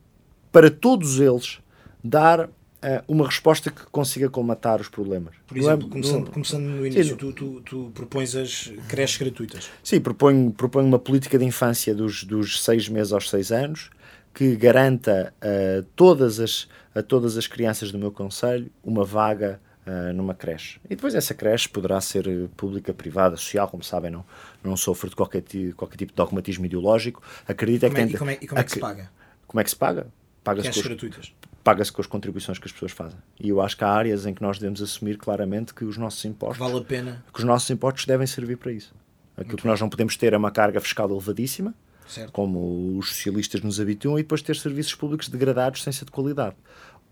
para 0.52 0.70
todos 0.70 1.20
eles, 1.20 1.60
dar 2.04 2.50
eh, 2.82 3.04
uma 3.08 3.26
resposta 3.26 3.70
que 3.70 3.86
consiga 3.92 4.30
colmatar 4.30 4.82
os 4.82 4.90
problemas. 4.90 5.36
Por 5.48 5.56
é- 5.56 5.60
exemplo, 5.60 5.88
começando, 5.88 6.26
não- 6.26 6.32
começando 6.32 6.64
no 6.64 6.86
início, 6.86 7.12
Sim. 7.14 7.16
tu, 7.16 7.32
tu, 7.34 7.62
tu 7.62 7.92
propões 7.94 8.36
as 8.36 8.72
creches 8.88 9.18
gratuitas. 9.18 9.70
Sim, 9.84 10.02
proponho, 10.02 10.52
proponho 10.52 10.88
uma 10.88 11.00
política 11.00 11.38
de 11.38 11.46
infância 11.46 11.94
dos, 11.94 12.24
dos 12.24 12.62
seis 12.64 12.90
meses 12.90 13.14
aos 13.14 13.30
seis 13.30 13.52
anos 13.52 13.90
que 14.34 14.56
garanta 14.56 15.34
a 15.42 15.84
todas 15.96 16.40
as, 16.40 16.68
a 16.96 17.04
todas 17.04 17.38
as 17.38 17.48
crianças 17.48 17.92
do 17.92 18.00
meu 18.00 18.12
conselho 18.12 18.72
uma 18.84 19.04
vaga 19.04 19.60
ah, 19.86 20.14
numa 20.14 20.34
creche. 20.34 20.80
E 20.86 20.96
depois 20.96 21.14
essa 21.14 21.34
creche 21.34 21.68
poderá 21.70 22.00
ser 22.02 22.48
pública, 22.56 22.94
privada, 22.94 23.36
social, 23.36 23.68
como 23.68 23.84
sabem, 23.84 24.10
não, 24.10 24.26
não 24.64 24.76
sofro 24.78 25.10
de 25.10 25.16
qualquer, 25.16 25.44
qualquer 25.76 25.98
tipo 25.98 26.14
de 26.14 26.16
dogmatismo 26.16 26.66
ideológico. 26.66 27.22
Acredito 27.48 27.86
é 27.86 27.90
que 27.90 27.96
Como 27.96 28.02
é- 28.02 28.06
tem 28.08 28.16
e, 28.16 28.18
como 28.18 28.32
é, 28.32 28.38
e 28.42 28.48
como 28.48 28.60
é 28.62 28.64
que 28.64 28.72
se 28.72 28.80
paga? 28.80 29.12
Como 29.46 29.60
é 29.60 29.64
que 29.66 29.70
se 29.70 29.76
paga? 29.76 30.08
Paga-se 30.44 30.70
Creches 30.82 31.00
com 31.14 31.20
os- 31.22 31.34
paga-se 31.64 31.92
com 31.92 32.02
as 32.02 32.08
contribuições 32.08 32.58
que 32.58 32.66
as 32.66 32.72
pessoas 32.72 32.92
fazem. 32.92 33.20
E 33.40 33.50
eu 33.50 33.62
acho 33.62 33.78
que 33.78 33.84
há 33.84 33.90
áreas 33.90 34.26
em 34.26 34.34
que 34.34 34.42
nós 34.42 34.58
devemos 34.58 34.82
assumir 34.82 35.18
claramente 35.18 35.74
que 35.74 35.86
os 35.86 35.98
nossos 35.98 36.24
impostos, 36.26 36.58
Vale 36.58 36.80
a 36.80 36.84
pena. 36.84 37.24
que 37.32 37.40
os 37.40 37.46
nossos 37.46 37.70
impostos 37.70 38.06
devem 38.06 38.26
servir 38.26 38.58
para 38.58 38.72
isso. 38.72 38.94
Aquilo 39.38 39.58
que 39.58 39.68
nós 39.68 39.80
não 39.80 39.90
podemos 39.90 40.18
ter 40.18 40.34
é 40.34 40.38
uma 40.38 40.52
carga 40.52 40.80
fiscal 40.82 41.10
elevadíssima, 41.10 41.74
Certo. 42.08 42.32
como 42.32 42.98
os 42.98 43.10
socialistas 43.10 43.62
nos 43.62 43.80
habituam, 43.80 44.18
e 44.18 44.24
depois 44.24 44.42
ter 44.42 44.56
serviços 44.56 44.96
públicos 44.96 45.30
degradados 45.30 45.84
sem 45.84 45.94
ser 45.94 46.06
de 46.06 46.12
qualidade. 46.12 46.56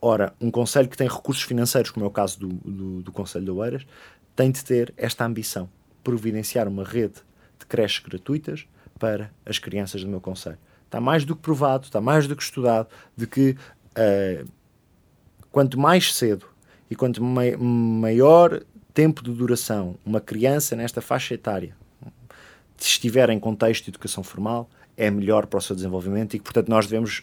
Ora, 0.02 0.34
um 0.42 0.50
Conselho 0.50 0.88
que 0.90 0.98
tem 0.98 1.08
recursos 1.08 1.44
financeiros, 1.44 1.92
como 1.92 2.06
é 2.06 2.08
o 2.08 2.12
caso 2.12 2.40
do, 2.40 2.48
do, 2.48 3.02
do 3.04 3.12
Conselho 3.12 3.46
de 3.46 3.52
Oeiras, 3.52 3.86
tem 4.36 4.50
de 4.52 4.64
ter 4.64 4.94
esta 4.98 5.26
ambição, 5.26 5.70
providenciar 6.04 6.68
uma 6.68 6.84
rede 6.84 7.16
de 7.60 7.66
creches 7.68 8.00
gratuitas 8.04 8.66
para 8.98 9.32
as 9.46 9.60
crianças 9.60 10.02
do 10.04 10.10
meu 10.10 10.20
Conselho. 10.22 10.58
Está 10.90 11.00
mais 11.00 11.24
do 11.24 11.36
que 11.36 11.42
provado, 11.44 11.86
está 11.86 12.02
mais 12.02 12.26
do 12.26 12.36
que 12.36 12.42
estudado, 12.42 12.88
de 13.16 13.28
que 13.28 13.56
eh, 13.94 14.44
quanto 15.52 15.80
mais 15.80 16.16
cedo 16.16 16.48
e 16.90 16.96
quanto 16.96 17.24
mai- 17.24 17.56
maior 17.56 18.64
tempo 18.92 19.22
de 19.22 19.32
duração 19.32 19.96
uma 20.04 20.20
criança 20.20 20.76
nesta 20.76 21.00
faixa 21.00 21.36
etária 21.36 21.76
estiver 22.76 23.30
em 23.30 23.40
contexto 23.40 23.84
de 23.84 23.92
educação 23.92 24.24
formal, 24.24 24.68
é 24.98 25.12
melhor 25.12 25.46
para 25.46 25.60
o 25.60 25.62
seu 25.62 25.76
desenvolvimento 25.76 26.34
e 26.34 26.40
que, 26.40 26.44
portanto, 26.44 26.70
nós 26.70 26.88
devemos 26.88 27.22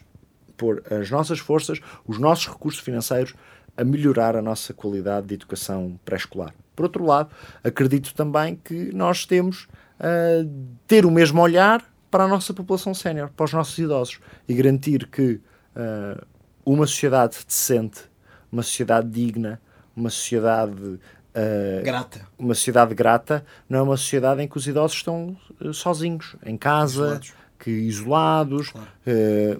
pôr 0.56 0.82
as 0.88 1.10
nossas 1.10 1.40
forças, 1.40 1.80
os 2.06 2.18
nossos 2.18 2.46
recursos 2.46 2.80
financeiros 2.80 3.34
a 3.76 3.82
melhorar 3.82 4.36
a 4.36 4.42
nossa 4.42 4.72
qualidade 4.72 5.26
de 5.26 5.34
educação 5.34 5.98
pré-escolar. 6.04 6.54
Por 6.76 6.84
outro 6.84 7.04
lado, 7.04 7.30
acredito 7.64 8.14
também 8.14 8.54
que 8.62 8.94
nós 8.94 9.26
temos 9.26 9.66
a 9.98 10.46
ter 10.86 11.04
o 11.04 11.10
mesmo 11.10 11.40
olhar 11.40 11.84
para 12.16 12.24
a 12.24 12.28
nossa 12.28 12.54
população 12.54 12.94
sénior, 12.94 13.28
para 13.36 13.44
os 13.44 13.52
nossos 13.52 13.76
idosos 13.76 14.20
e 14.48 14.54
garantir 14.54 15.06
que 15.06 15.38
ah, 15.76 16.24
uma 16.64 16.86
sociedade 16.86 17.36
decente, 17.46 18.04
uma 18.50 18.62
sociedade 18.62 19.06
digna, 19.10 19.60
uma 19.94 20.08
sociedade 20.08 20.98
ah, 21.34 21.82
Grata. 21.84 22.26
uma 22.38 22.54
sociedade 22.54 22.94
grata 22.94 23.44
não 23.68 23.80
é 23.80 23.82
uma 23.82 23.98
sociedade 23.98 24.40
em 24.40 24.48
que 24.48 24.56
os 24.56 24.66
idosos 24.66 24.96
estão 24.96 25.36
eh, 25.60 25.74
sozinhos, 25.74 26.36
em 26.42 26.56
casa, 26.56 27.02
Isolados. 27.02 27.34
que 27.58 27.70
isolados. 27.70 28.70
Claro. 28.70 28.88
Eh, 29.06 29.58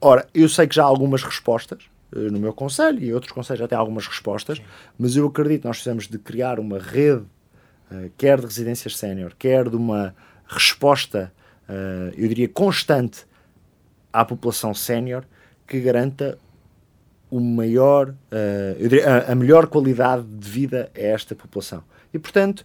ora, 0.00 0.26
eu 0.34 0.48
sei 0.48 0.66
que 0.66 0.74
já 0.74 0.82
há 0.82 0.86
algumas 0.86 1.22
respostas 1.22 1.84
no 2.12 2.40
meu 2.40 2.52
conselho 2.52 3.00
e 3.04 3.14
outros 3.14 3.30
conselhos 3.30 3.60
já 3.60 3.68
têm 3.68 3.78
algumas 3.78 4.08
respostas, 4.08 4.60
mas 4.98 5.14
eu 5.14 5.28
acredito 5.28 5.60
que 5.60 5.68
nós 5.68 5.76
precisamos 5.76 6.08
de 6.08 6.18
criar 6.18 6.58
uma 6.58 6.80
rede, 6.80 7.24
quer 8.18 8.40
de 8.40 8.46
residências 8.46 8.96
sénior, 8.96 9.32
quer 9.38 9.68
de 9.68 9.76
uma 9.76 10.14
resposta, 10.46 11.32
eu 12.16 12.28
diria, 12.28 12.48
constante 12.48 13.26
à 14.12 14.24
população 14.24 14.74
sénior 14.74 15.24
que 15.66 15.80
garanta 15.80 16.38
o 17.30 17.40
maior, 17.40 18.14
eh, 18.30 18.76
diria, 18.78 19.08
a, 19.08 19.32
a 19.32 19.34
melhor 19.34 19.66
qualidade 19.66 20.24
de 20.24 20.48
vida 20.48 20.90
a 20.94 21.00
esta 21.00 21.34
população. 21.34 21.82
E, 22.12 22.18
portanto, 22.18 22.64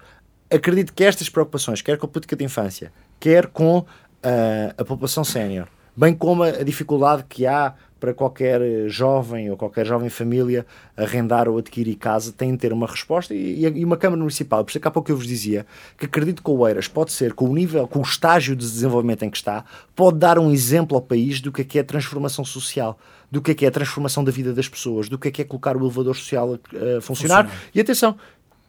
acredito 0.49 0.93
que 0.93 1.03
estas 1.03 1.29
preocupações, 1.29 1.81
quer 1.81 1.97
com 1.97 2.05
a 2.05 2.09
política 2.09 2.35
de 2.35 2.43
infância, 2.43 2.91
quer 3.19 3.47
com 3.47 3.85
eh, 4.21 4.73
a 4.77 4.85
população 4.85 5.23
sénior, 5.23 5.67
bem 5.95 6.13
como 6.13 6.43
a, 6.43 6.63
dificuldade 6.63 7.25
que 7.27 7.45
há 7.45 7.73
para 7.99 8.13
qualquer 8.13 8.61
jovem 8.87 9.51
ou 9.51 9.57
qualquer 9.57 9.85
jovem 9.85 10.09
família 10.09 10.65
arrendar 10.95 11.49
ou 11.49 11.57
adquirir 11.57 11.95
casa, 11.95 12.31
têm 12.31 12.53
de 12.53 12.57
ter 12.57 12.71
uma 12.71 12.87
resposta 12.87 13.33
e, 13.33 13.65
e 13.65 13.83
uma 13.83 13.97
Câmara 13.97 14.19
Municipal. 14.19 14.63
Por 14.63 14.71
isso 14.71 14.77
é 14.77 14.81
que 14.81 14.87
há 14.87 14.91
pouco 14.91 15.11
eu 15.11 15.17
vos 15.17 15.27
dizia 15.27 15.65
que 15.97 16.05
acredito 16.05 16.41
que 16.41 16.49
o 16.49 16.59
Oeiras 16.59 16.87
pode 16.87 17.11
ser, 17.11 17.33
com 17.33 17.49
o 17.49 17.53
nível, 17.53 17.87
com 17.87 17.99
o 17.99 18.01
estágio 18.01 18.55
de 18.55 18.65
desenvolvimento 18.65 19.23
em 19.23 19.29
que 19.29 19.37
está, 19.37 19.65
pode 19.95 20.17
dar 20.17 20.39
um 20.39 20.49
exemplo 20.51 20.95
ao 20.95 21.01
país 21.01 21.41
do 21.41 21.51
que 21.51 21.61
é 21.61 21.65
que 21.65 21.77
é 21.77 21.81
a 21.81 21.83
transformação 21.83 22.45
social, 22.45 22.97
do 23.29 23.41
que 23.41 23.51
é 23.51 23.53
que 23.53 23.65
é 23.65 23.67
a 23.67 23.71
transformação 23.71 24.23
da 24.23 24.31
vida 24.31 24.53
das 24.53 24.69
pessoas, 24.69 25.09
do 25.09 25.17
que 25.17 25.27
é 25.27 25.31
que 25.31 25.41
é 25.41 25.45
colocar 25.45 25.75
o 25.75 25.81
elevador 25.81 26.15
social 26.15 26.53
a, 26.53 26.55
a 26.55 27.01
funcionar. 27.01 27.45
Funcionar. 27.45 27.49
E 27.75 27.81
atenção, 27.81 28.15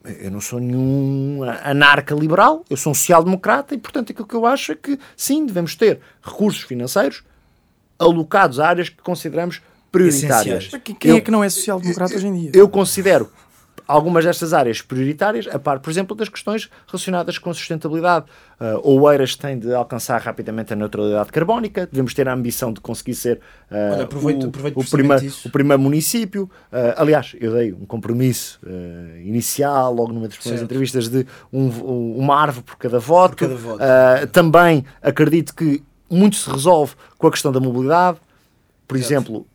eu 0.03 0.31
não 0.31 0.41
sou 0.41 0.59
nenhum 0.59 1.41
anarca-liberal, 1.63 2.63
eu 2.69 2.77
sou 2.77 2.91
um 2.91 2.95
social-democrata 2.95 3.75
e, 3.75 3.77
portanto, 3.77 4.11
aquilo 4.11 4.27
que 4.27 4.35
eu 4.35 4.45
acho 4.45 4.71
é 4.71 4.75
que, 4.75 4.97
sim, 5.15 5.45
devemos 5.45 5.75
ter 5.75 5.99
recursos 6.23 6.63
financeiros 6.63 7.23
alocados 7.99 8.59
a 8.59 8.67
áreas 8.67 8.89
que 8.89 9.01
consideramos 9.01 9.61
prioritárias. 9.91 10.63
Essenciais. 10.65 10.83
Quem 10.83 10.95
quem 10.95 11.11
Eu- 11.11 11.17
é 11.17 11.21
que 11.21 11.29
não 11.31 11.43
é 11.43 11.49
social-democrata 11.49 12.15
hoje 12.15 12.27
em 12.27 12.33
dia? 12.33 12.51
eu 12.53 12.67
considero 12.67 13.29
algumas 13.91 14.23
destas 14.25 14.53
áreas 14.53 14.81
prioritárias, 14.81 15.47
a 15.47 15.59
par, 15.59 15.79
por 15.79 15.89
exemplo, 15.89 16.15
das 16.15 16.29
questões 16.29 16.69
relacionadas 16.87 17.37
com 17.37 17.53
sustentabilidade. 17.53 18.25
Uh, 18.59 19.01
Oeiras 19.01 19.35
tem 19.35 19.57
de 19.57 19.73
alcançar 19.73 20.21
rapidamente 20.21 20.71
a 20.71 20.75
neutralidade 20.75 21.31
carbónica, 21.31 21.87
devemos 21.91 22.13
ter 22.13 22.27
a 22.29 22.33
ambição 22.33 22.71
de 22.71 22.79
conseguir 22.79 23.15
ser 23.15 23.37
uh, 23.71 23.93
Olha, 23.93 24.03
aproveito- 24.03 24.43
o, 24.43 24.47
aproveito 24.49 24.77
o, 24.77 24.89
primeiro, 24.89 25.33
o 25.45 25.49
primeiro 25.49 25.81
município. 25.81 26.43
Uh, 26.71 26.93
aliás, 26.97 27.35
eu 27.39 27.51
dei 27.53 27.73
um 27.73 27.85
compromisso 27.85 28.59
uh, 28.63 29.17
inicial, 29.19 29.93
logo 29.93 30.13
numa 30.13 30.27
das 30.27 30.37
primeiras 30.37 30.63
entrevistas, 30.63 31.07
de 31.07 31.25
um, 31.51 31.67
um- 31.67 32.17
uma 32.19 32.35
árvore 32.39 32.63
por 32.65 32.77
cada 32.77 32.99
voto. 32.99 33.35
cada 33.35 33.55
voto. 33.55 33.81
Também 34.31 34.85
acredito 35.01 35.55
que 35.55 35.83
muito 36.09 36.35
se 36.35 36.49
resolve 36.49 36.93
com 37.17 37.27
a 37.27 37.31
questão 37.31 37.51
da 37.51 37.59
mobilidade. 37.59 38.19
Por 38.87 38.97
exemplo, 38.97 39.47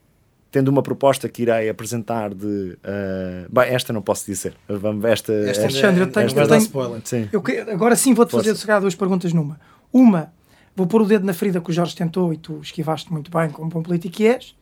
tendo 0.56 0.68
uma 0.68 0.82
proposta 0.82 1.28
que 1.28 1.42
irei 1.42 1.68
apresentar 1.68 2.32
de. 2.32 2.46
uh, 2.46 3.46
bem, 3.52 3.64
esta 3.74 3.92
não 3.92 4.00
posso 4.00 4.24
dizer. 4.24 4.54
Vamos, 4.66 5.04
esta, 5.04 5.30
Esta 5.34 5.64
Alexandre, 5.64 6.00
eu 6.00 6.06
tenho- 6.10 6.26
esta 6.26 6.40
eu 6.40 6.48
tenho- 6.48 6.60
spoiler. 6.62 7.00
Sim. 7.04 7.28
Eu 7.30 7.42
agora 7.70 7.94
sim 7.94 8.14
vou-te 8.14 8.30
fazer 8.32 8.56
calhar 8.64 8.80
duas 8.80 8.94
perguntas 8.94 9.34
numa. 9.34 9.60
Uma, 9.92 10.32
vou 10.74 10.86
pôr 10.86 11.02
o 11.02 11.04
dedo 11.04 11.26
na 11.26 11.34
ferida 11.34 11.60
que 11.60 11.68
o 11.68 11.72
Jorge 11.74 11.94
tentou 11.94 12.32
e 12.32 12.38
tu 12.38 12.58
esquivaste 12.62 13.12
muito 13.12 13.30
bem, 13.30 13.50
como 13.50 13.68
bom 13.68 13.82
político 13.82 14.14
que 14.16 14.26
és. 14.26 14.56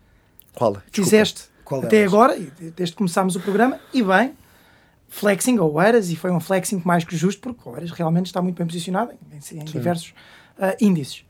Qual? 0.52 0.76
Fizeste 0.90 1.44
Qual 1.64 1.80
até 1.80 1.98
delas? 1.98 2.12
agora, 2.12 2.36
desde 2.76 2.86
que 2.92 2.96
começámos 2.96 3.36
o 3.36 3.40
programa, 3.40 3.78
e 3.92 4.02
bem, 4.02 4.32
flexing 5.08 5.58
ou 5.60 5.74
Oeiras, 5.74 6.10
e 6.10 6.16
foi 6.16 6.32
um 6.32 6.40
flexing 6.40 6.82
mais 6.84 7.04
que 7.04 7.16
justo, 7.16 7.40
porque 7.40 7.68
o 7.68 7.70
Oeiras 7.72 7.92
realmente 7.92 8.26
está 8.26 8.42
muito 8.42 8.56
bem 8.56 8.66
posicionado 8.66 9.12
em, 9.12 9.58
em 9.60 9.64
diversos 9.64 10.12
ah, 10.58 10.74
índices. 10.80 11.24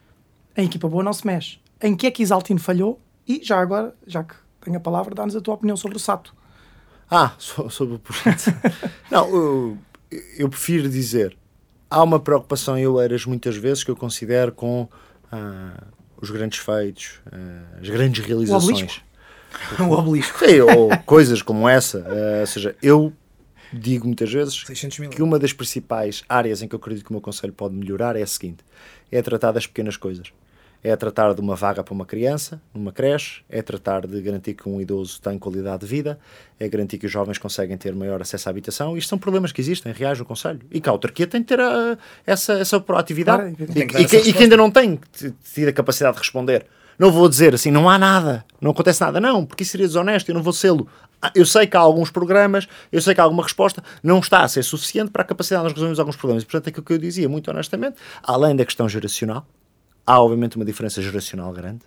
A 0.57 0.62
equipa 0.62 0.88
boa 0.88 1.05
não 1.05 1.12
se 1.12 1.27
mexe. 1.27 1.59
Em 1.83 1.94
que 1.94 2.07
é 2.07 2.11
que 2.11 2.22
Isaltino 2.22 2.61
falhou? 2.61 2.98
E 3.29 3.42
já 3.44 3.61
agora, 3.61 3.94
já 4.07 4.24
que 4.24 4.35
tenho 4.64 4.77
a 4.77 4.81
palavra, 4.81 5.14
dá-nos 5.14 5.37
a 5.37 5.40
tua 5.40 5.55
opinião 5.55 5.77
sobre 5.77 5.96
o 5.96 6.00
Sato. 6.00 6.35
Ah, 7.11 7.33
so- 7.38 7.68
sobre 7.70 7.94
o 7.94 7.98
projeto. 7.98 8.44
não, 9.11 9.29
eu, 9.29 9.79
eu 10.38 10.48
prefiro 10.48 10.88
dizer. 10.88 11.37
Há 11.90 12.03
uma 12.03 12.18
preocupação 12.18 12.77
em 12.77 12.87
Oeiras 12.87 13.24
muitas 13.27 13.57
vezes 13.57 13.85
que 13.85 13.90
eu 13.90 13.96
considero 13.96 14.50
com 14.50 14.88
ah, 15.31 15.85
os 16.20 16.31
grandes 16.31 16.59
feitos, 16.59 17.20
ah, 17.31 17.79
as 17.81 17.88
grandes 17.88 18.24
realizações. 18.24 19.00
O 19.79 19.92
obelisco. 19.92 20.37
Sim, 20.44 20.62
ou 20.62 20.88
coisas 21.07 21.40
como 21.40 21.68
essa. 21.68 22.05
ah, 22.09 22.40
ou 22.40 22.46
seja, 22.48 22.74
eu 22.83 23.12
digo 23.72 24.05
muitas 24.05 24.33
vezes 24.33 24.64
600 24.66 24.98
mil. 24.98 25.11
que 25.11 25.22
uma 25.22 25.38
das 25.38 25.53
principais 25.53 26.24
áreas 26.29 26.61
em 26.61 26.66
que 26.66 26.74
eu 26.74 26.79
acredito 26.79 27.05
que 27.05 27.11
o 27.11 27.14
meu 27.14 27.20
conselho 27.20 27.53
pode 27.53 27.72
melhorar 27.72 28.16
é 28.16 28.22
a 28.22 28.27
seguinte: 28.27 28.64
é 29.12 29.22
tratar 29.22 29.53
das 29.53 29.64
pequenas 29.64 29.96
coisas. 29.96 30.33
É 30.87 30.94
tratar 30.94 31.33
de 31.33 31.40
uma 31.40 31.57
vaga 31.57 31.83
para 31.83 31.94
uma 31.94 32.05
criança, 32.05 32.61
numa 32.75 32.92
creche, 32.92 33.42
é 33.49 33.62
tratar 33.62 34.07
de 34.07 34.20
garantir 34.20 34.53
que 34.53 34.68
um 34.68 34.79
idoso 34.79 35.18
tem 35.18 35.38
qualidade 35.38 35.81
de 35.81 35.87
vida, 35.87 36.18
é 36.61 36.68
garantir 36.68 36.99
que 36.99 37.07
os 37.07 37.12
jovens 37.12 37.38
conseguem 37.38 37.79
ter 37.79 37.94
maior 37.94 38.20
acesso 38.20 38.49
à 38.49 38.51
habitação. 38.51 38.94
Isto 38.94 39.09
são 39.09 39.18
problemas 39.18 39.51
que 39.51 39.62
existem 39.62 39.92
reais 39.94 40.18
no 40.18 40.27
Conselho. 40.27 40.61
E 40.70 40.83
que 40.83 40.88
a 40.88 40.92
autarquia 40.92 41.27
tem 41.27 41.40
de 41.40 41.47
ter 41.47 41.59
ah, 41.59 41.97
essa, 42.27 42.53
essa 42.53 42.79
proatividade. 42.79 43.55
Claro, 43.55 43.73
e, 43.73 43.87
que 43.87 44.03
e 44.03 44.05
que, 44.05 44.16
essa 44.16 44.29
e 44.29 44.33
que 44.35 44.42
ainda 44.42 44.59
não 44.59 44.70
tem 44.70 45.01
tido 45.55 45.68
a 45.68 45.73
capacidade 45.73 46.16
de 46.16 46.20
responder. 46.20 46.66
Não 46.99 47.11
vou 47.11 47.29
dizer 47.29 47.55
assim, 47.55 47.70
não 47.70 47.88
há 47.88 47.99
nada, 47.99 48.44
não 48.61 48.70
acontece 48.70 49.01
nada, 49.01 49.18
não, 49.18 49.44
porque 49.44 49.62
isso 49.62 49.73
seria 49.73 49.87
desonesto, 49.87 50.31
eu 50.31 50.35
não 50.35 50.42
vou 50.42 50.53
sê-lo. 50.53 50.87
Ah, 51.20 51.33
Eu 51.35 51.47
sei 51.47 51.66
que 51.66 51.77
há 51.77 51.81
alguns 51.81 52.11
programas, 52.11 52.68
eu 52.92 53.01
sei 53.01 53.14
que 53.14 53.20
há 53.23 53.25
alguma 53.25 53.42
resposta, 53.42 53.83
não 54.03 54.18
está 54.18 54.42
a 54.42 54.49
ser 54.49 54.62
suficiente 54.62 55.11
para 55.11 55.23
a 55.23 55.25
capacidade 55.25 55.62
de 55.62 55.64
nós 55.64 55.73
resolvermos 55.73 55.99
alguns 55.99 56.16
problemas. 56.16 56.42
E, 56.42 56.47
portanto, 56.47 56.68
aquilo 56.68 56.85
que 56.85 56.92
eu 56.92 56.99
dizia, 56.99 57.29
muito 57.29 57.51
honestamente, 57.51 57.97
além 58.23 58.55
da 58.55 58.64
questão 58.66 58.87
geracional, 58.87 59.47
há 60.07 60.21
obviamente 60.23 60.57
uma 60.57 60.64
diferença 60.64 61.01
geracional 61.03 61.53
grande, 61.53 61.81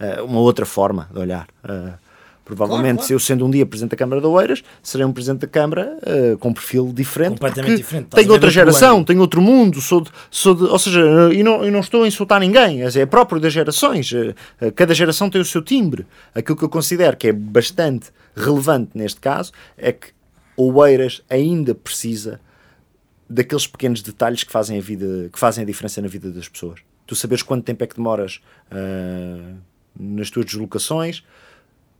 Ah, 0.00 0.22
uma 0.24 0.40
outra 0.40 0.64
forma 0.64 1.08
de 1.12 1.18
olhar. 1.18 1.46
Ah, 1.62 1.98
provavelmente, 2.44 2.82
Claro, 2.82 2.96
claro. 2.96 3.06
se 3.06 3.12
eu 3.12 3.18
sendo 3.20 3.46
um 3.46 3.50
dia 3.50 3.64
Presidente 3.66 3.90
da 3.92 3.96
Câmara 3.96 4.20
de 4.20 4.26
Oeiras, 4.26 4.64
serei 4.82 5.06
um 5.06 5.12
Presidente 5.12 5.42
da 5.42 5.46
Câmara 5.46 5.98
ah, 6.02 6.36
com 6.38 6.48
um 6.48 6.52
perfil 6.54 6.90
diferente. 6.92 7.32
Completamente 7.34 7.76
diferente. 7.76 8.04
Estás 8.06 8.20
a 8.20 8.22
Tenho 8.24 8.32
outra 8.32 8.50
geração, 8.50 9.04
tenho 9.04 9.20
outro 9.20 9.40
mundo, 9.42 9.80
sou 9.80 10.00
de, 10.00 10.10
sou 10.30 10.54
de- 10.54 10.64
ou 10.64 10.78
seja, 10.78 11.00
eh, 11.00 11.34
e 11.34 11.42
não, 11.42 11.64
e 11.64 11.70
não 11.70 11.80
estou 11.80 12.02
a 12.02 12.08
insultar 12.08 12.40
ninguém, 12.40 12.80
é 12.82 13.06
próprio 13.06 13.38
das 13.40 13.52
gerações. 13.52 14.10
eh, 14.12 14.34
eh, 14.60 14.70
Cada 14.70 14.94
geração 14.94 15.28
tem 15.30 15.40
o 15.40 15.44
seu 15.44 15.62
timbre. 15.62 16.06
Aquilo 16.34 16.56
que 16.56 16.64
eu 16.64 16.68
considero 16.70 17.16
que 17.16 17.28
é 17.28 17.32
bastante 17.32 18.10
relevante 18.34 18.90
neste 18.94 19.20
caso 19.20 19.52
é 19.76 19.92
que 19.92 20.08
o 20.56 20.72
Oeiras 20.78 21.22
ainda 21.30 21.74
precisa 21.74 22.40
daqueles 23.28 23.66
pequenos 23.66 24.02
detalhes 24.02 24.42
que 24.44 24.50
fazem 24.52 24.78
a 24.78 24.80
vida, 24.82 25.28
que 25.32 25.38
fazem 25.38 25.62
a 25.62 25.66
diferença 25.66 26.00
na 26.02 26.08
vida 26.08 26.30
das 26.30 26.48
pessoas. 26.48 26.80
Tu 27.12 27.16
saberes 27.16 27.42
quanto 27.42 27.62
tempo 27.62 27.84
é 27.84 27.86
que 27.86 27.94
demoras 27.94 28.40
ah, 28.70 29.52
nas 30.00 30.30
tuas 30.30 30.46
deslocações 30.46 31.22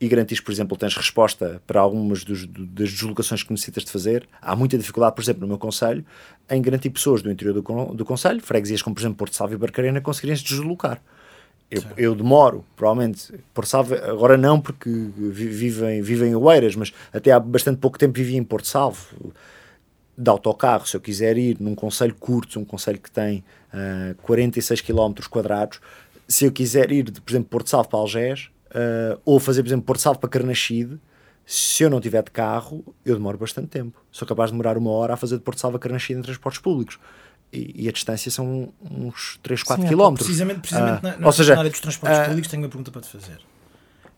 e 0.00 0.08
garantis, 0.08 0.40
por 0.40 0.50
exemplo, 0.50 0.74
tens 0.74 0.96
resposta 0.96 1.60
para 1.66 1.78
algumas 1.80 2.24
dos- 2.24 2.46
do- 2.46 2.64
das 2.64 2.90
deslocações 2.90 3.42
que 3.42 3.50
necessitas 3.52 3.84
de 3.84 3.90
fazer. 3.90 4.26
Há 4.40 4.56
muita 4.56 4.78
dificuldade, 4.78 5.14
por 5.14 5.20
exemplo, 5.20 5.42
no 5.42 5.48
meu 5.48 5.58
Conselho, 5.58 6.02
em 6.50 6.62
garantir 6.62 6.88
pessoas 6.88 7.20
do 7.20 7.30
interior 7.30 7.52
do, 7.52 7.62
con- 7.62 7.94
do 7.94 8.06
Conselho, 8.06 8.40
freguesias 8.40 8.80
como, 8.80 8.94
por 8.94 9.02
exemplo, 9.02 9.18
Porto 9.18 9.36
Salvo 9.36 9.52
e 9.52 9.56
Barcarena, 9.58 10.00
conseguirem 10.00 10.34
se 10.34 10.44
deslocar. 10.44 10.98
Eu, 11.70 11.82
eu 11.98 12.14
demoro, 12.14 12.64
provavelmente, 12.74 13.34
Porto 13.52 13.68
Salvo, 13.68 13.94
agora 13.94 14.38
não 14.38 14.58
porque 14.58 14.88
vi- 14.90 15.46
vivem, 15.48 16.00
vivem 16.00 16.30
em 16.30 16.34
Oeiras, 16.34 16.74
mas 16.74 16.90
até 17.12 17.32
há 17.32 17.38
bastante 17.38 17.78
pouco 17.78 17.98
tempo 17.98 18.14
vivia 18.14 18.38
em 18.38 18.44
Porto 18.44 18.66
Salvo. 18.66 19.08
De 20.22 20.30
autocarro, 20.30 20.86
se 20.86 20.96
eu 20.96 21.00
quiser 21.00 21.36
ir 21.36 21.56
num 21.60 21.74
conselho 21.74 22.14
curto, 22.14 22.60
um 22.60 22.64
conselho 22.64 23.00
que 23.00 23.10
tem 23.10 23.44
uh, 23.74 24.14
46 24.22 24.80
km 24.80 25.14
quadrados, 25.28 25.80
se 26.28 26.44
eu 26.44 26.52
quiser 26.52 26.92
ir, 26.92 27.10
de, 27.10 27.20
por 27.20 27.32
exemplo, 27.32 27.48
Porto 27.48 27.68
Salvo 27.68 27.88
para 27.88 27.98
Algés, 27.98 28.48
uh, 28.70 29.20
ou 29.24 29.40
fazer, 29.40 29.62
por 29.62 29.68
exemplo, 29.68 29.84
Porto 29.84 30.00
Salvo 30.00 30.20
para 30.20 30.28
Carnaxide, 30.28 30.98
se 31.44 31.82
eu 31.82 31.90
não 31.90 32.00
tiver 32.00 32.22
de 32.22 32.30
carro, 32.30 32.84
eu 33.04 33.16
demoro 33.16 33.36
bastante 33.36 33.66
tempo. 33.66 34.00
Sou 34.12 34.26
capaz 34.26 34.50
de 34.50 34.52
demorar 34.52 34.78
uma 34.78 34.90
hora 34.92 35.14
a 35.14 35.16
fazer 35.16 35.36
de 35.36 35.42
Porto 35.42 35.60
Salvo 35.60 35.76
a 35.76 35.80
Carnaxide 35.80 36.20
em 36.20 36.22
transportes 36.22 36.60
públicos. 36.60 37.00
E, 37.52 37.84
e, 37.84 37.88
a 37.88 37.92
distância 37.92 38.30
são 38.30 38.72
uns 38.80 39.38
3, 39.42 39.62
4 39.62 39.86
km. 39.86 40.14
Precisamente, 40.14 40.60
precisamente 40.60 41.00
uh, 41.00 41.02
na, 41.02 41.16
na, 41.18 41.26
ou 41.26 41.32
seja, 41.32 41.52
na 41.54 41.60
área 41.60 41.70
dos 41.70 41.80
transportes 41.80 42.18
uh, 42.18 42.24
públicos, 42.24 42.50
tenho 42.50 42.62
uma 42.62 42.68
pergunta 42.68 42.90
para 42.90 43.02
te 43.02 43.08
fazer 43.08 43.38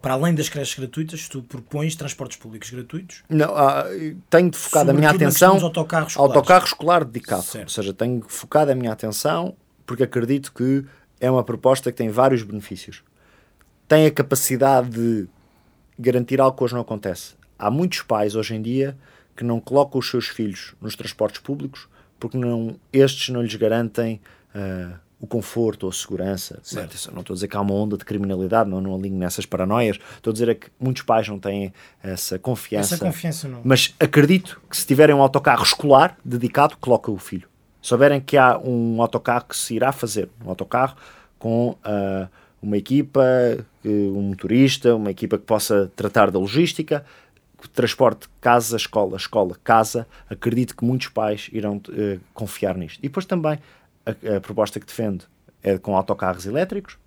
para 0.05 0.13
além 0.13 0.35
das 0.35 0.51
creches 0.51 0.79
gratuitas, 0.79 1.27
tu 1.29 1.43
propões 1.43 1.97
transportes 1.97 2.37
públicos 2.37 2.69
gratuitos? 2.69 3.23
Não, 3.27 3.55
uh, 3.55 4.15
tenho 4.29 4.55
focado 4.55 4.91
a 4.91 4.93
minha 4.93 5.09
atenção 5.09 5.59
autocarro 5.59 6.07
escolar. 6.09 6.29
autocarro 6.29 6.65
escolar 6.67 7.05
dedicado. 7.07 7.43
Certo. 7.43 7.65
Ou 7.65 7.71
seja, 7.71 7.95
tenho 7.95 8.23
focado 8.29 8.71
a 8.71 8.75
minha 8.75 8.93
atenção 8.93 9.57
porque 9.87 10.03
acredito 10.03 10.53
que 10.53 10.85
é 11.19 11.31
uma 11.31 11.43
proposta 11.43 11.91
que 11.91 11.97
tem 11.97 12.11
vários 12.11 12.43
benefícios. 12.43 13.03
Tem 13.89 14.05
a 14.05 14.11
capacidade 14.11 14.91
de 14.91 15.27
garantir 15.99 16.39
algo 16.39 16.55
que 16.55 16.65
hoje 16.65 16.75
não 16.75 16.83
acontece. 16.83 17.35
Há 17.59 17.71
muitos 17.71 18.03
pais 18.03 18.35
hoje 18.35 18.55
em 18.55 18.61
dia 18.61 18.95
que 19.35 19.43
não 19.43 19.59
colocam 19.59 19.99
os 19.99 20.11
seus 20.11 20.29
filhos 20.29 20.75
nos 20.83 20.95
transportes 20.95 21.41
públicos 21.41 21.89
porque 22.21 22.37
não, 22.37 22.79
estes 22.93 23.31
não 23.31 23.41
lhes 23.41 23.55
garantem 23.55 24.21
uh, 24.55 24.99
o 25.25 25.27
conforto 25.27 25.85
ou 25.85 25.91
a 25.91 25.93
segurança. 25.93 26.61
Certo. 26.63 27.13
Não 27.13 27.21
estou 27.21 27.35
a 27.35 27.37
dizer 27.37 27.49
que 27.49 27.57
há 27.57 27.61
uma 27.61 27.75
onda 27.75 27.97
de 27.97 28.05
criminalidade, 28.05 28.69
não, 28.69 28.81
não 28.81 28.95
alinho 28.95 29.19
nessas 29.19 29.47
paranoias. 29.47 29.99
Estou 30.17 30.31
a 30.31 30.35
dizer 30.35 30.49
é 30.51 30.55
que 30.55 30.69
muitos 30.79 31.03
pais 31.03 31.27
não 31.27 31.39
têm 31.39 31.73
essa 32.03 32.39
confiança. 32.39 32.95
Essa 32.95 33.05
confiança 33.05 33.49
não. 33.49 33.61
Mas 33.65 33.95
acredito 33.99 34.61
que 34.71 34.77
se 34.77 34.87
tiverem 34.87 35.15
um 35.15 35.23
autocarro 35.23 35.63
escolar 35.63 36.17
dedicado, 36.25 36.77
coloca 36.77 37.11
o 37.11 37.19
filho. 37.19 37.49
Souberem 37.81 38.21
que 38.21 38.37
há 38.37 38.59
um 38.59 39.01
autocarro 39.01 39.47
que 39.47 39.57
se 39.57 39.75
irá 39.75 39.93
fazer, 39.93 40.29
um 40.45 40.49
autocarro 40.49 40.97
com 41.39 41.71
uh, 41.71 42.29
uma 42.63 42.77
equipa, 42.77 43.23
um 43.85 44.23
motorista, 44.23 44.95
uma 44.95 45.11
equipa 45.11 45.37
que 45.37 45.45
possa 45.45 45.91
tratar 45.95 46.31
da 46.31 46.39
logística, 46.39 47.05
transporte 47.75 48.29
casa, 48.41 48.77
escola, 48.77 49.17
escola, 49.17 49.57
casa, 49.63 50.07
acredito 50.29 50.77
que 50.77 50.85
muitos 50.85 51.09
pais 51.09 51.49
irão 51.53 51.77
uh, 51.77 52.21
confiar 52.33 52.77
nisto. 52.77 52.99
E 53.01 53.09
depois 53.09 53.27
também 53.27 53.59
a, 54.07 54.37
a 54.37 54.41
proposta 54.41 54.79
que 54.81 54.87
defendo 54.87 55.25
é 55.63 55.79
com 55.79 55.97
autocarros 55.97 56.47
elétricos. 56.47 56.99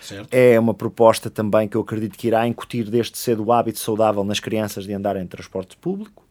Certo. 0.00 0.28
É 0.32 0.58
uma 0.58 0.74
proposta 0.74 1.30
também 1.30 1.68
que 1.68 1.76
eu 1.76 1.80
acredito 1.80 2.18
que 2.18 2.26
irá 2.26 2.46
incutir 2.46 2.90
desde 2.90 3.16
cedo 3.16 3.44
o 3.44 3.52
hábito 3.52 3.78
saudável 3.78 4.24
nas 4.24 4.40
crianças 4.40 4.84
de 4.84 4.92
andar 4.92 5.16
em 5.16 5.26
transporte 5.26 5.76
público. 5.76 6.26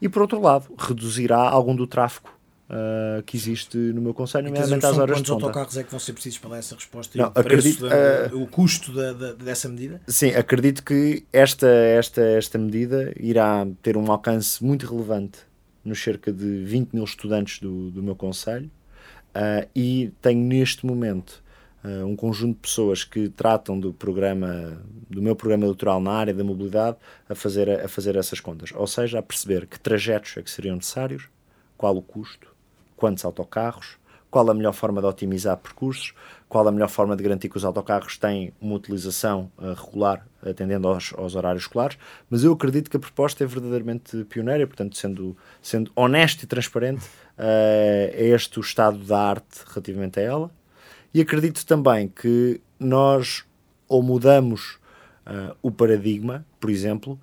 E, 0.00 0.08
por 0.08 0.22
outro 0.22 0.40
lado, 0.40 0.66
reduzirá 0.78 1.38
algum 1.38 1.74
do 1.74 1.86
tráfego 1.86 2.32
Uh, 2.66 3.22
que 3.24 3.36
existe 3.36 3.76
no 3.76 4.00
meu 4.00 4.14
conselho, 4.14 4.46
nomeadamente 4.46 4.86
às 4.86 4.96
horas 4.96 5.18
de 5.18 5.22
ponta. 5.24 5.32
Quantos 5.32 5.44
autocarros 5.44 5.76
é 5.76 5.84
que 5.84 5.90
vão 5.90 6.00
ser 6.00 6.14
precisos 6.14 6.38
para 6.38 6.56
essa 6.56 6.74
resposta? 6.74 7.18
Não, 7.18 7.26
acredito, 7.26 7.86
da, 7.86 8.34
uh, 8.34 8.42
o 8.42 8.46
custo 8.46 8.90
da, 8.90 9.12
da, 9.12 9.32
dessa 9.34 9.68
medida? 9.68 10.00
Sim, 10.08 10.30
acredito 10.30 10.82
que 10.82 11.26
esta, 11.30 11.68
esta, 11.68 12.22
esta 12.22 12.56
medida 12.56 13.12
irá 13.20 13.66
ter 13.82 13.98
um 13.98 14.10
alcance 14.10 14.64
muito 14.64 14.86
relevante 14.86 15.40
nos 15.84 16.02
cerca 16.02 16.32
de 16.32 16.64
20 16.64 16.94
mil 16.94 17.04
estudantes 17.04 17.60
do, 17.60 17.90
do 17.90 18.02
meu 18.02 18.16
conselho 18.16 18.70
Uh, 19.34 19.68
e 19.74 20.12
tenho 20.22 20.40
neste 20.40 20.86
momento 20.86 21.42
uh, 21.84 22.06
um 22.06 22.14
conjunto 22.14 22.54
de 22.54 22.60
pessoas 22.60 23.02
que 23.02 23.28
tratam 23.28 23.78
do 23.78 23.92
programa, 23.92 24.80
do 25.10 25.20
meu 25.20 25.34
programa 25.34 25.64
eleitoral 25.64 26.00
na 26.00 26.12
área 26.12 26.32
da 26.32 26.44
mobilidade, 26.44 26.96
a 27.28 27.34
fazer, 27.34 27.68
a 27.68 27.88
fazer 27.88 28.16
essas 28.16 28.38
contas. 28.38 28.70
Ou 28.74 28.86
seja, 28.86 29.18
a 29.18 29.22
perceber 29.22 29.66
que 29.66 29.78
trajetos 29.78 30.36
é 30.36 30.42
que 30.42 30.50
seriam 30.50 30.76
necessários, 30.76 31.28
qual 31.76 31.96
o 31.96 32.02
custo, 32.02 32.54
quantos 32.96 33.24
autocarros, 33.24 33.96
qual 34.34 34.50
a 34.50 34.54
melhor 34.54 34.72
forma 34.72 35.00
de 35.00 35.06
otimizar 35.06 35.56
percursos, 35.56 36.12
qual 36.48 36.66
a 36.66 36.72
melhor 36.72 36.88
forma 36.88 37.14
de 37.14 37.22
garantir 37.22 37.48
que 37.48 37.56
os 37.56 37.64
autocarros 37.64 38.18
têm 38.18 38.52
uma 38.60 38.74
utilização 38.74 39.48
uh, 39.56 39.74
regular, 39.74 40.26
atendendo 40.44 40.88
aos, 40.88 41.14
aos, 41.16 41.36
horários 41.36 41.62
escolares, 41.62 41.96
mas 42.28 42.42
eu 42.42 42.52
acredito 42.52 42.90
que 42.90 42.96
a 42.96 42.98
proposta 42.98 43.44
é 43.44 43.46
verdadeiramente 43.46 44.24
pioneira, 44.24 44.66
portanto, 44.66 44.96
sendo, 44.96 45.36
sendo 45.62 45.92
honesto 45.94 46.42
e 46.42 46.46
transparente, 46.48 47.04
uh, 47.04 48.10
é 48.12 48.26
este 48.34 48.58
o 48.58 48.60
estado 48.60 48.98
da 48.98 49.20
arte 49.20 49.62
relativamente 49.68 50.18
a 50.18 50.22
ela. 50.24 50.50
E 51.14 51.20
acredito 51.20 51.64
também 51.64 52.08
que 52.08 52.60
nós 52.76 53.44
ou 53.86 54.02
mudamos 54.02 54.80
uh, 55.28 55.56
o 55.62 55.70
paradigma, 55.70 56.44
por 56.58 56.70
exemplo, 56.70 57.20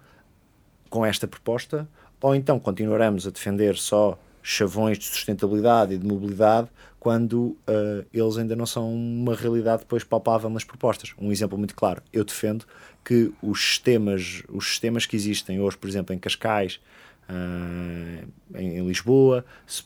com 0.90 1.06
esta 1.06 1.28
proposta, 1.28 1.86
ou 2.22 2.34
então 2.34 2.58
continuaremos 2.58 3.28
a 3.28 3.32
defender 3.32 3.76
só 3.76 4.18
chavões 4.42 4.98
de 4.98 5.06
sustentabilidade 5.06 5.94
e 5.94 5.98
de 5.98 6.06
mobilidade 6.06 6.68
quando 7.02 7.58
uh, 7.68 8.06
eles 8.14 8.38
ainda 8.38 8.56
não 8.56 8.68
são 8.68 8.94
uma 8.94 9.36
realidade 9.36 9.82
depois 9.82 10.04
palpável 10.04 10.52
nas 10.52 10.64
propostas. 10.64 11.16
Um 11.18 11.32
exemplo 11.32 11.58
muito 11.58 11.74
claro, 11.74 12.00
eu 12.14 12.24
defendo 12.24 12.64
que 13.04 13.34
os 13.42 13.60
sistemas, 13.60 14.44
os 14.48 14.68
sistemas 14.68 15.08
que 15.08 15.16
existem 15.16 15.60
hoje, 15.60 15.76
por 15.78 15.90
exemplo, 15.90 16.14
em 16.14 16.20
Cascais, 16.20 16.80
uh, 17.28 18.28
em, 18.56 18.78
em, 18.78 18.88
Lisboa 18.88 19.44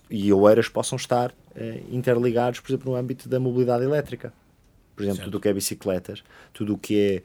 e 0.10 0.34
Oeiras 0.34 0.68
possam 0.68 0.98
estar 0.98 1.32
uh, 1.32 1.96
interligados, 1.96 2.60
por 2.60 2.70
exemplo, 2.70 2.92
no 2.92 2.98
âmbito 2.98 3.30
da 3.30 3.40
mobilidade 3.40 3.86
elétrica. 3.86 4.34
Por 4.94 5.04
exemplo, 5.04 5.18
certo. 5.18 5.28
tudo 5.28 5.38
o 5.38 5.42
que 5.42 5.48
é 5.48 5.54
bicicletas, 5.54 6.22
tudo 6.54 6.74
o 6.74 6.78
que 6.78 7.00
é 7.00 7.24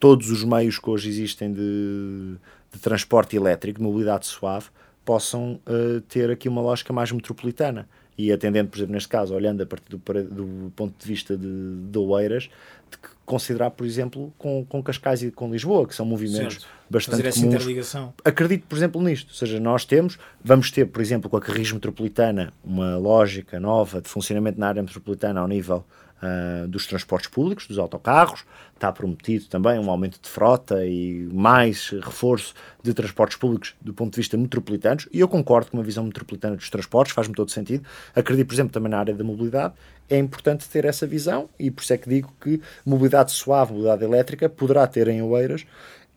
todos 0.00 0.30
os 0.30 0.42
meios 0.42 0.78
que 0.78 0.90
hoje 0.90 1.08
existem 1.08 1.52
de, 1.52 2.34
de 2.72 2.80
transporte 2.80 3.36
elétrico, 3.36 3.78
de 3.78 3.84
mobilidade 3.84 4.26
suave, 4.26 4.66
possam 5.08 5.58
uh, 5.66 6.02
ter 6.02 6.30
aqui 6.30 6.50
uma 6.50 6.60
lógica 6.60 6.92
mais 6.92 7.10
metropolitana. 7.10 7.88
E 8.18 8.30
atendendo, 8.30 8.68
por 8.68 8.76
exemplo, 8.76 8.92
neste 8.92 9.08
caso, 9.08 9.32
olhando 9.34 9.62
a 9.62 9.66
partir 9.66 9.88
do, 9.88 9.96
do 9.96 10.70
ponto 10.76 10.92
de 10.98 11.06
vista 11.06 11.34
de, 11.34 11.46
de 11.90 11.98
Oeiras, 11.98 12.50
de 12.90 12.98
considerar, 13.24 13.70
por 13.70 13.86
exemplo, 13.86 14.30
com, 14.36 14.66
com 14.66 14.82
Cascais 14.82 15.22
e 15.22 15.30
com 15.30 15.50
Lisboa, 15.50 15.88
que 15.88 15.94
são 15.94 16.04
movimentos 16.04 16.56
certo. 16.56 16.68
bastante 16.90 17.22
Fazer 17.22 17.40
comuns. 17.40 17.54
interligação. 17.54 18.12
Acredito, 18.22 18.66
por 18.66 18.76
exemplo, 18.76 19.00
nisto. 19.00 19.28
Ou 19.28 19.34
seja, 19.34 19.58
nós 19.58 19.86
temos, 19.86 20.18
vamos 20.44 20.70
ter, 20.70 20.84
por 20.84 21.00
exemplo, 21.00 21.30
com 21.30 21.38
a 21.38 21.40
Carris 21.40 21.72
Metropolitana, 21.72 22.52
uma 22.62 22.98
lógica 22.98 23.58
nova 23.58 24.02
de 24.02 24.10
funcionamento 24.10 24.60
na 24.60 24.68
área 24.68 24.82
metropolitana 24.82 25.40
ao 25.40 25.48
nível 25.48 25.86
uh, 26.22 26.68
dos 26.68 26.86
transportes 26.86 27.28
públicos, 27.28 27.66
dos 27.66 27.78
autocarros. 27.78 28.44
Está 28.74 28.92
prometido 28.92 29.46
também 29.46 29.78
um 29.78 29.90
aumento 29.90 30.20
de 30.22 30.28
frota 30.28 30.84
e 30.86 31.28
mais 31.32 31.90
reforço 31.90 32.54
de 32.82 32.94
transportes 32.94 33.36
públicos 33.36 33.74
do 33.80 33.92
ponto 33.92 34.12
de 34.12 34.16
vista 34.16 34.36
metropolitanos. 34.36 35.08
E 35.12 35.20
eu 35.20 35.28
concordo 35.28 35.70
com 35.70 35.76
uma 35.76 35.82
visão 35.82 36.04
metropolitana 36.04 36.56
dos 36.56 36.70
transportes, 36.70 37.12
faz-me 37.12 37.34
todo 37.34 37.50
sentido. 37.50 37.84
Acredito, 38.14 38.46
por 38.46 38.54
exemplo, 38.54 38.72
também 38.72 38.90
na 38.90 38.98
área 38.98 39.14
da 39.14 39.24
mobilidade. 39.24 39.74
É 40.08 40.16
importante 40.16 40.68
ter 40.68 40.84
essa 40.84 41.06
visão 41.06 41.50
e 41.58 41.70
por 41.70 41.82
isso 41.82 41.92
é 41.92 41.98
que 41.98 42.08
digo 42.08 42.32
que 42.40 42.62
mobilidade 42.84 43.32
suave, 43.32 43.72
mobilidade 43.72 44.04
elétrica, 44.04 44.48
poderá 44.48 44.86
ter 44.86 45.08
em 45.08 45.20
Oeiras 45.20 45.66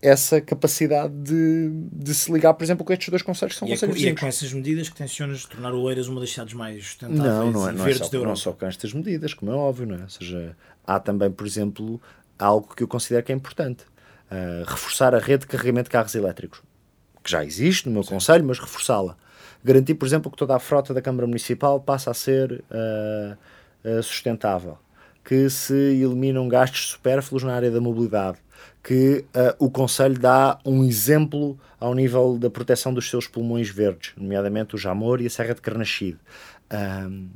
essa 0.01 0.41
capacidade 0.41 1.13
de, 1.13 1.69
de 1.91 2.13
se 2.13 2.31
ligar, 2.31 2.53
por 2.55 2.63
exemplo, 2.63 2.83
com 2.83 2.91
estes 2.91 3.09
dois 3.09 3.21
conselhos 3.21 3.53
que 3.53 3.59
são 3.59 3.67
e 3.67 3.71
conselhos 3.71 3.95
é, 3.95 3.99
com, 3.99 4.05
e 4.05 4.09
é 4.09 4.15
com 4.15 4.25
essas 4.25 4.51
medidas 4.51 4.89
que 4.89 4.95
tencionas 4.95 5.45
tornar 5.45 5.73
o 5.73 5.81
Oeiras 5.81 6.07
uma 6.07 6.19
das 6.19 6.31
cidades 6.31 6.55
mais 6.55 6.83
sustentáveis 6.83 7.23
não, 7.23 7.51
não 7.51 7.69
é, 7.69 7.71
não 7.71 7.87
é 7.87 7.93
só, 7.93 8.09
Não 8.11 8.35
só 8.35 8.51
com 8.51 8.65
estas 8.65 8.93
medidas, 8.93 9.35
como 9.35 9.51
é 9.51 9.55
óbvio, 9.55 9.85
não 9.85 9.95
é? 9.95 10.01
Ou 10.01 10.09
seja, 10.09 10.57
há 10.85 10.99
também, 10.99 11.29
por 11.29 11.45
exemplo, 11.45 12.01
algo 12.39 12.73
que 12.75 12.81
eu 12.81 12.87
considero 12.87 13.23
que 13.23 13.31
é 13.31 13.35
importante. 13.35 13.83
Uh, 14.31 14.63
reforçar 14.65 15.13
a 15.13 15.19
rede 15.19 15.41
de 15.41 15.47
carregamento 15.47 15.85
de 15.85 15.91
carros 15.91 16.15
elétricos, 16.15 16.61
que 17.21 17.29
já 17.29 17.43
existe 17.43 17.87
no 17.87 17.93
meu 17.93 18.03
Sim. 18.03 18.11
conselho, 18.11 18.45
mas 18.45 18.59
reforçá-la. 18.59 19.17
Garantir, 19.63 19.93
por 19.95 20.05
exemplo, 20.05 20.31
que 20.31 20.37
toda 20.37 20.55
a 20.55 20.59
frota 20.59 20.93
da 20.93 21.01
Câmara 21.01 21.27
Municipal 21.27 21.79
passa 21.81 22.09
a 22.09 22.13
ser 22.13 22.63
uh, 22.71 23.37
uh, 23.87 24.01
sustentável. 24.01 24.77
Que 25.23 25.49
se 25.49 25.73
eliminam 25.75 26.47
gastos 26.47 26.91
supérfluos 26.91 27.43
na 27.43 27.53
área 27.53 27.69
da 27.69 27.79
mobilidade 27.79 28.39
que 28.83 29.25
uh, 29.35 29.65
o 29.65 29.69
Conselho 29.69 30.17
dá 30.17 30.57
um 30.65 30.83
exemplo 30.83 31.57
ao 31.79 31.93
nível 31.93 32.37
da 32.37 32.49
proteção 32.49 32.93
dos 32.93 33.09
seus 33.09 33.27
pulmões 33.27 33.69
verdes, 33.69 34.13
nomeadamente 34.17 34.75
o 34.75 34.77
Jamor 34.77 35.21
e 35.21 35.27
a 35.27 35.29
Serra 35.29 35.53
de 35.53 35.61
Carnaxide. 35.61 36.17
Um, 36.73 37.29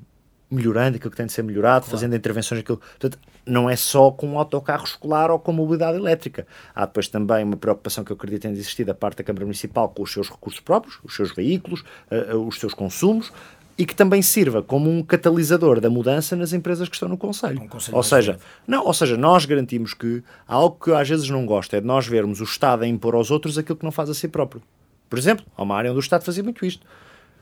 melhorando 0.49 0.97
aquilo 0.97 1.11
que 1.11 1.17
tem 1.17 1.25
de 1.25 1.33
ser 1.33 1.43
melhorado, 1.43 1.85
claro. 1.85 1.97
fazendo 1.97 2.15
intervenções 2.15 2.61
aquilo. 2.61 2.77
Portanto, 2.77 3.19
não 3.45 3.69
é 3.69 3.75
só 3.75 4.11
com 4.11 4.27
um 4.27 4.39
autocarro 4.39 4.83
escolar 4.83 5.29
ou 5.31 5.39
com 5.39 5.51
mobilidade 5.51 5.97
elétrica. 5.97 6.47
Há 6.73 6.85
depois 6.85 7.07
também 7.07 7.43
uma 7.43 7.57
preocupação 7.57 8.03
que 8.03 8.11
eu 8.11 8.15
acredito 8.15 8.43
tem 8.43 8.53
de 8.53 8.59
existir 8.59 8.83
da 8.83 8.93
parte 8.93 9.17
da 9.17 9.23
Câmara 9.23 9.45
Municipal 9.45 9.89
com 9.89 10.03
os 10.03 10.11
seus 10.11 10.29
recursos 10.29 10.59
próprios, 10.59 10.99
os 11.03 11.15
seus 11.15 11.33
veículos, 11.33 11.83
uh, 12.11 12.37
os 12.37 12.59
seus 12.59 12.73
consumos, 12.73 13.31
e 13.78 13.86
que 13.86 13.93
também 13.93 14.21
sirva 14.21 14.61
como 14.61 14.89
um 14.89 15.03
catalisador 15.03 15.82
da 15.82 15.89
mudança 15.89 16.36
nas 16.36 16.53
empresas 16.53 16.88
que 16.88 16.95
estão 16.95 17.09
no 17.09 17.17
Conselho. 17.17 17.61
Um 17.61 17.95
ou, 17.95 18.03
seja, 18.03 18.39
não, 18.65 18.86
ou 18.86 18.93
seja, 18.93 19.17
nós 19.17 19.45
garantimos 19.45 19.93
que 19.93 20.23
algo 20.47 20.78
que 20.84 20.91
às 20.91 21.07
vezes 21.07 21.30
não 21.30 21.45
gosto 21.45 21.76
é 21.76 21.82
de 21.82 21.88
nós 21.88 22.07
vermos 22.07 22.39
o 22.39 22.45
Estado 22.45 22.84
a 22.84 22.88
impor 22.88 23.15
aos 23.15 23.32
outros 23.32 23.57
aquilo 23.57 23.78
que 23.78 23.84
não 23.84 23.91
faz 23.91 24.09
a 24.09 24.13
si 24.13 24.28
próprio. 24.28 24.61
Por 25.09 25.19
exemplo, 25.19 25.45
há 25.55 25.63
uma 25.63 25.76
área 25.76 25.91
onde 25.91 25.99
o 25.99 26.01
Estado 26.01 26.23
fazia 26.23 26.43
muito 26.43 26.65
isto. 26.65 26.86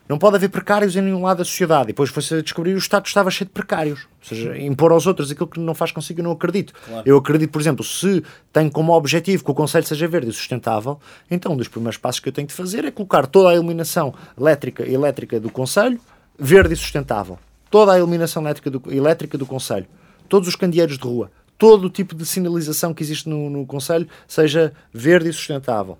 Não 0.07 0.17
pode 0.17 0.35
haver 0.35 0.49
precários 0.49 0.97
em 0.97 1.01
nenhum 1.01 1.21
lado 1.21 1.37
da 1.37 1.45
sociedade. 1.45 1.85
E 1.85 1.87
depois 1.87 2.09
foi-se 2.09 2.35
a 2.35 2.41
descobrir 2.41 2.71
que 2.71 2.75
o 2.75 2.79
Estado 2.79 3.05
estava 3.05 3.31
cheio 3.31 3.47
de 3.47 3.53
precários. 3.53 4.01
Ou 4.01 4.27
seja, 4.27 4.57
impor 4.57 4.91
aos 4.91 5.07
outros 5.07 5.31
aquilo 5.31 5.47
que 5.47 5.59
não 5.59 5.73
faz 5.73 5.93
consigo, 5.93 6.19
eu 6.19 6.25
não 6.25 6.31
acredito. 6.31 6.73
Claro. 6.85 7.03
Eu 7.05 7.17
acredito, 7.17 7.51
por 7.51 7.61
exemplo, 7.61 7.85
se 7.85 8.21
tenho 8.51 8.69
como 8.69 8.91
objetivo 8.91 9.45
que 9.45 9.51
o 9.51 9.53
Conselho 9.53 9.85
seja 9.85 10.05
verde 10.05 10.29
e 10.29 10.33
sustentável, 10.33 10.99
então 11.31 11.53
um 11.53 11.57
dos 11.57 11.69
primeiros 11.69 11.97
passos 11.97 12.19
que 12.19 12.27
eu 12.27 12.33
tenho 12.33 12.47
de 12.47 12.53
fazer 12.53 12.83
é 12.83 12.91
colocar 12.91 13.25
toda 13.27 13.49
a 13.49 13.53
iluminação 13.53 14.13
elétrica, 14.37 14.85
elétrica 14.85 15.39
do 15.39 15.49
Conselho 15.49 15.99
verde 16.37 16.73
e 16.73 16.77
sustentável. 16.77 17.37
Toda 17.69 17.93
a 17.93 17.97
iluminação 17.97 18.43
elétrica 18.43 18.69
do, 18.69 18.81
elétrica 18.91 19.37
do 19.37 19.45
Conselho. 19.45 19.87
Todos 20.29 20.47
os 20.47 20.55
candeeiros 20.55 20.97
de 20.97 21.03
rua. 21.03 21.31
Todo 21.57 21.85
o 21.85 21.89
tipo 21.89 22.15
de 22.15 22.25
sinalização 22.25 22.93
que 22.93 23.03
existe 23.03 23.29
no, 23.29 23.49
no 23.49 23.65
Conselho 23.65 24.07
seja 24.27 24.73
verde 24.93 25.29
e 25.29 25.33
sustentável 25.33 25.97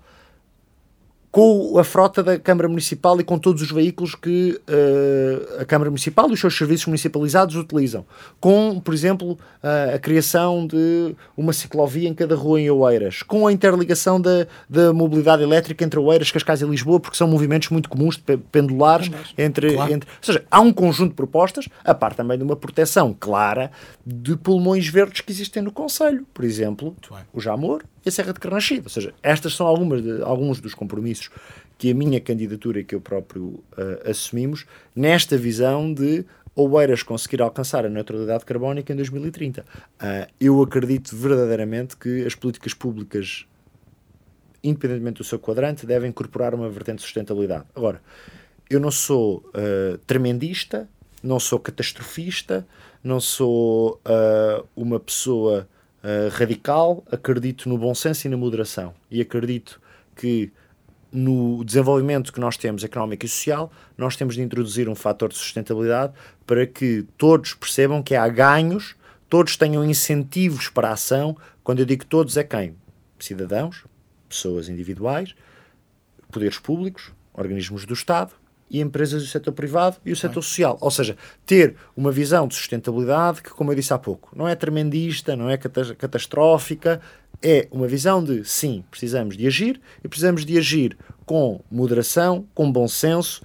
com 1.34 1.76
a 1.80 1.82
frota 1.82 2.22
da 2.22 2.38
Câmara 2.38 2.68
Municipal 2.68 3.20
e 3.20 3.24
com 3.24 3.36
todos 3.36 3.60
os 3.60 3.68
veículos 3.72 4.14
que 4.14 4.52
uh, 4.52 5.62
a 5.62 5.64
Câmara 5.64 5.90
Municipal 5.90 6.30
e 6.30 6.32
os 6.32 6.38
seus 6.38 6.56
serviços 6.56 6.86
municipalizados 6.86 7.56
utilizam. 7.56 8.06
Com, 8.38 8.78
por 8.78 8.94
exemplo, 8.94 9.32
uh, 9.32 9.96
a 9.96 9.98
criação 9.98 10.64
de 10.64 11.16
uma 11.36 11.52
ciclovia 11.52 12.08
em 12.08 12.14
cada 12.14 12.36
rua 12.36 12.60
em 12.60 12.70
Oeiras. 12.70 13.24
Com 13.24 13.48
a 13.48 13.52
interligação 13.52 14.20
da, 14.20 14.46
da 14.70 14.92
mobilidade 14.92 15.42
elétrica 15.42 15.84
entre 15.84 15.98
Oeiras, 15.98 16.30
Cascais 16.30 16.62
e 16.62 16.66
Lisboa, 16.66 17.00
porque 17.00 17.16
são 17.16 17.26
movimentos 17.26 17.68
muito 17.68 17.88
comuns, 17.88 18.16
pendulares. 18.52 19.10
Entre, 19.36 19.74
Claro. 19.74 19.92
entre, 19.92 20.08
ou 20.08 20.24
seja, 20.24 20.44
há 20.48 20.60
um 20.60 20.72
conjunto 20.72 21.10
de 21.10 21.16
propostas, 21.16 21.68
a 21.84 21.92
par 21.92 22.14
também 22.14 22.38
de 22.38 22.44
uma 22.44 22.54
proteção 22.54 23.12
clara 23.12 23.72
de 24.06 24.36
pulmões 24.36 24.86
verdes 24.86 25.20
que 25.20 25.32
existem 25.32 25.64
no 25.64 25.72
Conselho. 25.72 26.24
Por 26.32 26.44
exemplo, 26.44 26.94
o 27.32 27.40
Jamor 27.40 27.82
e 28.04 28.08
a 28.08 28.12
Serra 28.12 28.32
de 28.32 28.40
Carnaxide. 28.40 28.82
Ou 28.84 28.90
seja, 28.90 29.14
estas 29.22 29.54
são 29.54 29.66
algumas 29.66 30.02
de- 30.02 30.22
alguns 30.22 30.60
dos 30.60 30.74
compromissos 30.74 31.30
que 31.78 31.90
a 31.90 31.94
minha 31.94 32.20
candidatura 32.20 32.80
e 32.80 32.84
que 32.84 32.94
eu 32.94 33.00
próprio 33.00 33.62
ah, 33.76 34.10
assumimos 34.10 34.64
nesta 34.94 35.36
visão 35.36 35.92
de 35.92 36.24
Oeiras 36.56 37.02
conseguir 37.02 37.42
alcançar 37.42 37.84
a 37.84 37.88
neutralidade 37.88 38.44
carbónica 38.44 38.92
em 38.92 38.96
2030. 38.96 39.64
Ah, 39.98 40.28
eu 40.40 40.62
acredito 40.62 41.16
verdadeiramente 41.16 41.96
que 41.96 42.24
as 42.24 42.34
políticas 42.34 42.72
públicas, 42.72 43.44
independentemente 44.62 45.18
do 45.18 45.24
seu 45.24 45.38
quadrante, 45.38 45.84
devem 45.86 46.10
incorporar 46.10 46.54
uma 46.54 46.68
vertente 46.68 46.98
de 46.98 47.02
sustentabilidade. 47.02 47.64
Agora, 47.74 48.00
eu 48.70 48.78
não 48.80 48.90
sou 48.90 49.48
ah, 49.54 49.98
tremendista, 50.06 50.88
não 51.22 51.40
sou 51.40 51.58
catastrofista, 51.58 52.66
não 53.02 53.18
sou 53.20 54.00
ah, 54.04 54.62
uma 54.76 55.00
pessoa 55.00 55.68
ah, 56.04 56.28
radical, 56.30 57.02
acredito 57.10 57.66
no 57.66 57.78
bom 57.78 57.94
senso 57.94 58.26
e 58.26 58.30
na 58.30 58.36
moderação. 58.36 58.94
E 59.10 59.22
acredito 59.22 59.80
que 60.14 60.52
no 61.10 61.64
desenvolvimento 61.64 62.30
que 62.30 62.38
nós 62.38 62.58
temos 62.58 62.84
económico 62.84 63.24
e 63.24 63.28
social, 63.28 63.72
nós 63.96 64.14
temos 64.14 64.34
de 64.34 64.42
introduzir 64.42 64.86
um 64.86 64.94
fator 64.94 65.30
de 65.30 65.36
sustentabilidade 65.36 66.12
para 66.46 66.66
que 66.66 67.06
todos 67.16 67.54
percebam 67.54 68.02
que 68.02 68.14
há 68.14 68.28
ganhos, 68.28 68.94
todos 69.30 69.56
tenham 69.56 69.82
incentivos 69.82 70.68
para 70.68 70.90
a 70.90 70.92
ação. 70.92 71.34
Quando 71.62 71.78
eu 71.78 71.86
digo 71.86 72.04
todos, 72.04 72.36
é 72.36 72.44
quem? 72.44 72.76
Cidadãos, 73.18 73.84
pessoas 74.28 74.68
individuais, 74.68 75.34
poderes 76.30 76.58
públicos, 76.58 77.12
organismos 77.32 77.86
do 77.86 77.94
Estado 77.94 78.32
e 78.74 78.80
empresas 78.80 79.22
do 79.22 79.28
setor 79.28 79.52
privado 79.52 79.98
e 80.04 80.10
o 80.10 80.16
setor 80.16 80.42
social. 80.42 80.76
Ou 80.80 80.90
seja, 80.90 81.16
ter 81.46 81.76
uma 81.96 82.10
visão 82.10 82.48
de 82.48 82.56
sustentabilidade 82.56 83.40
que, 83.40 83.50
como 83.50 83.70
eu 83.70 83.76
disse 83.76 83.94
há 83.94 83.98
pouco, 83.98 84.30
não 84.34 84.48
é 84.48 84.56
tremendista, 84.56 85.36
não 85.36 85.48
é 85.48 85.56
cata- 85.56 85.94
catastrófica, 85.94 87.00
é 87.40 87.68
uma 87.70 87.86
visão 87.86 88.22
de 88.24 88.44
sim, 88.44 88.84
precisamos 88.90 89.36
de 89.36 89.46
agir 89.46 89.80
e 90.02 90.08
precisamos 90.08 90.44
de 90.44 90.58
agir 90.58 90.96
com 91.24 91.60
moderação, 91.70 92.48
com 92.52 92.70
bom 92.72 92.88
senso, 92.88 93.42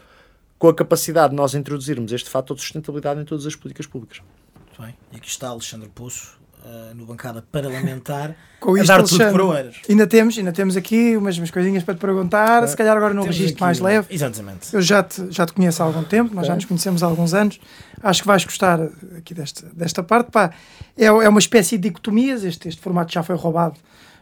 com 0.57 0.67
a 0.67 0.73
capacidade 0.73 1.29
de 1.29 1.35
nós 1.35 1.53
introduzirmos 1.53 2.11
este 2.11 2.27
fator 2.27 2.55
de 2.55 2.63
sustentabilidade 2.63 3.21
em 3.21 3.23
todas 3.23 3.45
as 3.45 3.55
políticas 3.55 3.85
públicas. 3.85 4.21
Muito 4.55 4.81
bem. 4.81 4.97
E 5.11 5.17
aqui 5.17 5.27
está 5.27 5.49
Alexandre 5.49 5.89
Poço, 5.89 6.39
ah, 6.69 6.93
no 6.95 7.05
bancada 7.05 7.43
parlamentar, 7.51 8.35
Com 8.59 8.75
a 8.75 8.79
isto, 8.79 8.87
dar 8.87 9.01
tudo 9.03 9.17
para 9.31 9.43
Oeiras. 9.45 9.75
Ainda 9.89 10.05
temos, 10.05 10.37
ainda 10.37 10.51
temos 10.51 10.75
aqui 10.77 11.15
umas, 11.17 11.37
umas 11.37 11.49
coisinhas 11.49 11.81
para 11.83 11.95
te 11.95 11.99
perguntar, 11.99 12.67
se 12.67 12.75
calhar 12.77 12.95
agora 12.95 13.13
num 13.13 13.23
registro 13.23 13.53
aqui 13.55 13.61
mais 13.61 13.79
um- 13.81 13.85
leve. 13.85 14.07
Exatamente. 14.13 14.73
Eu 14.73 14.81
já 14.81 15.01
te, 15.01 15.25
já 15.31 15.45
te 15.45 15.53
conheço 15.53 15.81
há 15.81 15.85
algum 15.85 16.03
tempo, 16.03 16.35
nós 16.35 16.45
já 16.45 16.53
nos 16.55 16.65
conhecemos 16.65 17.01
há 17.01 17.05
alguns 17.07 17.33
anos. 17.33 17.59
Acho 18.03 18.21
que 18.21 18.27
vais 18.27 18.43
gostar 18.45 18.79
aqui 19.17 19.33
desta, 19.33 19.65
desta 19.73 20.03
parte. 20.03 20.29
Pá, 20.31 20.51
é, 20.97 21.05
é 21.05 21.29
uma 21.29 21.39
espécie 21.39 21.77
de 21.77 21.89
dicotomias. 21.89 22.43
Este, 22.43 22.67
este 22.69 22.81
formato 22.81 23.11
já 23.13 23.23
foi 23.23 23.35
roubado. 23.35 23.75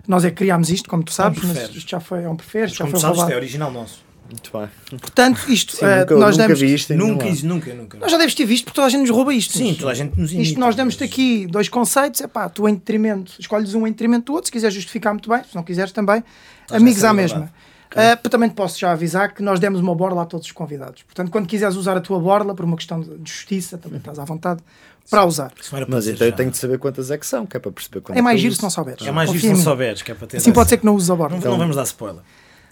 Nós 0.08 0.24
é 0.24 0.30
que 0.30 0.38
criámos 0.38 0.70
isto, 0.70 0.90
como 0.90 1.04
tu 1.04 1.12
sabes, 1.12 1.40
mas 1.44 1.52
preferes. 1.52 1.76
isto 1.76 1.90
já 1.90 2.00
foi 2.00 2.24
é 2.24 2.30
um 2.30 2.36
preferes, 2.38 2.72
já 2.72 2.86
Como 2.86 2.92
foi 2.92 3.00
sabes, 3.02 3.18
isto 3.18 3.22
é 3.24 3.26
roubado. 3.26 3.38
original 3.44 3.72
nosso. 3.72 4.07
Muito 4.30 4.52
bem. 4.52 5.00
Portanto, 5.00 5.40
isto 5.50 5.76
Sim, 5.78 5.86
eh, 5.86 6.00
nunca, 6.00 6.16
nós 6.16 6.38
nunca 6.38 6.48
damos. 6.50 6.62
isto 6.62 6.94
Nunca, 6.96 7.28
isso, 7.28 7.46
nunca, 7.48 7.74
nunca. 7.74 7.98
Nós 7.98 8.12
já 8.12 8.18
deves 8.18 8.36
ter 8.36 8.46
visto 8.46 8.66
porque 8.66 8.76
toda 8.76 8.88
a 8.88 8.90
gente 8.90 9.02
nos 9.02 9.10
rouba 9.10 9.34
isto. 9.34 9.58
Sim, 9.58 9.70
mas- 9.70 9.78
toda 9.78 9.92
a 9.92 9.96
gente 9.96 10.20
nos 10.20 10.32
imita. 10.32 10.48
Isto 10.50 10.60
nós 10.60 10.76
damos-te 10.76 11.04
aqui 11.04 11.48
dois 11.48 11.70
conceitos, 11.70 12.22
é 12.22 12.28
pá, 12.28 12.50
tu 12.50 12.68
em 12.68 12.74
detrimento, 12.74 13.34
escolhes 13.40 13.74
um 13.74 13.88
em 13.88 13.92
detrimento 13.92 14.26
do 14.26 14.34
outro, 14.34 14.48
se 14.48 14.52
quiseres 14.52 14.74
justificar 14.76 15.14
muito 15.14 15.30
bem, 15.30 15.42
se 15.44 15.56
não 15.56 15.64
quiseres 15.64 15.92
também, 15.92 16.24
amigos 16.70 17.04
à 17.04 17.12
liberdade. 17.12 17.40
mesma. 17.42 17.54
Ah, 17.96 18.18
para 18.18 18.30
também 18.30 18.50
te 18.50 18.54
posso 18.56 18.78
já 18.78 18.92
avisar 18.92 19.34
que 19.34 19.42
nós 19.42 19.62
demos 19.62 19.80
uma 19.80 19.96
borla 19.96 20.24
a 20.24 20.26
todos 20.26 20.46
os 20.46 20.52
convidados. 20.52 21.04
Portanto, 21.04 21.32
quando 21.32 21.48
quiseres 21.48 21.76
usar 21.78 21.96
a 21.96 22.02
tua 22.02 22.20
borla 22.20 22.54
por 22.54 22.66
uma 22.66 22.76
questão 22.76 23.00
de 23.00 23.32
justiça, 23.32 23.78
também 23.78 23.98
estás 23.98 24.20
à 24.20 24.26
vontade 24.26 24.60
para 25.10 25.24
usar. 25.24 25.54
Para 25.70 25.86
Mas 25.88 26.06
então 26.06 26.28
eu 26.28 26.34
tenho 26.34 26.52
de 26.52 26.58
saber 26.58 26.78
quantas 26.80 27.10
é 27.12 27.18
que 27.18 27.26
são, 27.26 27.46
que 27.46 27.56
é 27.56 27.60
para 27.62 27.72
perceber 27.72 28.02
quando 28.02 28.18
É 28.18 28.22
mais 28.22 28.36
que 28.36 28.40
eu 28.40 28.42
giro 28.42 28.56
se 28.56 28.62
não 28.64 28.70
souberes. 28.70 29.08
É 29.08 29.12
mais 29.12 29.32
visto 29.32 29.46
em 29.46 29.50
não 29.54 29.56
souberes, 29.56 30.02
que 30.02 30.12
é 30.12 30.16
para 30.16 30.28
ter. 30.28 30.38
Assim 30.38 30.52
pode 30.52 30.68
ser 30.70 30.78
que 30.78 30.86
não 30.86 30.96
uses 30.96 31.10
a 31.10 31.16
borla. 31.16 31.40
Não, 31.40 31.52
não 31.52 31.58
vamos 31.58 31.78
dar 31.78 31.84
spoiler. 31.84 32.22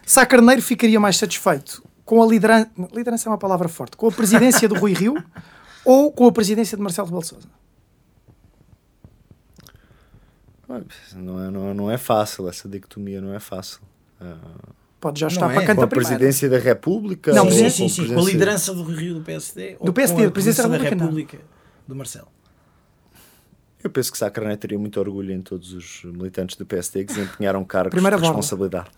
Sá 0.05 0.25
Carneiro 0.25 0.61
ficaria 0.61 0.99
mais 0.99 1.17
satisfeito 1.17 1.83
com 2.03 2.21
a 2.21 2.25
liderança, 2.27 2.69
liderança 2.93 3.27
é 3.27 3.31
uma 3.31 3.37
palavra 3.37 3.67
forte, 3.67 3.97
com 3.97 4.07
a 4.07 4.11
presidência 4.11 4.67
do 4.69 4.75
Rui 4.75 4.93
Rio 4.93 5.15
ou 5.83 6.11
com 6.11 6.27
a 6.27 6.31
presidência 6.31 6.77
de 6.77 6.83
Marcelo 6.83 7.07
Rebelo 7.07 7.21
de 7.23 7.27
Sousa? 7.29 7.47
Não 11.15 11.39
é, 11.43 11.51
não, 11.51 11.69
é- 11.69 11.73
não 11.73 11.91
é 11.91 11.97
fácil, 11.97 12.47
essa 12.49 12.67
dicotomia 12.67 13.21
não 13.21 13.33
é 13.33 13.39
fácil. 13.39 13.79
Ah, 14.19 14.37
Pode 14.99 15.19
já 15.19 15.27
Não 15.27 15.33
estar 15.33 15.51
é. 15.51 15.53
para 15.53 15.61
com 15.61 15.67
canta 15.67 15.83
a 15.83 15.87
presidência 15.87 16.49
da 16.49 16.57
República? 16.57 17.31
Não, 17.31 17.45
ou 17.45 17.51
sim, 17.51 17.69
sim, 17.69 17.83
com 17.83 17.89
sim, 17.89 18.07
com 18.13 18.19
a 18.19 18.23
liderança 18.23 18.73
do 18.73 18.83
Rio 18.83 19.13
do 19.15 19.21
PSD. 19.21 19.75
ou 19.79 19.85
Do 19.85 19.93
PSD, 19.93 20.23
com 20.23 20.27
a 20.27 20.31
presidência 20.31 20.63
da 20.63 20.69
presidência 20.69 20.95
da 20.95 21.05
República, 21.05 21.33
República 21.37 21.55
do 21.87 21.95
Marcelo. 21.95 22.27
Eu 23.83 23.89
penso 23.91 24.11
que 24.11 24.17
Sá 24.17 24.31
Carneiro 24.31 24.59
teria 24.59 24.79
muito 24.79 24.99
orgulho 24.99 25.31
em 25.31 25.41
todos 25.41 25.73
os 25.73 26.03
militantes 26.05 26.55
do 26.57 26.65
PSD 26.65 27.05
que 27.05 27.13
desempenharam 27.13 27.63
cargos 27.63 27.91
Primeira 27.91 28.17
de 28.17 28.23
responsabilidade. 28.23 28.89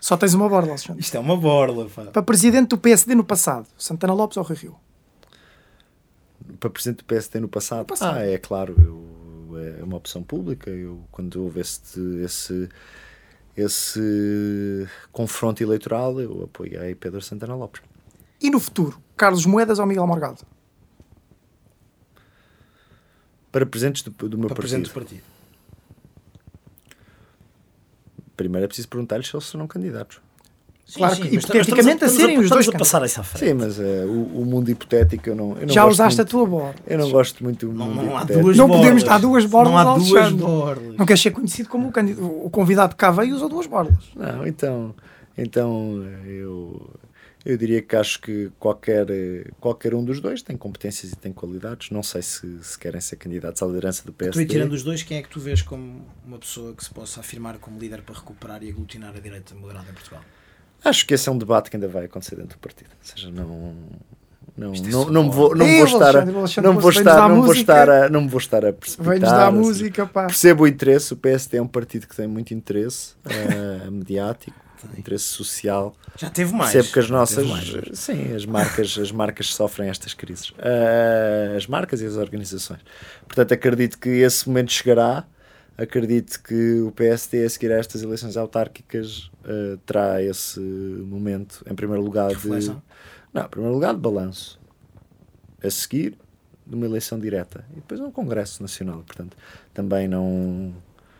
Só 0.00 0.16
tens 0.16 0.34
uma 0.34 0.48
borla, 0.48 0.68
Alexandre. 0.70 1.00
Isto 1.00 1.16
é 1.16 1.20
uma 1.20 1.36
borla, 1.36 1.88
pá. 1.88 2.04
Para 2.06 2.22
presidente 2.22 2.68
do 2.68 2.78
PSD 2.78 3.14
no 3.14 3.24
passado, 3.24 3.66
Santana 3.78 4.12
Lopes 4.14 4.36
ou 4.36 4.42
Rui 4.44 4.56
Rio? 4.56 4.76
Para 6.60 6.70
presidente 6.70 6.98
do 6.98 7.04
PSD 7.04 7.40
no 7.40 7.48
passado? 7.48 7.86
passado. 7.86 8.16
Ah, 8.18 8.24
é 8.26 8.38
claro, 8.38 8.74
eu- 8.78 9.58
é 9.80 9.82
uma 9.82 9.96
opção 9.96 10.22
pública. 10.22 10.70
Eu, 10.70 11.02
quando 11.10 11.42
houve 11.42 11.60
esse, 11.60 11.98
esse, 12.22 12.68
esse 13.56 14.86
confronto 15.10 15.62
eleitoral, 15.62 16.20
eu 16.20 16.44
apoiei 16.44 16.94
Pedro 16.94 17.20
Santana 17.22 17.54
Lopes. 17.56 17.80
E 18.40 18.50
no 18.50 18.60
futuro, 18.60 19.00
Carlos 19.16 19.44
Moedas 19.46 19.78
ou 19.78 19.86
Miguel 19.86 20.06
Morgado? 20.06 20.42
Para 23.50 23.64
presidentes 23.64 24.02
do, 24.02 24.10
do 24.10 24.36
meu 24.38 24.48
Para 24.48 24.56
partido. 24.56 24.60
presidente 24.82 24.88
do 24.90 24.94
partido. 24.94 25.22
Primeiro 28.36 28.64
é 28.64 28.68
preciso 28.68 28.88
perguntar-lhes 28.88 29.28
se 29.28 29.34
eles 29.36 29.46
serão 29.46 29.66
candidatos. 29.66 30.18
Sim, 30.86 30.98
Claro 31.00 31.16
sim, 31.16 31.22
que, 31.22 31.28
hipoteticamente, 31.36 32.04
a 32.04 32.06
estamos 32.06 32.16
serem 32.16 32.38
os 32.38 32.44
estamos 32.44 32.64
dois 32.66 32.74
a 32.76 32.78
passar 32.78 33.02
à 33.02 33.08
frente. 33.08 33.44
Sim, 33.44 33.54
mas 33.54 33.80
eh, 33.80 34.04
o, 34.06 34.42
o 34.42 34.46
mundo 34.46 34.70
hipotético 34.70 35.28
eu 35.30 35.34
não, 35.34 35.56
eu 35.58 35.66
não 35.66 35.68
Já 35.74 35.82
gosto 35.82 35.94
usaste 35.94 36.18
muito, 36.20 36.28
a 36.28 36.30
tua 36.30 36.46
borla. 36.46 36.74
Eu 36.86 36.98
não 36.98 37.10
gosto 37.10 37.42
muito 37.42 37.66
do 37.66 37.72
Não, 37.72 37.86
mundo 37.86 38.02
não 38.04 38.12
há 38.16 38.18
hipotético. 38.20 38.42
duas 38.44 38.56
Não 38.56 38.68
podemos 38.68 39.02
dar 39.02 39.18
duas 39.18 39.44
borlas 39.46 39.72
Não 39.72 39.78
há 39.78 39.82
ao 39.82 39.98
duas 39.98 40.12
Alexandre. 40.12 40.94
Não 40.96 41.04
queres 41.06 41.22
ser 41.22 41.30
conhecido 41.32 41.68
como 41.68 41.88
o, 41.88 41.92
candid- 41.92 42.18
o 42.20 42.48
convidado 42.50 42.90
que 42.90 42.98
cá 42.98 43.10
veio 43.10 43.30
e 43.30 43.32
usou 43.32 43.48
duas 43.48 43.66
borlas. 43.66 43.96
Não, 44.14 44.46
então, 44.46 44.94
então 45.36 46.04
eu, 46.24 46.88
eu 47.46 47.56
diria 47.56 47.80
que 47.80 47.94
acho 47.94 48.20
que 48.20 48.50
qualquer, 48.58 49.08
eh, 49.08 49.48
qualquer 49.60 49.94
um 49.94 50.04
dos 50.04 50.20
dois 50.20 50.42
tem 50.42 50.56
competências 50.56 51.12
e 51.12 51.16
tem 51.16 51.32
qualidades. 51.32 51.90
Não 51.90 52.02
sei 52.02 52.20
se, 52.20 52.58
se 52.64 52.76
querem 52.76 53.00
ser 53.00 53.14
candidatos 53.14 53.62
à 53.62 53.66
liderança 53.66 54.02
do 54.04 54.10
Tu 54.10 54.14
e 54.14 54.18
PSD. 54.24 54.46
tirando 54.46 54.72
os 54.72 54.82
dois, 54.82 55.04
quem 55.04 55.18
é 55.18 55.22
que 55.22 55.28
tu 55.28 55.38
vês 55.38 55.62
como 55.62 56.04
uma 56.26 56.38
pessoa 56.38 56.74
que 56.74 56.82
se 56.82 56.90
possa 56.90 57.20
afirmar 57.20 57.58
como 57.58 57.78
líder 57.78 58.02
para 58.02 58.16
recuperar 58.16 58.64
e 58.64 58.68
aglutinar 58.68 59.14
a 59.16 59.20
direita 59.20 59.54
moderada 59.54 59.88
em 59.88 59.94
Portugal? 59.94 60.22
Acho 60.84 61.06
que 61.06 61.14
esse 61.14 61.28
é 61.28 61.32
um 61.32 61.38
debate 61.38 61.70
que 61.70 61.76
ainda 61.76 61.86
vai 61.86 62.06
acontecer 62.06 62.34
dentro 62.34 62.58
do 62.58 62.60
partido. 62.60 62.90
Ou 62.90 63.06
seja, 63.06 63.30
não. 63.30 63.76
Não, 64.56 64.72
é 64.72 64.80
não, 64.80 65.10
não, 65.10 65.24
me 65.24 65.30
vou, 65.30 65.54
não 65.54 65.66
Ei, 65.66 65.76
vou 65.76 65.86
estar 65.86 66.16
a, 66.16 66.20
Alexandre, 66.20 66.34
o 66.34 66.38
Alexandre 66.38 66.70
não 66.70 66.80
vou 66.80 66.90
estar, 66.90 67.04
dar 67.04 67.28
não 67.28 67.42
vou 67.42 67.52
estar 67.52 67.90
a, 67.90 68.08
não 68.08 68.20
me 68.22 68.28
vou 68.28 68.38
estar 68.38 68.64
a 68.64 68.72
precipitar. 68.72 69.12
Vem-nos 69.12 69.30
dar 69.30 69.48
ou 69.48 69.52
seja, 69.52 69.68
música, 69.68 70.06
pá. 70.06 70.26
Percebo 70.26 70.64
o 70.64 70.66
interesse, 70.66 71.12
o 71.12 71.16
PSD 71.16 71.58
é 71.58 71.62
um 71.62 71.66
partido 71.68 72.06
que 72.06 72.16
tem 72.16 72.26
muito 72.26 72.54
interesse 72.54 73.14
eh, 73.28 73.88
mediático, 73.92 74.58
interesse 74.96 75.24
social. 75.24 75.94
Já 76.16 76.30
teve 76.30 76.52
mais. 76.52 76.72
Percebo 76.72 76.92
que 76.92 76.98
as 77.00 77.10
nossas, 77.10 77.46
sim, 77.92 78.34
as 78.34 78.44
marcas, 78.46 78.98
as 78.98 79.12
marcas 79.12 79.54
sofrem 79.54 79.88
estas 79.88 80.14
crises. 80.14 80.52
Eh, 80.58 81.54
as 81.56 81.66
marcas 81.66 82.00
e 82.00 82.06
as 82.06 82.16
organizações. 82.16 82.80
Portanto, 83.26 83.52
acredito 83.52 83.98
que 83.98 84.08
esse 84.08 84.48
momento 84.48 84.72
chegará. 84.72 85.24
Acredito 85.78 86.42
que 86.42 86.80
o 86.80 86.90
PSD, 86.92 87.44
a 87.44 87.50
seguir 87.50 87.70
a 87.70 87.76
estas 87.76 88.02
eleições 88.02 88.34
autárquicas, 88.38 89.30
eh, 89.44 89.76
terá 89.84 90.22
esse 90.22 90.58
momento, 90.58 91.62
em 91.70 91.74
primeiro 91.74 92.02
lugar, 92.02 92.28
de, 92.28 92.34
Reflexão. 92.34 92.82
Não, 93.32 93.44
em 93.44 93.48
primeiro 93.48 93.74
lugar, 93.74 93.92
de 93.92 94.00
balanço. 94.00 94.58
A 95.62 95.68
seguir, 95.68 96.16
de 96.66 96.74
uma 96.74 96.86
eleição 96.86 97.18
direta. 97.18 97.64
E 97.72 97.76
depois 97.76 98.00
um 98.00 98.10
Congresso 98.10 98.62
Nacional. 98.62 99.02
Portanto, 99.06 99.36
também 99.72 100.08
não. 100.08 100.74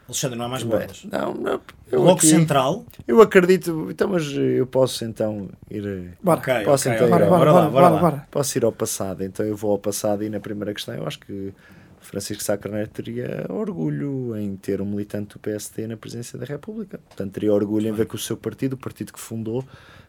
Alexandre, 0.09 0.39
não 0.39 0.45
há 0.45 0.49
mais 0.49 0.63
bolas. 0.63 1.05
não, 1.11 1.35
não, 1.35 1.61
eu, 1.91 2.01
Bloco 2.03 2.19
aqui- 2.19 2.29
Central. 2.29 2.85
eu 3.09 3.21
acredito. 3.21 3.89
Então, 3.91 4.09
mas 4.09 4.25
eu 4.33 4.67
posso 4.67 5.05
então 5.05 5.49
ir. 5.71 5.85
eh, 5.87 6.15
Bora. 6.23 6.39
Ok, 6.41 6.65
Posso 6.65 6.89
ok, 6.89 6.95
então 6.95 7.07
ir 7.07 7.11
Bora, 7.11 7.25
ao- 7.25 7.31
bora, 7.31 7.39
Bora 7.45 7.53
lá, 7.53 7.61
bora, 7.61 7.71
bora 7.71 7.89
bora, 7.91 7.95
lá. 7.95 8.11
bora. 8.11 8.29
Posso 8.31 8.57
ir 8.59 8.65
ao 8.65 8.73
passado, 8.73 9.25
então 9.25 9.45
eu 9.45 9.57
vou 9.57 9.73
ao 9.73 9.79
passado 9.79 10.23
e 10.23 10.31
na 10.31 10.39
primeira 10.41 10.73
questão 10.73 10.95
eu 10.95 11.07
acho 11.07 11.19
que 11.21 11.53
Francisco 12.01 12.43
Sá 12.45 12.57
Carneiro 12.57 12.89
teria 12.89 13.47
orgulho 13.49 14.37
em 14.37 14.55
ter 14.57 14.81
um 14.81 14.87
militante 14.87 15.35
do 15.35 15.41
PSD 15.41 15.89
na 15.89 15.97
presidência 15.97 16.39
da 16.39 16.45
República. 16.47 16.99
Portanto, 16.99 17.33
teria 17.33 17.53
orgulho 17.53 17.89
em 17.89 17.93
ver 17.93 18.07
que 18.07 18.15
o 18.15 18.19
seu 18.19 18.37
partido, 18.37 18.75
o 18.75 18.77
partido 18.77 19.13
que 19.13 19.19
fundou, 19.19 19.65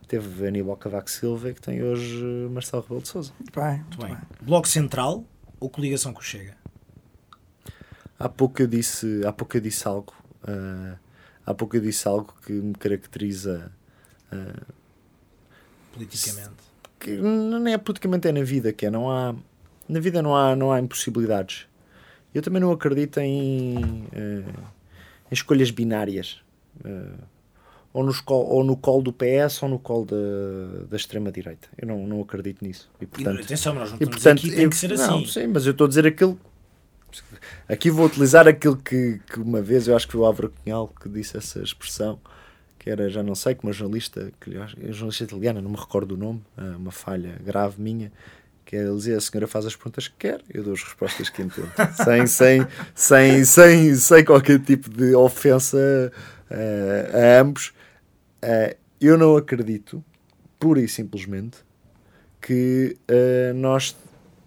teve 0.07 0.47
Aníbal 0.47 0.77
Cavaco 0.77 1.09
Silva 1.09 1.49
e 1.49 1.53
que 1.55 1.61
tem 1.61 1.81
hoje 1.83 2.23
Marcelo 2.51 2.83
Rebelo 2.83 3.01
de 3.01 3.07
Sousa. 3.07 3.31
Muito 3.39 3.59
bem, 3.59 3.65
Muito 3.79 3.83
muito 3.97 3.99
bem. 4.05 4.09
bem. 4.15 4.17
Bloco 4.43 4.67
Central 4.67 5.23
ou 5.59 5.69
coligação 5.71 6.13
com 6.13 6.19
o 6.19 6.23
Chega? 6.23 6.53
Há 8.19 8.27
pouco 8.29 8.61
eu 8.61 8.67
disse, 8.67 9.21
há 9.25 9.31
pouco 9.31 9.55
eu 9.57 9.61
disse 9.61 9.87
algo, 9.87 10.13
ah, 10.43 10.95
há 11.45 11.53
pouco 11.53 11.75
eu 11.77 11.81
disse 11.81 12.07
algo 12.07 12.33
que 12.45 12.51
me 12.51 12.73
caracteriza 12.73 13.71
ah, 14.31 14.63
Politicamente. 15.93 16.55
que 16.99 17.11
não 17.17 17.65
é 17.67 17.77
politicamente 17.77 18.27
é 18.27 18.31
na 18.31 18.43
vida 18.43 18.71
que 18.73 18.85
é 18.85 18.89
não 18.89 19.09
há 19.09 19.35
na 19.89 19.99
vida 19.99 20.21
não 20.21 20.35
há 20.35 20.55
não 20.55 20.71
há 20.71 20.79
impossibilidades 20.79 21.65
eu 22.35 22.41
também 22.41 22.61
não 22.61 22.71
acredito 22.71 23.19
em, 23.19 24.03
eh, 24.11 24.43
em 25.31 25.33
escolhas 25.33 25.71
binárias 25.71 26.39
ou, 27.93 28.03
nos 28.03 28.19
col, 28.21 28.45
ou 28.47 28.63
no 28.63 28.77
colo 28.77 29.01
do 29.01 29.13
PS 29.13 29.63
ou 29.63 29.69
no 29.69 29.79
colo 29.79 30.05
da, 30.05 30.85
da 30.89 30.97
extrema 30.97 31.31
direita 31.31 31.67
eu 31.79 31.87
não, 31.87 32.05
não 32.05 32.21
acredito 32.21 32.63
nisso 32.63 32.89
e 32.99 33.05
E, 33.05 33.07
portanto 33.07 33.41
atenção, 33.43 33.73
nós 33.73 33.91
não 33.91 33.97
e, 33.99 34.05
portanto 34.05 34.39
aqui, 34.39 34.51
tem 34.51 34.63
eu- 34.65 34.69
que 34.69 34.75
ser 34.75 34.89
não, 34.95 35.19
assim. 35.19 35.25
sim, 35.25 35.47
mas 35.47 35.65
eu 35.65 35.71
estou 35.71 35.85
a 35.85 35.87
dizer 35.87 36.05
aquilo. 36.05 36.39
Aqui 37.67 37.89
vou 37.89 38.05
utilizar 38.05 38.47
aquilo 38.47 38.77
que, 38.77 39.19
que 39.31 39.39
uma 39.39 39.61
vez 39.61 39.87
eu 39.87 39.95
acho 39.95 40.05
que 40.05 40.13
foi 40.13 40.21
o 40.21 40.25
Álvaro 40.25 40.53
Cunhal 40.63 40.87
que 40.87 41.09
disse 41.09 41.37
essa 41.37 41.59
expressão, 41.61 42.19
que 42.77 42.89
era, 42.89 43.09
já 43.09 43.23
não 43.23 43.35
sei, 43.35 43.55
que 43.55 43.63
uma 43.63 43.73
jornalista, 43.73 44.31
que 44.39 44.51
jornalista 44.91 45.23
italiana, 45.23 45.61
não 45.61 45.71
me 45.71 45.77
recordo 45.77 46.13
o 46.13 46.17
nome, 46.17 46.41
ah, 46.57 46.75
uma 46.77 46.91
falha 46.91 47.37
grave 47.43 47.81
minha, 47.81 48.11
que 48.65 48.75
ele 48.75 48.95
dizia: 48.95 49.17
a 49.17 49.21
senhora 49.21 49.47
faz 49.47 49.65
as 49.65 49.75
perguntas 49.75 50.07
que 50.07 50.15
quer, 50.17 50.41
eu 50.53 50.63
dou 50.63 50.73
as 50.73 50.83
respostas 50.83 51.29
que 51.29 51.41
entendo. 51.41 51.71
sem, 52.03 52.27
sem, 52.27 52.67
sem, 52.93 53.45
sem, 53.45 53.95
sem 53.95 54.25
qualquer 54.25 54.59
tipo 54.59 54.89
de 54.89 55.15
ofensa 55.15 56.11
ah, 56.49 57.37
a 57.37 57.41
ambos. 57.41 57.73
Ah, 58.41 58.75
eu 58.99 59.17
não 59.17 59.37
acredito, 59.37 60.03
pura 60.59 60.79
e 60.81 60.87
simplesmente, 60.87 61.57
que 62.41 62.97
eh, 63.07 63.53
nós 63.53 63.95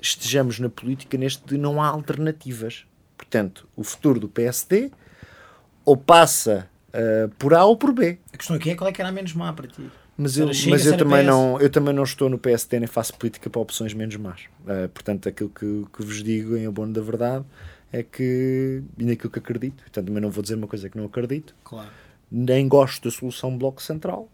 estejamos 0.01 0.59
na 0.59 0.69
política 0.69 1.17
neste 1.19 1.45
de 1.47 1.59
não 1.59 1.83
há 1.83 1.89
alternativas. 1.89 2.85
Portanto, 3.17 3.69
o 3.77 3.85
futuro 3.85 4.19
do 4.21 4.29
PSD 4.29 4.91
ou 5.85 5.97
passa 5.97 6.69
eh, 6.93 7.29
por 7.39 7.55
A 7.55 7.65
ou 7.65 7.77
por 7.77 7.93
B. 7.93 8.19
A 8.33 8.37
questão 8.37 8.57
aqui 8.57 8.71
é 8.71 8.75
qual 8.75 8.89
é 8.89 8.93
que 8.93 9.01
era 9.01 9.09
a 9.09 9.13
menos 9.13 9.33
má 9.35 9.53
para 9.53 9.69
ti. 9.69 9.91
Mas 10.17 10.37
eu, 10.37 10.53
Chega, 10.53 10.71
mas 10.73 10.85
eu, 10.87 10.97
também 10.99 11.21
PS. 11.21 11.27
não, 11.27 11.61
eu 11.61 11.71
também 11.71 11.95
não 11.95 12.03
estou 12.03 12.29
no 12.29 12.39
PSD 12.39 12.79
nem 12.81 12.87
faço 12.87 13.15
política 13.17 13.49
para 13.49 13.61
opções 13.61 13.95
menos 13.95 14.17
más. 14.17 14.43
Eh, 14.67 14.89
portanto, 14.89 15.29
aquilo 15.29 15.49
que, 15.49 15.87
que 15.97 16.05
vos 16.05 16.23
digo 16.23 16.57
em 16.57 16.67
abono 16.67 16.93
da 16.93 17.01
verdade 17.01 17.45
é 17.93 18.03
que, 18.03 18.83
e 18.99 19.05
naquilo 19.05 19.31
que 19.31 19.39
acredito, 19.39 19.83
portanto, 19.83 20.07
também 20.07 20.21
não 20.23 20.31
vou 20.31 20.43
dizer 20.43 20.55
uma 20.57 20.67
coisa 20.67 20.89
que 20.91 20.97
não 20.99 21.07
acredito, 21.07 21.55
Claro. 21.65 21.89
nem 22.31 22.69
gosto 22.69 23.03
da 23.09 23.11
solução 23.11 23.57
Bloco 23.57 23.83
Central, 23.83 24.29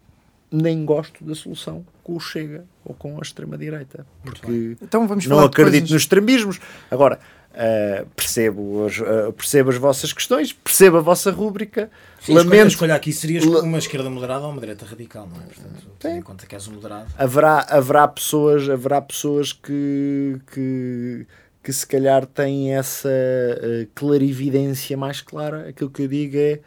nem 0.50 0.84
gosto 0.84 1.24
da 1.24 1.34
solução 1.34 1.84
com 2.02 2.14
o 2.14 2.20
Chega 2.20 2.64
ou 2.84 2.94
com 2.94 3.18
a 3.18 3.20
extrema-direita. 3.20 4.06
Porque 4.24 4.76
Então 4.80 5.06
vamos 5.08 5.26
não 5.26 5.40
acredito 5.40 5.72
coisas- 5.72 5.90
nos 5.90 6.02
extremismos. 6.02 6.60
Agora, 6.90 7.18
eh, 7.52 8.04
percebo, 8.14 8.86
as, 8.86 8.98
eh, 9.00 9.32
percebo 9.32 9.70
as 9.70 9.76
vossas 9.76 10.12
questões, 10.12 10.52
percebo 10.52 10.98
a 10.98 11.00
vossa 11.00 11.30
rúbrica. 11.32 11.90
Sim, 12.20 12.34
lamento, 12.34 12.68
escolha 12.68 12.94
aqui 12.94 13.12
seria 13.12 13.40
uma 13.60 13.78
esquerda 13.78 14.08
moderada 14.08 14.44
ou 14.44 14.52
uma 14.52 14.60
direita 14.60 14.84
radical, 14.86 15.26
não 15.28 15.36
é? 15.42 15.46
Portanto, 15.46 15.86
tendo 15.98 16.16
em 16.18 16.22
conta 16.22 16.46
que 16.46 16.54
és 16.54 16.68
um 16.68 16.72
moderado. 16.74 17.10
haverá, 17.18 17.66
haverá 17.68 18.06
pessoas, 18.06 18.68
haverá 18.70 19.00
pessoas 19.02 19.52
que, 19.52 20.38
que, 20.52 21.26
que 21.62 21.72
se 21.72 21.86
calhar 21.86 22.24
têm 22.24 22.74
essa 22.76 23.08
eh, 23.10 23.88
clarividência 23.96 24.96
mais 24.96 25.20
clara. 25.20 25.68
Aquilo 25.70 25.90
que 25.90 26.02
eu 26.02 26.08
digo 26.08 26.36
é 26.38 26.60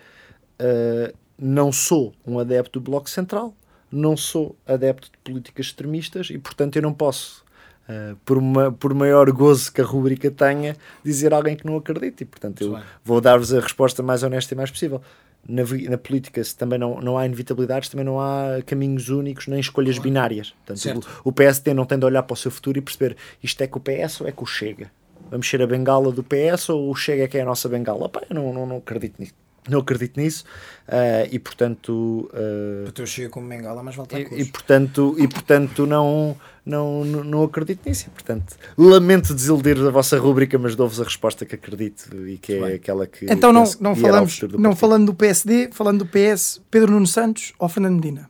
não 1.42 1.72
sou 1.72 2.14
um 2.28 2.38
adepto 2.38 2.82
do 2.82 2.84
Bloco 2.92 3.10
Central, 3.10 3.56
não 3.92 4.16
sou 4.16 4.56
adepto 4.68 5.10
de 5.12 5.18
políticas 5.24 5.68
extremistas 5.68 6.30
e, 6.30 6.38
portanto, 6.38 6.76
eu 6.76 6.82
não 6.82 6.94
posso, 6.94 7.44
eh, 7.88 8.16
por, 8.24 8.38
uma, 8.38 8.72
por 8.72 8.94
maior 8.94 9.32
gozo 9.32 9.72
que 9.72 9.82
a 9.82 9.84
rubrica 9.84 10.30
tenha, 10.30 10.76
dizer 11.04 11.34
a 11.34 11.38
alguém 11.38 11.56
que 11.56 11.66
não 11.66 11.78
acredita. 11.78 12.24
E, 12.24 12.26
portanto, 12.26 12.62
eu 12.62 12.72
Muito 12.72 12.84
bem. 12.84 12.92
vou 13.04 13.20
dar-vos 13.20 13.54
a 13.54 13.60
resposta 13.60 14.04
mais 14.04 14.24
honesta 14.24 14.54
e 14.54 14.58
mais 14.58 14.70
possível. 14.70 15.02
Na, 15.48 15.64
na 15.90 15.98
política, 15.98 16.44
se 16.44 16.56
também 16.56 16.78
não, 16.78 17.00
não 17.00 17.18
há 17.18 17.26
inevitabilidades, 17.26 17.90
também 17.90 18.06
não 18.06 18.20
há 18.20 18.62
caminhos 18.66 19.10
únicos 19.10 19.48
nem 19.48 19.60
escolhas 19.60 19.98
binárias. 19.98 20.54
Portanto, 20.66 21.08
o, 21.24 21.30
o 21.30 21.32
PSD 21.32 21.74
não 21.74 21.86
tem 21.86 21.98
de 21.98 22.06
olhar 22.06 22.24
para 22.24 22.34
o 22.34 22.38
seu 22.38 22.52
futuro 22.52 22.78
e 22.78 22.82
perceber 22.82 23.16
isto 23.42 23.62
é 23.62 23.68
com 23.68 23.80
o 23.80 23.82
PS 23.82 24.22
ou 24.22 24.28
é 24.28 24.32
com 24.32 24.44
o 24.44 24.48
Chega. 24.48 24.92
Vamos 25.32 25.50
ser 25.50 25.62
a 25.62 25.68
bengala 25.68 26.12
do 26.12 26.24
PS 26.24 26.70
ou 26.70 26.90
o 26.90 26.96
Chega 26.96 27.24
é 27.24 27.28
que 27.28 27.38
é 27.38 27.42
a 27.42 27.46
nossa 27.46 27.70
bengala? 27.70 28.10
Pá, 28.10 28.22
eu 28.30 28.36
não, 28.36 28.52
não, 28.54 28.66
não 28.66 28.78
acredito 28.78 29.20
nisso. 29.20 29.34
Não 29.68 29.80
acredito 29.80 30.20
nisso 30.20 30.46
ah, 30.88 31.28
e 31.30 31.38
portanto 31.38 32.30
ah, 32.34 32.84
Para 32.84 32.92
teu 32.94 33.06
chega 33.06 33.30
como 33.30 33.46
Mengala, 33.46 33.84
mas 33.84 33.96
volta 33.96 34.16
a 34.16 34.20
e, 34.20 34.24
e, 34.24 34.46
portanto, 34.46 35.16
e 35.20 35.28
portanto 35.28 35.86
não, 35.86 36.36
não, 36.66 37.04
não, 37.04 37.44
acredito 37.44 37.88
nisso. 37.88 38.06
E, 38.08 38.10
portanto, 38.10 38.56
lamento 38.78 39.34
desiludir 39.34 39.78
a 39.80 39.90
vossa 39.90 40.18
rúbrica, 40.18 40.58
mas 40.58 40.76
dou-vos 40.76 41.02
a 41.02 41.04
resposta 41.04 41.46
que 41.46 41.56
acredito 41.56 42.16
e 42.28 42.38
que 42.38 42.54
é 42.54 42.76
aquela 42.76 43.06
que. 43.06 43.26
Então 43.26 43.52
não, 43.52 43.64
não 43.80 43.96
falamos, 43.96 44.42
não 44.42 44.50
partido. 44.50 44.76
falando 44.76 45.06
do 45.08 45.14
PSD, 45.14 45.70
falando 45.72 46.06
do 46.06 46.06
PS, 46.06 46.62
Pedro 46.72 46.92
Nuno 46.92 47.08
Santos 47.08 47.54
ou 47.60 47.68
Fernando 47.68 47.96
Medina? 47.96 48.30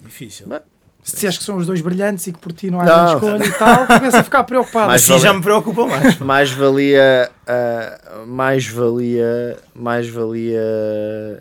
Difícil. 0.00 0.48
Bem, 0.48 0.60
Se 1.06 1.14
disseres 1.14 1.38
que 1.38 1.44
são 1.44 1.56
os 1.56 1.66
dois 1.66 1.80
brilhantes 1.80 2.26
e 2.26 2.32
que 2.32 2.38
por 2.40 2.52
ti 2.52 2.68
não 2.70 2.80
há 2.80 2.84
Não. 2.84 3.20
grande 3.20 3.44
escolha 3.44 3.46
e 3.46 3.52
tal, 3.58 3.86
começa 3.86 4.18
a 4.18 4.24
ficar 4.24 4.42
preocupado. 4.44 4.88
Mas 4.88 5.08
Assim 5.08 5.20
já 5.20 5.32
me 5.32 5.40
preocupa 5.40 5.86
mais. 5.86 6.18
mais 6.18 6.50
valia 6.50 7.30
ah, 7.46 8.24
mais 8.26 8.66
valia 8.66 9.56
mais 9.74 10.08
valia 10.08 10.60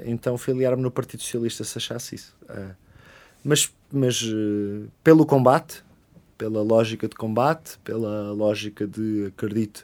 então 0.06 0.38
filiar-me 0.38 0.84
no 0.84 0.92
Partido 0.92 1.22
Socialista 1.24 1.64
se 1.64 1.78
achasse 1.80 2.14
isso 2.16 2.36
Ah, 2.48 2.70
mas 3.44 3.72
mas 3.92 4.22
eh, 4.24 4.86
pelo 5.04 5.26
combate 5.26 5.84
pela 6.38 6.62
lógica 6.62 7.08
de 7.08 7.16
combate 7.16 7.78
pela 7.84 8.32
lógica 8.34 8.86
de 8.86 9.28
acredito 9.36 9.84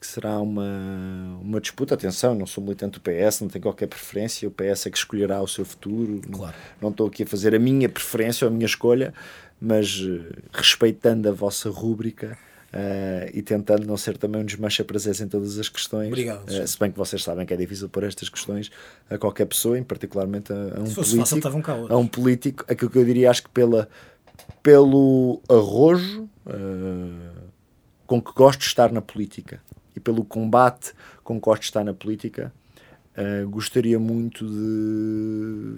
que 0.00 0.06
será 0.06 0.40
uma, 0.40 1.38
uma 1.42 1.60
disputa. 1.60 1.94
Atenção, 1.94 2.34
não 2.34 2.46
sou 2.46 2.64
militante 2.64 2.98
do 2.98 3.00
PS, 3.02 3.42
não 3.42 3.48
tenho 3.48 3.62
qualquer 3.62 3.86
preferência. 3.86 4.48
O 4.48 4.50
PS 4.50 4.86
é 4.86 4.90
que 4.90 4.96
escolherá 4.96 5.42
o 5.42 5.46
seu 5.46 5.64
futuro. 5.64 6.22
Não- 6.26 6.38
Claro. 6.38 6.56
Não 6.80 6.88
estou 6.90 7.06
aqui 7.06 7.24
a 7.24 7.26
fazer 7.26 7.54
a 7.54 7.58
minha 7.58 7.88
preferência 7.88 8.46
ou 8.46 8.50
a 8.50 8.54
minha 8.54 8.64
escolha, 8.66 9.12
mas 9.60 10.00
eh, 10.02 10.38
respeitando 10.52 11.28
a 11.28 11.32
vossa 11.32 11.68
rúbrica 11.68 12.38
eh, 12.72 13.30
e 13.34 13.42
tentando 13.42 13.86
não 13.86 13.96
ser 13.98 14.16
também 14.16 14.40
um 14.40 14.44
desmancha 14.44 14.82
prazeres 14.82 15.20
em 15.20 15.28
todas 15.28 15.58
as 15.58 15.68
questões. 15.68 16.06
Obrigado, 16.08 16.38
Alexandre. 16.38 16.66
se 16.68 16.78
bem 16.78 16.90
que 16.90 16.96
vocês 16.96 17.22
sabem 17.22 17.44
que 17.44 17.52
é 17.52 17.56
difícil 17.58 17.88
pôr 17.90 18.04
estas 18.04 18.30
questões 18.30 18.70
a 19.10 19.18
qualquer 19.18 19.44
pessoa, 19.44 19.78
em 19.78 19.82
particularmente 19.84 20.50
a, 20.50 20.56
a 20.78 20.80
um 20.80 20.86
Se 20.86 20.94
fosse 20.94 21.10
político 21.10 21.18
fácil, 21.20 21.36
a 21.92 21.96
um 21.98 22.06
político, 22.06 22.64
aquilo 22.66 22.90
que 22.90 22.96
eu 22.98 23.04
diria, 23.04 23.30
acho 23.30 23.42
que 23.42 23.50
pela, 23.50 23.86
pelo 24.62 25.42
arrojo 25.48 26.28
eh, 26.46 27.32
com 28.06 28.20
que 28.20 28.32
gosto 28.32 28.60
de 28.60 28.66
estar 28.66 28.90
na 28.92 29.00
política 29.02 29.60
e 30.00 30.02
pelo 30.02 30.24
combate 30.24 30.92
com 31.22 31.34
que 31.34 31.40
gosto 31.44 31.60
de 31.60 31.66
estar 31.66 31.84
na 31.84 31.92
política, 31.92 32.52
eh, 33.14 33.44
gostaria 33.44 33.98
muito 33.98 34.46
de, 34.46 35.76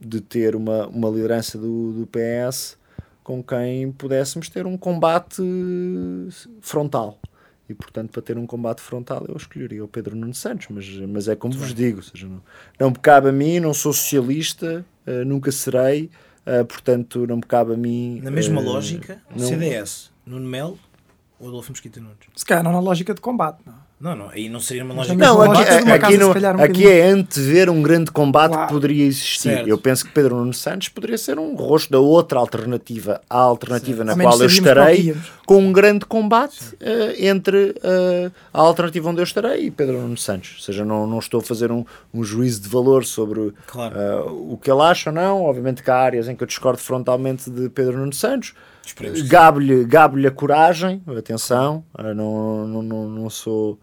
de 0.00 0.20
ter 0.22 0.56
uma, 0.56 0.86
uma 0.86 1.10
liderança 1.10 1.58
do, 1.58 1.92
do 1.92 2.06
PS 2.08 2.78
com 3.22 3.42
quem 3.42 3.92
pudéssemos 3.92 4.48
ter 4.48 4.66
um 4.66 4.76
combate 4.76 5.42
frontal. 6.60 7.18
E, 7.68 7.72
portanto, 7.74 8.10
para 8.10 8.20
ter 8.20 8.36
um 8.36 8.46
combate 8.46 8.82
frontal, 8.82 9.24
eu 9.26 9.36
escolheria 9.36 9.82
o 9.82 9.88
Pedro 9.88 10.14
Nuno 10.14 10.34
Santos, 10.34 10.66
mas, 10.68 10.86
mas 11.08 11.28
é 11.28 11.36
como 11.36 11.54
vos 11.54 11.72
digo, 11.72 11.98
ou 11.98 12.02
seja, 12.02 12.26
não, 12.26 12.42
não 12.78 12.90
me 12.90 12.96
cabe 12.96 13.30
a 13.30 13.32
mim, 13.32 13.58
não 13.60 13.72
sou 13.72 13.90
socialista, 13.94 14.84
eh, 15.06 15.24
nunca 15.24 15.50
serei, 15.50 16.10
eh, 16.44 16.62
portanto, 16.64 17.26
não 17.26 17.36
me 17.36 17.42
cabe 17.42 17.72
a 17.72 17.76
mim. 17.76 18.20
Na 18.22 18.30
mesma 18.30 18.60
eh, 18.60 18.64
lógica, 18.64 19.22
não- 19.34 19.46
CDS, 19.46 20.10
Nuno 20.26 20.46
Melo 20.46 20.78
ou 21.40 21.48
Adolfo 21.48 21.72
Mesquita 21.72 22.00
Nunes? 22.00 22.16
Se 22.34 22.44
calhar 22.44 22.62
não 22.64 22.72
na 22.72 22.80
lógica 22.80 23.12
de 23.14 23.20
combate. 23.20 23.58
Não. 23.66 23.84
Não, 24.00 24.14
não, 24.14 24.28
aí 24.28 24.50
não 24.50 24.60
seria 24.60 24.84
uma 24.84 24.92
lógica. 24.92 25.14
Não, 25.14 25.40
aqui, 25.40 25.54
de 25.78 25.84
uma 25.84 25.94
aqui, 25.94 26.18
casa, 26.18 26.52
no- 26.52 26.58
um 26.58 26.62
aqui 26.62 26.86
é 26.86 27.06
antever 27.08 27.70
um 27.70 27.80
grande 27.80 28.10
combate 28.10 28.50
Claro. 28.52 28.66
que 28.66 28.72
poderia 28.74 29.06
existir. 29.06 29.38
Certo. 29.50 29.68
Eu 29.68 29.78
penso 29.78 30.04
que 30.04 30.10
Pedro 30.12 30.36
Nuno 30.36 30.52
Santos 30.52 30.88
poderia 30.90 31.16
ser 31.16 31.38
um 31.38 31.54
rosto 31.54 31.90
da 31.90 31.98
outra 32.00 32.38
alternativa 32.38 33.22
à 33.30 33.38
alternativa 33.38 34.04
na 34.04 34.12
Ao 34.12 34.18
menos 34.18 34.34
qual 34.34 34.40
eu 34.42 34.46
o 34.46 34.50
estarei, 34.50 35.16
com 35.46 35.58
um 35.58 35.72
grande 35.72 36.04
combate 36.04 36.76
eh, 36.80 37.28
entre 37.28 37.74
eh, 37.82 38.30
a 38.52 38.60
alternativa 38.60 39.08
onde 39.08 39.20
eu 39.20 39.24
estarei 39.24 39.66
e 39.66 39.70
Pedro 39.70 39.98
Nuno 39.98 40.18
Santos. 40.18 40.56
Ou 40.58 40.64
seja, 40.64 40.84
não, 40.84 41.06
não 41.06 41.18
estou 41.20 41.40
a 41.40 41.42
fazer 41.42 41.72
um, 41.72 41.82
um 42.12 42.22
juízo 42.22 42.60
de 42.60 42.68
valor 42.68 43.06
sobre 43.06 43.54
Claro. 43.66 43.96
eh, 43.98 44.20
o 44.26 44.58
que 44.60 44.70
ele 44.70 44.82
acha 44.82 45.08
ou 45.10 45.14
não. 45.16 45.44
Obviamente 45.44 45.82
que 45.82 45.90
há 45.90 45.96
áreas 45.96 46.28
em 46.28 46.36
que 46.36 46.42
eu 46.42 46.48
discordo 46.48 46.78
frontalmente 46.80 47.48
de 47.48 47.70
Pedro 47.70 47.96
Nuno 47.96 48.12
Santos. 48.12 48.52
Sim. 48.86 49.26
Gabe-lhe 49.26 49.84
gabe 49.84 50.26
a 50.26 50.30
coragem, 50.30 51.02
atenção, 51.06 51.84
eh, 51.98 52.14
não, 52.14 52.66
não, 52.66 52.82
não, 52.82 53.08
não 53.08 53.30
sou 53.30 53.78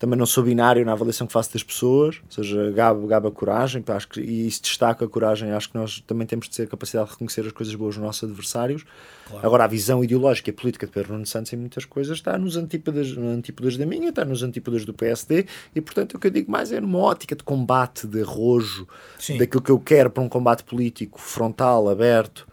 também 0.00 0.18
não 0.18 0.24
sou 0.24 0.42
binário 0.42 0.82
na 0.82 0.92
avaliação 0.92 1.26
que 1.26 1.32
faço 1.34 1.52
das 1.52 1.62
pessoas, 1.62 2.22
ou 2.24 2.30
seja, 2.30 2.70
gabe, 2.70 3.06
gabe 3.06 3.28
a 3.28 3.30
coragem, 3.30 3.84
acho 3.86 4.08
que, 4.08 4.18
e 4.18 4.46
isso 4.46 4.62
destaca 4.62 5.04
a 5.04 5.08
coragem, 5.08 5.52
acho 5.52 5.68
que 5.68 5.76
nós 5.76 6.02
também 6.06 6.26
temos 6.26 6.48
de 6.48 6.56
ter 6.56 6.62
a 6.62 6.66
capacidade 6.66 7.08
de 7.08 7.12
reconhecer 7.12 7.42
as 7.42 7.52
coisas 7.52 7.74
boas 7.74 7.96
dos 7.96 8.02
nossos 8.02 8.24
adversários. 8.24 8.82
Claro. 9.28 9.46
Agora, 9.46 9.64
a 9.64 9.66
visão 9.66 10.02
ideológica 10.02 10.48
e 10.48 10.54
política 10.54 10.86
de 10.86 10.92
Pedro 10.92 11.12
Nuno 11.12 11.26
Santos 11.26 11.52
em 11.52 11.56
muitas 11.58 11.84
coisas 11.84 12.16
está 12.16 12.38
nos 12.38 12.56
antípodas, 12.56 13.14
nos 13.14 13.36
antípodas 13.36 13.76
da 13.76 13.84
minha, 13.84 14.08
está 14.08 14.24
nos 14.24 14.42
antípodas 14.42 14.86
do 14.86 14.94
PSD, 14.94 15.44
e 15.74 15.82
portanto 15.82 16.14
o 16.14 16.18
que 16.18 16.28
eu 16.28 16.30
digo 16.30 16.50
mais 16.50 16.72
é 16.72 16.80
numa 16.80 16.98
ótica 16.98 17.36
de 17.36 17.44
combate, 17.44 18.06
de 18.06 18.22
arrojo, 18.22 18.88
Sim. 19.18 19.36
daquilo 19.36 19.62
que 19.62 19.70
eu 19.70 19.78
quero 19.78 20.08
para 20.08 20.22
um 20.22 20.30
combate 20.30 20.64
político 20.64 21.20
frontal, 21.20 21.90
aberto, 21.90 22.48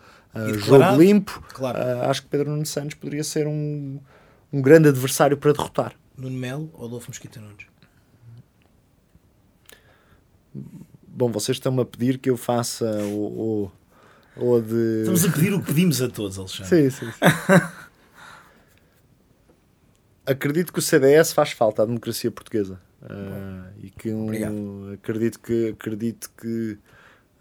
jogo 0.46 0.58
declarado. 0.62 1.02
limpo, 1.02 1.44
Claro. 1.54 1.80
uh, 1.80 2.10
acho 2.10 2.22
que 2.24 2.28
Pedro 2.30 2.50
Nuno 2.52 2.66
Santos 2.66 2.94
poderia 2.96 3.24
ser 3.24 3.48
um, 3.48 4.00
um 4.52 4.62
grande 4.62 4.90
adversário 4.90 5.38
para 5.38 5.52
derrotar. 5.54 5.94
Nuno 6.18 6.38
Melo 6.38 6.70
ou 6.74 6.86
Adolfo 6.88 7.10
Mosquita 7.10 7.40
Nunes? 7.40 7.66
Bom, 11.08 11.32
vocês 11.32 11.58
estão-me 11.58 11.82
a 11.82 11.86
pedir 11.86 12.18
que 12.20 12.30
eu 12.30 12.38
faça 12.38 12.86
o, 13.06 13.72
o, 14.38 14.46
o 14.56 14.62
de. 14.62 15.00
Estamos 15.02 15.26
a 15.26 15.32
pedir 15.32 15.54
o 15.54 15.60
que 15.60 15.68
pedimos 15.68 16.02
a 16.02 16.08
todos, 16.10 16.38
Alexandre. 16.38 16.90
Sim, 16.92 17.06
sim, 17.06 17.12
sim. 17.12 17.18
acredito 20.26 20.74
que 20.74 20.80
o 20.80 20.82
CDS 20.82 21.34
faz 21.34 21.52
falta 21.52 21.84
à 21.84 21.86
democracia 21.86 22.30
portuguesa. 22.32 22.80
Ah, 23.02 23.70
e 23.82 23.90
que 23.92 24.12
um, 24.12 24.92
acredito 24.94 25.40
que 25.40 25.70
acredito 25.70 26.32
que 26.40 26.78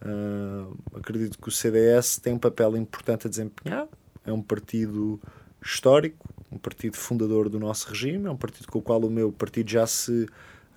ah, 0.01 0.66
acredito 0.94 1.38
que 1.38 1.49
o 1.49 1.53
CDS 1.53 2.18
tem 2.18 2.34
um 2.34 2.38
papel 2.38 2.76
importante 2.76 3.26
a 3.26 3.30
desempenhar. 3.30 3.88
É 4.24 4.32
um 4.32 4.42
partido 4.42 5.20
histórico, 5.62 6.28
um 6.51 6.59
partido 6.59 6.97
fundador 6.97 7.49
do 7.49 7.59
nosso 7.59 7.88
regime, 7.88 8.26
é 8.26 8.30
um 8.30 8.36
partido 8.36 8.66
com 8.68 8.78
o 8.78 8.82
qual 8.82 9.01
o 9.01 9.11
meu 9.11 9.32
partido 9.32 9.70
já 9.70 9.86
se 9.86 10.28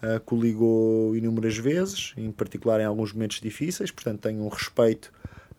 ah, 0.01 0.19
coligou 0.25 1.15
inúmeras 1.15 1.57
vezes, 1.57 2.13
em 2.17 2.31
particular 2.31 2.79
em 2.79 2.85
alguns 2.85 3.13
momentos 3.13 3.41
difíceis, 3.41 3.91
portanto 3.91 4.21
tenho 4.21 4.41
um 4.43 4.47
respeito 4.47 5.11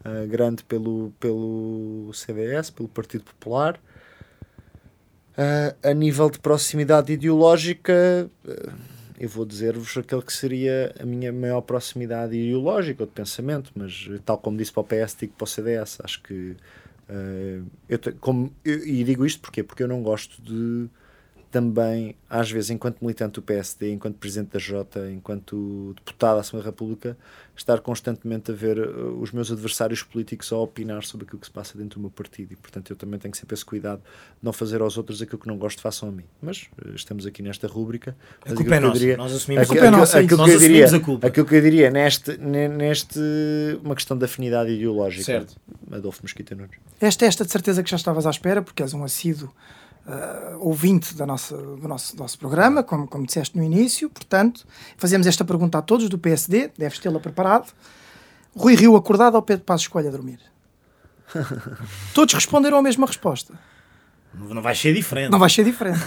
ah, 0.04 0.26
grande 0.26 0.64
pelo, 0.64 1.12
pelo 1.20 2.10
CDS, 2.14 2.70
pelo 2.70 2.88
Partido 2.88 3.24
Popular. 3.24 3.78
A 5.82 5.94
nível 5.94 6.28
de 6.28 6.38
proximidade 6.38 7.14
ideológica, 7.14 8.30
eu 9.20 9.28
vou 9.28 9.44
dizer-vos 9.46 9.96
aquele 9.98 10.22
que 10.22 10.32
seria 10.32 10.94
a 11.00 11.04
minha 11.06 11.32
maior 11.32 11.60
proximidade 11.62 12.36
ideológica 12.36 13.02
ou 13.04 13.06
de 13.06 13.12
pensamento, 13.14 13.72
mas 13.76 14.08
tal 14.24 14.38
como 14.38 14.56
disse 14.58 14.72
para 14.72 14.80
o 14.82 14.84
PS, 14.84 15.16
digo 15.20 15.34
para 15.34 15.44
o 15.44 15.48
CDS. 15.48 15.98
Acho 16.04 16.22
que. 16.22 16.56
ah, 17.08 17.62
eu, 17.88 17.98
como, 18.20 18.52
eu- 18.64 18.86
e 18.86 19.04
digo 19.04 19.26
isto 19.26 19.40
porquê? 19.42 19.62
Porque 19.62 19.82
eu 19.82 19.88
não 19.88 20.02
gosto 20.02 20.40
de 20.42 20.88
também, 21.50 22.14
às 22.28 22.50
vezes, 22.50 22.70
enquanto 22.70 23.00
militante 23.02 23.32
do 23.34 23.42
PSD, 23.42 23.92
enquanto 23.92 24.16
presidente 24.16 24.52
da 24.52 24.58
Jota, 24.58 25.10
enquanto 25.10 25.94
deputado 25.96 26.34
da 26.36 26.40
Assembleia 26.42 26.64
da 26.64 26.70
República, 26.70 27.16
estar 27.56 27.80
constantemente 27.80 28.52
a 28.52 28.54
ver 28.54 28.78
uh, 28.78 29.20
os 29.20 29.32
meus 29.32 29.50
adversários 29.50 30.02
políticos 30.02 30.52
a 30.52 30.56
opinar 30.56 31.02
sobre 31.04 31.26
aquilo 31.26 31.40
que 31.40 31.46
se 31.46 31.52
passa 31.52 31.76
dentro 31.76 31.98
do 31.98 32.02
meu 32.02 32.10
partido. 32.10 32.52
E, 32.52 32.56
portanto, 32.56 32.90
eu 32.90 32.96
também 32.96 33.18
tenho 33.18 33.34
sempre 33.34 33.54
esse 33.54 33.64
cuidado 33.64 33.98
de 33.98 34.04
não 34.42 34.52
fazer 34.52 34.80
aos 34.80 34.96
outros 34.96 35.20
aquilo 35.20 35.38
que 35.38 35.48
não 35.48 35.58
gosto 35.58 35.82
façam 35.82 36.08
a 36.08 36.12
mim. 36.12 36.24
Mas 36.40 36.68
uh, 36.86 36.94
estamos 36.94 37.26
aqui 37.26 37.42
nesta 37.42 37.66
rúbrica. 37.66 38.16
A 38.42 38.54
culpa 38.54 38.60
aquilo 38.62 38.74
é 38.74 38.78
que 38.78 38.84
eu 38.84 38.88
nossa. 38.88 38.98
diria- 39.00 39.16
Nós 39.16 39.32
assumimos 39.34 39.62
aquilo- 39.70 39.80
culpa 39.80 39.96
é 39.96 39.98
nossa, 39.98 40.18
aquilo 40.20 40.36
Nós 40.38 40.52
que 40.52 40.58
diria- 40.58 40.86
a 40.96 41.00
culpa. 41.00 41.26
Aquilo 41.26 41.46
que 41.46 41.54
eu 41.56 41.60
diria 41.62 41.90
neste, 41.90 42.36
ne- 42.38 42.68
neste 42.68 43.18
uma 43.82 43.94
questão 43.96 44.16
de 44.16 44.24
afinidade 44.24 44.70
ideológica. 44.70 45.24
Certo. 45.24 45.56
Adolfo 45.90 46.20
Mosquita 46.22 46.54
Nunes. 46.54 46.78
Esta, 47.00 47.26
esta 47.26 47.44
de 47.44 47.50
certeza 47.50 47.82
que 47.82 47.90
já 47.90 47.96
estavas 47.96 48.24
à 48.26 48.30
espera, 48.30 48.62
porque 48.62 48.82
és 48.82 48.94
um 48.94 49.02
assíduo 49.02 49.52
ah, 50.10 50.56
ouvinte 50.58 51.14
da 51.14 51.24
nossa, 51.24 51.56
do 51.56 51.86
nosso, 51.86 52.16
do 52.16 52.22
nosso 52.22 52.36
programa, 52.36 52.82
como, 52.82 53.06
como 53.06 53.24
disseste 53.24 53.56
no 53.56 53.62
início. 53.62 54.10
Portanto, 54.10 54.66
fazemos 54.96 55.26
esta 55.26 55.44
pergunta 55.44 55.78
a 55.78 55.82
todos 55.82 56.08
do 56.08 56.18
PSD, 56.18 56.72
deves 56.76 56.98
tê-la 56.98 57.20
preparado. 57.20 57.72
Rui 58.56 58.74
Rio 58.74 58.96
acordado 58.96 59.36
ou 59.36 59.42
Pedro 59.42 59.64
Passos 59.64 59.82
escolhe 59.82 60.08
a 60.08 60.10
dormir? 60.10 60.40
todos 62.12 62.34
responderam 62.34 62.78
a 62.78 62.82
mesma 62.82 63.06
resposta. 63.06 63.54
Não 64.34 64.60
vai 64.60 64.74
ser 64.74 64.94
diferente. 64.94 65.30
Não 65.30 65.38
vai 65.38 65.48
ser 65.48 65.64
diferente. 65.64 66.00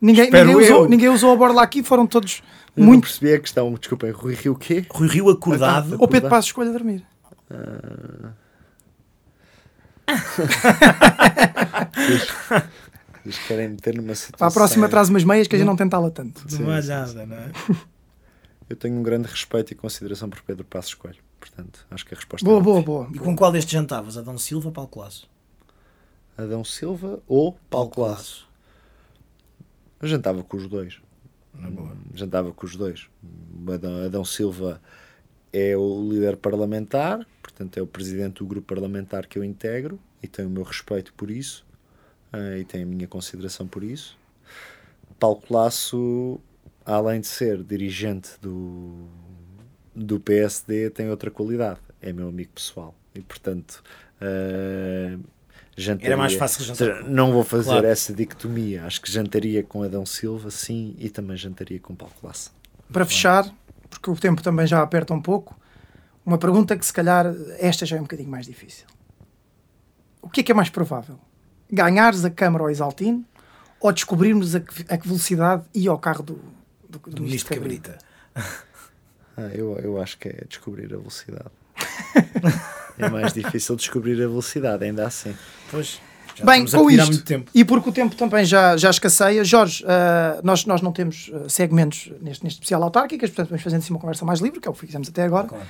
Ninguém, 0.00 0.30
ninguém, 0.30 0.56
usou, 0.56 0.88
ninguém 0.88 1.08
usou 1.08 1.32
a 1.32 1.36
borla 1.36 1.62
aqui, 1.62 1.82
foram 1.82 2.06
todos 2.06 2.42
Eu 2.76 2.80
não 2.80 2.88
muito. 2.88 3.02
percebi 3.02 3.34
a 3.34 3.38
questão. 3.38 3.72
Desculpem, 3.74 4.10
Rui 4.10 4.34
Rio 4.34 4.52
o 4.52 4.56
quê? 4.56 4.84
Rui 4.90 5.08
Rio 5.08 5.30
acordado. 5.30 5.96
Ou 5.98 6.08
Pedro 6.08 6.28
Passos 6.28 6.46
escolhe 6.46 6.70
a 6.70 6.72
dormir. 6.72 7.04
Eles 13.24 13.38
querem 13.46 13.68
meter 13.68 13.94
numa 13.94 14.14
situação. 14.14 14.38
Para 14.38 14.48
a 14.48 14.50
próxima 14.50 14.88
traz 14.88 15.08
umas 15.08 15.24
meias 15.24 15.46
que 15.46 15.56
a 15.56 15.58
gente 15.58 15.66
não 15.66 15.76
tentá-la 15.76 16.10
tanto. 16.10 16.46
De 16.46 16.62
malhada, 16.62 17.26
não 17.26 17.36
é? 17.36 17.52
Eu 18.68 18.76
tenho 18.76 18.96
um 18.96 19.02
grande 19.02 19.28
respeito 19.28 19.72
e 19.72 19.74
consideração 19.74 20.30
por 20.30 20.40
Pedro 20.42 20.64
Passos 20.64 20.94
Coelho. 20.94 21.18
Portanto, 21.40 21.84
acho 21.90 22.06
que 22.06 22.14
a 22.14 22.16
resposta 22.16 22.44
Boa, 22.44 22.60
é 22.60 22.62
boa, 22.62 22.82
boa. 22.82 23.10
E 23.12 23.18
com 23.18 23.34
qual 23.34 23.50
destes 23.50 23.72
jantavas? 23.72 24.16
Adão 24.16 24.38
Silva 24.38 24.68
ou 24.68 24.72
Paulo 24.72 24.88
Colasso? 24.88 25.28
Adão 26.38 26.62
Silva 26.62 27.20
ou 27.26 27.58
Paulo 27.68 27.90
Colasso? 27.90 28.48
Eu 30.00 30.08
jantava 30.08 30.44
com 30.44 30.56
os 30.56 30.68
dois. 30.68 31.00
Jantava 32.14 32.52
com 32.52 32.64
os 32.64 32.76
dois. 32.76 33.08
Adão, 33.74 34.04
Adão 34.04 34.24
Silva 34.24 34.80
é 35.52 35.76
o 35.76 36.08
líder 36.08 36.36
parlamentar, 36.36 37.26
portanto 37.42 37.76
é 37.76 37.82
o 37.82 37.86
presidente 37.86 38.38
do 38.38 38.46
grupo 38.46 38.68
parlamentar 38.68 39.26
que 39.26 39.36
eu 39.36 39.42
integro 39.42 39.98
e 40.22 40.28
tenho 40.28 40.48
o 40.48 40.50
meu 40.50 40.62
respeito 40.62 41.12
por 41.14 41.28
isso 41.28 41.66
eh, 42.32 42.58
e 42.60 42.64
tenho 42.64 42.84
a 42.84 42.86
minha 42.86 43.06
consideração 43.08 43.66
por 43.66 43.82
isso. 43.82 44.18
Paulo 45.18 45.40
Colasso, 45.46 46.40
além 46.84 47.20
de 47.20 47.26
ser 47.26 47.62
dirigente 47.62 48.30
do, 48.40 49.06
do 49.94 50.18
PSD, 50.20 50.90
tem 50.90 51.10
outra 51.10 51.30
qualidade. 51.30 51.80
É 52.00 52.12
meu 52.12 52.28
amigo 52.28 52.50
pessoal 52.54 52.94
e, 53.14 53.20
portanto, 53.20 53.82
eh, 54.20 55.18
jantaria. 55.76 56.08
Era 56.08 56.16
mais 56.16 56.32
fácil 56.34 56.64
jantar. 56.64 57.04
não 57.04 57.32
vou 57.32 57.44
fazer 57.44 57.70
Claro. 57.70 57.86
essa 57.86 58.12
dicotomia. 58.14 58.84
Acho 58.86 59.00
que 59.02 59.10
jantaria 59.12 59.62
com 59.62 59.82
Adão 59.82 60.06
Silva, 60.06 60.50
sim, 60.50 60.94
e 60.98 61.10
também 61.10 61.36
jantaria 61.36 61.78
com 61.78 61.94
Paulo 61.94 62.14
Colasso. 62.20 62.52
Para 62.90 63.04
fechar, 63.04 63.52
porque 63.90 64.10
o 64.10 64.16
tempo 64.16 64.42
também 64.42 64.66
já 64.66 64.80
aperta 64.82 65.12
um 65.12 65.20
pouco, 65.20 65.58
uma 66.24 66.38
pergunta 66.38 66.76
que 66.76 66.84
se 66.86 66.92
calhar 66.92 67.26
esta 67.58 67.84
já 67.84 67.96
é 67.96 67.98
um 68.00 68.04
bocadinho 68.04 68.30
mais 68.30 68.46
difícil. 68.46 68.86
O 70.22 70.28
que 70.30 70.40
é 70.40 70.42
que 70.42 70.52
é 70.52 70.54
mais 70.54 70.70
provável? 70.70 71.18
Ganhares 71.70 72.24
a 72.24 72.30
Câmara 72.30 72.64
ao 72.64 72.70
Exaltino 72.70 73.24
ou 73.80 73.92
descobrirmos 73.92 74.54
a 74.54 74.60
que, 74.60 74.84
a 74.88 74.98
que 74.98 75.06
velocidade 75.06 75.62
ia 75.74 75.90
ao 75.90 75.98
carro 75.98 76.22
do, 76.22 76.40
do, 76.88 76.98
do 76.98 77.10
Do 77.10 77.22
ministro 77.22 77.54
Cabrita. 77.54 77.98
Ah, 79.36 79.48
eu, 79.54 79.74
eu 79.78 80.02
acho 80.02 80.18
que 80.18 80.28
é 80.28 80.44
descobrir 80.46 80.92
a 80.92 80.98
velocidade. 80.98 81.48
é 82.98 83.08
mais 83.08 83.32
difícil 83.32 83.74
descobrir 83.74 84.14
a 84.14 84.26
velocidade, 84.26 84.84
ainda 84.84 85.06
assim. 85.06 85.34
Pois. 85.70 85.98
Já 86.34 86.44
Bem, 86.44 86.66
com 86.66 86.90
isto, 86.90 87.06
muito 87.06 87.24
tempo. 87.24 87.50
e 87.54 87.64
porque 87.64 87.88
o 87.88 87.92
tempo 87.92 88.14
também 88.14 88.44
já, 88.44 88.76
já 88.76 88.90
escasseia, 88.90 89.42
Jorge, 89.44 89.84
ah, 89.86 90.40
nós, 90.42 90.66
nós 90.66 90.82
não 90.82 90.92
temos 90.92 91.30
ah, 91.32 91.48
segmentos 91.48 92.12
neste, 92.20 92.44
neste 92.44 92.56
especial 92.58 92.82
autárquicas, 92.82 93.30
portanto 93.30 93.48
vamos 93.48 93.62
fazendo 93.62 93.80
assim 93.80 93.92
uma 93.92 94.00
conversa 94.00 94.24
mais 94.24 94.40
livre, 94.40 94.60
que 94.60 94.68
é 94.68 94.70
o 94.70 94.74
que 94.74 94.80
fizemos 94.80 95.08
até 95.08 95.22
agora. 95.22 95.48
Claro. 95.48 95.66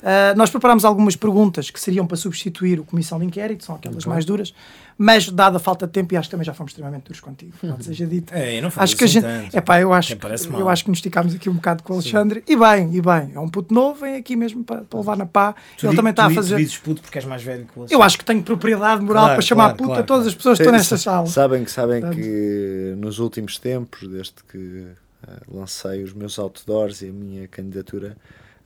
Uh, 0.00 0.36
nós 0.36 0.48
preparámos 0.50 0.84
algumas 0.84 1.14
perguntas 1.14 1.70
que 1.70 1.78
seriam 1.78 2.06
para 2.06 2.16
substituir 2.16 2.80
o 2.80 2.84
comissão 2.84 3.18
de 3.18 3.26
inquérito, 3.26 3.64
são 3.64 3.74
aquelas 3.76 4.06
mais 4.06 4.24
duras, 4.24 4.54
mas 4.96 5.28
dada 5.30 5.58
a 5.58 5.60
falta 5.60 5.86
de 5.86 5.92
tempo, 5.92 6.14
e 6.14 6.16
acho 6.16 6.28
que 6.28 6.30
também 6.30 6.44
já 6.44 6.54
fomos 6.54 6.70
extremamente 6.72 7.04
duros 7.04 7.20
contigo, 7.20 7.52
pode 7.60 7.84
seja 7.84 8.06
dito. 8.06 8.32
É, 8.34 8.60
não 8.60 8.70
Acho 8.76 8.96
que 8.96 9.04
a 9.04 9.06
gente, 9.06 9.24
tanto. 9.24 9.56
epá, 9.56 9.80
eu 9.80 9.92
acho, 9.92 10.16
que, 10.16 10.26
eu 10.54 10.68
acho 10.68 10.84
que 10.84 10.90
nos 10.90 10.98
esticámos 10.98 11.34
aqui 11.34 11.50
um 11.50 11.54
bocado 11.54 11.82
com 11.82 11.92
o 11.92 11.96
Alexandre, 11.96 12.42
e 12.48 12.56
bem, 12.56 12.94
e 12.94 13.00
bem, 13.00 13.32
é 13.34 13.40
um 13.40 13.48
puto 13.48 13.74
novo, 13.74 14.00
vem 14.00 14.16
aqui 14.16 14.36
mesmo 14.36 14.64
para, 14.64 14.82
para 14.82 14.98
levar 14.98 15.16
na 15.16 15.26
pá, 15.26 15.54
Tu 15.76 15.86
ele 15.86 15.96
também 15.96 16.10
está 16.10 16.26
a 16.26 16.30
fazer. 16.30 16.54
Tu 16.54 16.58
dizes 16.58 16.78
puto 16.78 17.02
porque 17.02 17.18
és 17.18 17.24
mais 17.26 17.42
velho 17.42 17.66
que 17.66 17.78
o 17.78 17.86
Eu 17.90 18.02
acho 18.02 18.16
que 18.18 18.24
tenho 18.24 18.42
propriedade 18.42 19.02
moral 19.02 19.24
Claro, 19.24 19.34
para 19.34 19.42
chamar 19.42 19.62
claro, 19.64 19.76
puta 19.76 19.88
claro, 19.88 20.02
a 20.02 20.06
todas 20.06 20.26
as 20.26 20.34
pessoas 20.34 20.56
que 20.58 20.62
estão 20.62 20.76
nesta 20.76 20.96
sala. 20.96 21.26
Sabem 21.26 21.64
que, 21.64 21.70
sabem 21.70 22.00
Portanto- 22.00 22.22
que 22.22 22.94
nos 22.96 23.18
últimos 23.18 23.58
tempos, 23.58 24.08
desde 24.08 24.34
que 24.50 24.86
ah, 25.26 25.36
lancei 25.52 26.02
os 26.02 26.12
meus 26.14 26.38
outdoors 26.38 27.02
e 27.02 27.08
a 27.08 27.12
minha 27.12 27.46
candidatura 27.48 28.16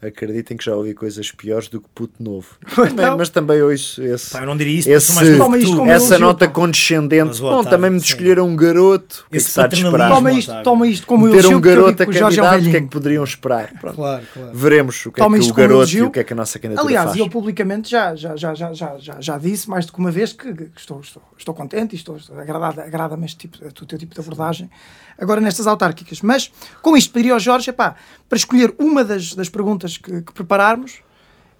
acreditem 0.06 0.56
que 0.56 0.64
já 0.64 0.74
ouvi 0.74 0.94
coisas 0.94 1.30
piores 1.32 1.68
do 1.68 1.80
que 1.80 1.88
puto 1.94 2.22
novo. 2.22 2.48
Também- 2.74 3.16
mas 3.16 3.28
também 3.28 3.62
ouço 3.62 4.02
esse, 4.02 4.30
Pá, 4.30 4.40
eu 4.40 4.46
não 4.46 4.56
diria 4.56 4.78
isso, 4.78 4.90
esse- 4.90 5.36
Toma 5.38 5.58
isto 5.58 5.76
como 5.76 5.90
essa 5.90 6.04
elogio, 6.14 6.26
nota 6.26 6.46
pá. 6.46 6.52
condescendente. 6.54 7.40
Bom, 7.40 7.64
também 7.64 7.90
me 7.90 8.00
sim. 8.00 8.06
escolheram 8.06 8.48
um 8.48 8.56
garoto. 8.56 9.24
O 9.28 9.30
que 9.30 9.38
é 9.38 9.40
que 9.40 9.52
paternalismo. 9.52 10.14
Toma 10.14 10.32
isto, 10.32 10.62
toma 10.62 10.86
isto 10.86 11.06
como 11.06 11.26
Ter 11.28 11.32
elogio, 11.38 11.50
um 11.50 11.60
porque 11.60 11.68
eu 11.68 11.74
garoto 11.76 12.02
a 12.02 12.04
é 12.04 12.08
um 12.08 12.12
candidato, 12.12 12.60
o 12.66 12.70
que 12.70 12.76
é 12.76 12.80
que 12.80 12.86
poderiam 12.88 13.24
esperar? 13.24 13.72
Pronto. 13.80 13.96
Claro, 13.96 14.24
claro. 14.32 14.50
Veremos 14.54 15.06
o 15.06 15.12
que 15.12 15.20
Toma 15.20 15.36
é 15.36 15.40
que 15.40 15.50
o 15.50 15.54
garoto 15.54 15.74
elogio. 15.74 16.04
e 16.04 16.08
o 16.08 16.10
que 16.10 16.20
é 16.20 16.24
que 16.24 16.32
a 16.32 16.36
nossa 16.36 16.58
candidatura 16.58 16.88
Aliás, 16.88 17.06
faz. 17.10 17.18
eu 17.18 17.28
publicamente 17.28 17.90
já, 17.90 18.14
já, 18.14 18.36
já, 18.36 18.54
já, 18.54 18.72
já, 18.72 18.96
já, 18.98 19.20
já 19.20 19.38
disse 19.38 19.68
mais 19.68 19.86
do 19.86 19.92
que 19.92 19.98
uma 19.98 20.10
vez 20.10 20.32
que, 20.32 20.48
estou, 20.76 21.00
estou, 21.00 21.22
estou 21.38 21.54
contente 21.54 21.92
e 21.94 21.96
estou, 21.96 22.16
estou 22.16 22.38
agrada- 22.38 22.82
agrada-me 22.84 23.24
este 23.26 23.38
tipo, 23.48 23.58
o 23.66 23.86
teu 23.86 23.98
tipo 23.98 24.14
de 24.14 24.20
abordagem 24.20 24.70
agora 25.18 25.40
nestas 25.40 25.66
autárquicas. 25.66 26.20
Mas 26.22 26.50
com 26.82 26.96
isto 26.96 27.12
pediria 27.12 27.32
ao 27.34 27.40
Jorge 27.40 27.70
epá, 27.70 27.96
para 28.28 28.36
escolher 28.38 28.74
uma 28.78 29.04
das, 29.04 29.34
das 29.34 29.48
perguntas 29.48 29.96
que, 29.96 30.22
que 30.22 30.32
prepararmos 30.32 31.00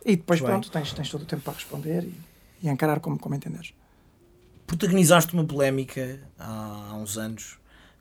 e 0.04 0.16
depois 0.16 0.40
bem. 0.40 0.48
pronto, 0.50 0.70
tens, 0.70 0.92
tens 0.92 1.08
todo 1.10 1.22
o 1.22 1.26
tempo 1.26 1.42
para 1.42 1.54
responder 1.54 2.04
e, 2.04 2.14
e 2.62 2.68
encarar 2.68 3.00
como, 3.00 3.18
como 3.18 3.34
entenderes. 3.34 3.72
protagonizaste 4.66 5.32
uma 5.34 5.44
polémica 5.44 6.20
há, 6.38 6.88
há 6.90 6.94
uns 6.94 7.16
anos 7.18 7.58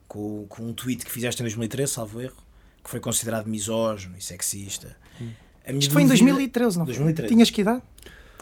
com, 0.08 0.46
com 0.48 0.64
um 0.64 0.74
tweet 0.74 1.06
que 1.06 1.12
fizeste 1.12 1.42
em 1.42 1.46
2013, 1.46 1.92
salvo 1.92 2.22
erro, 2.22 2.38
que 2.84 2.90
foi 2.90 3.00
considerado 3.00 3.48
misógino 3.48 4.18
e 4.18 4.22
sexista. 4.22 4.96
Minha 5.66 5.80
Isto 5.80 5.94
foi 5.94 6.02
em 6.02 6.08
dúvida- 6.08 6.26
2013, 6.26 6.78
não 6.78 6.86
foi? 6.86 6.94
2013. 6.94 7.34
Tinhas 7.34 7.50
que 7.50 7.62
idade? 7.62 7.82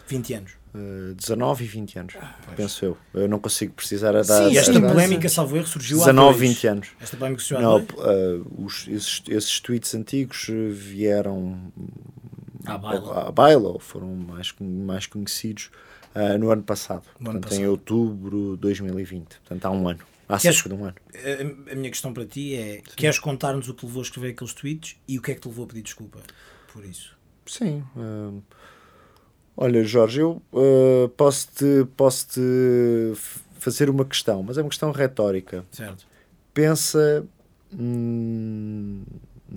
20 0.08 0.34
anos. 0.34 0.52
Uh, 0.74 1.14
19 1.14 1.64
e 1.64 1.66
20 1.66 1.98
anos, 1.98 2.14
Ah, 2.18 2.34
penso 2.56 2.82
eu. 2.84 2.96
Eu 3.12 3.28
não 3.28 3.38
consigo 3.38 3.74
precisar 3.74 4.16
a 4.16 4.22
data. 4.22 4.48
E 4.50 4.56
esta 4.56 4.72
sim, 4.72 4.80
polémica, 4.80 5.28
salvo 5.28 5.56
erro, 5.58 5.66
surgiu 5.66 5.98
19, 5.98 6.18
há 6.28 6.32
dois. 6.38 6.48
20 6.48 6.66
anos. 6.66 6.88
Esta 6.98 7.16
polémica 7.18 7.42
surgiu 7.42 7.58
há 7.58 7.60
Não, 7.62 7.80
uh, 7.84 8.64
os- 8.64 8.88
esses, 8.88 9.22
esses 9.28 9.60
tweets 9.60 9.94
antigos 9.94 10.48
uh, 10.48 10.70
vieram 10.72 11.70
À 12.64 12.78
baila. 12.78 13.28
à 13.28 13.30
baila, 13.30 13.68
ou 13.68 13.78
foram 13.78 14.14
mais, 14.16 14.54
mais 14.58 15.06
conhecidos 15.06 15.70
uh, 16.14 16.38
no 16.38 16.50
ano 16.50 16.62
passado. 16.62 17.02
No 17.20 17.30
ano 17.32 17.40
Portanto, 17.40 17.52
em 17.58 17.64
passado. 17.64 17.70
outubro 17.70 18.52
de 18.54 18.60
2020. 18.62 19.26
Portanto, 19.40 19.64
há 19.66 19.70
um 19.70 19.86
ano. 19.88 20.00
Há 20.26 20.38
Queres- 20.38 20.56
cerca 20.56 20.70
de 20.74 20.74
um 20.80 20.84
ano. 20.86 20.94
A, 21.68 21.72
a 21.72 21.74
minha 21.74 21.90
questão 21.90 22.14
para 22.14 22.24
ti 22.24 22.54
é: 22.54 22.80
queres 22.96 23.18
contar-nos 23.18 23.68
o 23.68 23.74
que 23.74 23.80
te 23.80 23.86
levou 23.86 24.00
a 24.00 24.04
escrever 24.04 24.30
aqueles 24.30 24.54
tweets 24.54 24.96
e 25.06 25.18
o 25.18 25.22
que 25.22 25.32
é 25.32 25.34
que 25.34 25.40
te 25.42 25.48
levou 25.48 25.66
a 25.66 25.68
pedir 25.68 25.82
desculpa 25.82 26.18
por 26.72 26.82
isso? 26.82 27.14
Sim. 27.44 27.82
hum, 27.94 28.40
olha, 29.56 29.84
Jorge, 29.84 30.20
eu 30.20 30.42
uh, 30.52 31.08
posso-te 31.16 31.86
posso 31.96 32.26
-te 32.28 33.12
fazer 33.58 33.88
uma 33.90 34.04
questão, 34.04 34.42
mas 34.42 34.58
é 34.58 34.62
uma 34.62 34.68
questão 34.68 34.90
retórica. 34.90 35.64
Certo? 35.70 36.06
Pensa 36.52 37.24
hum, 37.72 39.02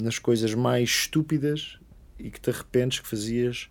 nas 0.02 0.20
coisas 0.20 0.54
mais 0.54 0.90
estúpidas 0.90 1.80
e 2.20 2.30
que 2.30 2.40
te 2.40 2.50
arrependes 2.50 3.00
que 3.00 3.08
fazias 3.08 3.70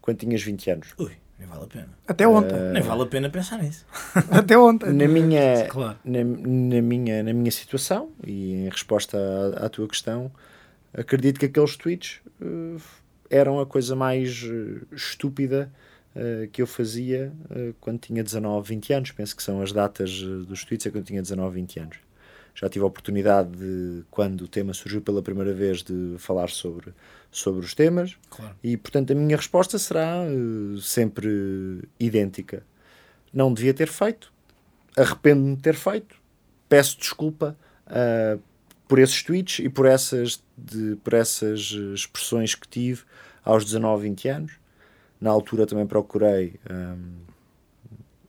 quando 0.00 0.18
tinhas 0.18 0.42
20 0.42 0.70
anos. 0.70 0.88
Ui, 0.98 1.12
nem 1.38 1.48
vale 1.48 1.64
a 1.64 1.66
pena. 1.66 1.88
Até 2.06 2.28
ontem. 2.28 2.56
Eh, 2.56 2.72
Nem 2.72 2.82
vale 2.82 3.02
a 3.02 3.06
pena 3.06 3.28
pensar 3.30 3.62
nisso. 3.62 3.84
Até 4.30 4.56
ontem. 4.56 4.92
Na 4.92 5.08
minha, 5.08 5.66
Claro. 5.68 5.98
na, 6.04 6.18
na 6.24 6.82
minha, 6.82 7.22
na 7.22 7.32
minha 7.32 7.50
situação 7.50 8.10
e 8.26 8.52
em 8.66 8.68
resposta 8.68 9.18
à, 9.58 9.66
à 9.66 9.68
tua 9.68 9.88
questão, 9.88 10.30
acredito 10.92 11.38
que 11.40 11.46
aqueles 11.46 11.76
tweets 11.76 12.20
eh, 12.40 12.76
eram 13.30 13.60
a 13.60 13.66
coisa 13.66 13.96
mais 13.96 14.44
eh, 14.44 14.84
estúpida 14.94 15.70
eh, 16.14 16.48
que 16.52 16.62
eu 16.62 16.66
fazia 16.66 17.32
eh, 17.50 17.72
quando 17.80 17.98
tinha 17.98 18.22
19, 18.22 18.68
20 18.68 18.92
anos. 18.92 19.10
Penso 19.10 19.34
que 19.34 19.42
são 19.42 19.60
as 19.60 19.72
datas 19.72 20.20
dos 20.20 20.64
tweets 20.64 20.86
é 20.86 20.90
quando 20.90 21.04
tinha 21.04 21.20
19, 21.20 21.54
20 21.56 21.80
anos. 21.80 21.96
Já 22.54 22.68
tive 22.68 22.84
a 22.84 22.86
oportunidade 22.86 23.50
de, 23.50 24.04
quando 24.10 24.42
o 24.42 24.48
tema 24.48 24.72
surgiu 24.72 25.00
pela 25.02 25.20
primeira 25.20 25.52
vez, 25.52 25.82
de 25.82 26.14
falar 26.18 26.50
sobre, 26.50 26.94
sobre 27.30 27.64
os 27.64 27.74
temas. 27.74 28.16
Claro. 28.30 28.54
E, 28.62 28.76
portanto, 28.76 29.10
a 29.10 29.14
minha 29.14 29.36
resposta 29.36 29.76
será 29.76 30.24
eh, 30.24 30.80
sempre 30.80 31.82
idêntica. 31.98 32.62
Não 33.32 33.52
devia 33.52 33.74
ter 33.74 33.88
feito, 33.88 34.32
arrependo-me 34.96 35.56
de 35.56 35.62
ter 35.62 35.74
feito, 35.74 36.14
peço 36.68 36.96
desculpa 36.96 37.56
por 38.88 38.98
esses 38.98 39.22
tweets 39.22 39.58
e 39.64 39.68
por 39.68 39.86
essas, 39.86 40.42
de, 40.56 40.96
por 40.96 41.14
essas 41.14 41.72
eh, 41.74 41.94
expressões 41.94 42.54
que 42.54 42.68
tive 42.68 43.02
aos 43.44 43.64
19, 43.64 44.02
20 44.04 44.28
anos. 44.28 44.52
Na 45.20 45.30
altura 45.30 45.66
também 45.66 45.86
procurei 45.86 46.54
ahm, 46.68 47.22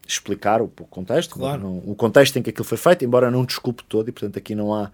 explicar 0.07 0.61
o, 0.61 0.65
o 0.65 0.69
contexto, 0.85 1.35
Claro. 1.37 1.61
não- 1.61 1.77
o 1.79 1.95
contexto 1.95 2.37
em 2.37 2.41
que 2.43 2.49
aquilo 2.51 2.65
foi 2.65 2.77
feito, 2.77 3.03
embora 3.03 3.31
não 3.31 3.43
desculpe 3.43 3.83
todo, 3.83 4.07
e 4.09 4.11
portanto 4.11 4.37
aqui 4.37 4.53
não 4.55 4.73
há, 4.73 4.91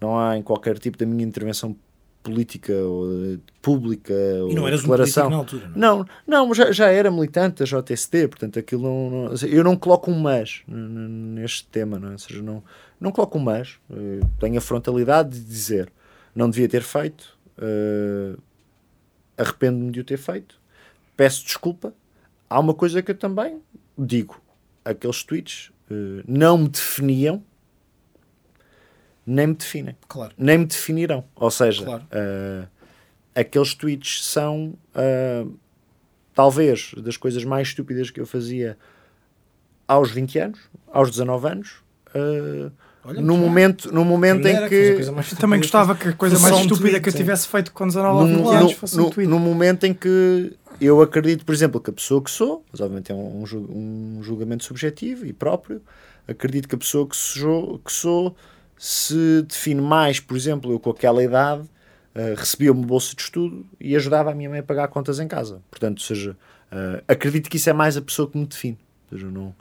não 0.00 0.18
há 0.18 0.36
em 0.38 0.42
qualquer 0.42 0.78
tipo 0.78 0.96
da 0.96 1.04
minha 1.06 1.24
intervenção 1.24 1.76
política 2.22 2.72
ou 2.72 3.34
eh, 3.34 3.38
pública 3.60 4.14
E 4.14 4.40
ou 4.40 4.54
não 4.54 4.66
eras 4.66 4.80
um 4.80 4.84
declaração. 4.84 5.24
político 5.30 5.30
na 5.30 5.36
altura, 5.36 5.72
não? 5.76 6.00
é? 6.00 6.04
Não, 6.26 6.46
não, 6.48 6.54
já, 6.54 6.72
já 6.72 6.88
era 6.88 7.10
militante 7.10 7.62
da 7.62 7.66
JSD, 7.66 8.28
portanto 8.28 8.58
aquilo 8.58 8.82
não, 8.82 9.10
não- 9.28 9.34
eu 9.46 9.62
não 9.62 9.76
coloco 9.76 10.10
um 10.10 10.18
mas 10.18 10.62
neste 10.66 11.66
tema, 11.66 11.98
não 11.98 12.08
é? 12.08 12.12
Ou 12.12 12.18
seja, 12.18 12.42
não, 12.42 12.62
não 13.04 13.12
coloco 13.12 13.38
um 13.38 13.42
mas, 13.42 13.78
eh, 13.90 14.20
tenho 14.40 14.58
a 14.58 14.60
frontalidade 14.60 15.38
de 15.38 15.44
dizer 15.44 15.92
não 16.34 16.50
devia 16.50 16.68
ter 16.68 16.82
feito, 16.82 17.38
eh, 17.58 18.36
arrependo-me 19.38 19.90
de 19.92 20.00
o 20.00 20.04
ter 20.04 20.16
feito, 20.16 20.60
peço 21.16 21.44
desculpa. 21.44 21.94
Há 22.50 22.58
uma 22.58 22.74
coisa 22.74 23.00
que 23.02 23.10
eu 23.12 23.14
também 23.16 23.60
digo, 23.96 24.40
aqueles 24.84 25.22
tweets 25.22 25.70
eh, 25.90 26.24
não 26.26 26.58
me 26.58 26.68
definiam, 26.68 27.42
nem 29.26 29.46
me 29.48 29.54
definem 29.54 29.96
Claro. 30.08 30.34
nem 30.36 30.58
me 30.58 30.66
definirão. 30.66 31.24
Ou 31.36 31.50
seja, 31.50 31.84
Claro. 31.84 32.04
ah, 32.10 32.68
aqueles 33.34 33.74
tweets 33.74 34.24
são 34.24 34.74
talvez 36.34 36.92
das 36.98 37.16
coisas 37.16 37.44
mais 37.44 37.68
estúpidas 37.68 38.10
que 38.10 38.20
eu 38.20 38.26
fazia 38.26 38.76
aos 39.88 40.10
20 40.10 40.38
anos, 40.38 40.60
aos 40.88 41.10
19 41.10 41.46
anos, 41.48 41.76
ah, 42.14 42.70
Olha, 43.04 43.20
no, 43.20 43.36
momento, 43.36 43.92
no 43.92 44.04
momento 44.04 44.46
em 44.48 44.68
que 44.68 44.98
também 45.38 45.60
gostava 45.60 45.94
que 45.94 46.08
a 46.08 46.12
coisa 46.14 46.38
mais 46.38 46.54
um 46.54 46.60
estúpida 46.62 46.88
tweet, 46.90 47.02
que 47.02 47.08
eu 47.10 47.12
tivesse 47.12 47.46
feito 47.48 47.72
com 47.72 47.86
19 47.86 48.16
ou 48.16 48.26
No, 48.26 48.36
20 48.36 48.44
no- 48.44 48.50
anos 48.50 48.72
fosse 48.72 48.98
um 48.98 49.02
no- 49.04 49.10
tweet. 49.10 49.28
no 49.30 49.38
momento 49.38 49.84
em 49.84 49.92
que 49.92 50.52
eu 50.80 51.00
acredito, 51.02 51.44
por 51.44 51.54
exemplo, 51.54 51.80
que 51.80 51.90
a 51.90 51.92
pessoa 51.92 52.22
que 52.22 52.30
sou, 52.30 52.64
mas 52.72 52.80
obviamente 52.80 53.12
é 53.12 53.14
um, 53.14 53.42
um 53.42 53.46
ju- 53.46 53.68
um 53.70 54.20
julgamento 54.22 54.64
subjetivo 54.64 55.26
e 55.26 55.32
próprio, 55.32 55.82
acredito 56.26 56.66
que 56.68 56.74
a 56.74 56.78
pessoa 56.78 57.06
que 57.06 57.16
sou, 57.16 57.78
que 57.78 57.92
sou 57.92 58.34
se 58.78 59.42
define 59.46 59.80
mais, 59.82 60.18
por 60.18 60.36
exemplo, 60.36 60.72
eu 60.72 60.80
com 60.80 60.90
aquela 60.90 61.22
idade 61.22 61.62
eh, 62.14 62.34
recebia 62.36 62.72
uma 62.72 62.86
bolsa 62.86 63.14
de 63.14 63.22
estudo 63.22 63.66
e 63.80 63.94
ajudava 63.96 64.30
a 64.30 64.34
minha 64.34 64.48
mãe 64.48 64.60
a 64.60 64.62
pagar 64.62 64.88
contas 64.88 65.18
em 65.20 65.26
casa. 65.28 65.60
Portanto, 65.70 65.98
ou 65.98 66.04
seja, 66.04 66.36
eh, 66.72 67.02
acredito 67.08 67.50
que 67.50 67.56
isso 67.56 67.68
é 67.68 67.72
mais 67.72 67.96
a 67.96 68.00
pessoa 68.02 68.30
que 68.30 68.38
me 68.38 68.46
define. 68.46 68.78
Ou 69.12 69.18
seja, 69.18 69.30
não, 69.30 69.54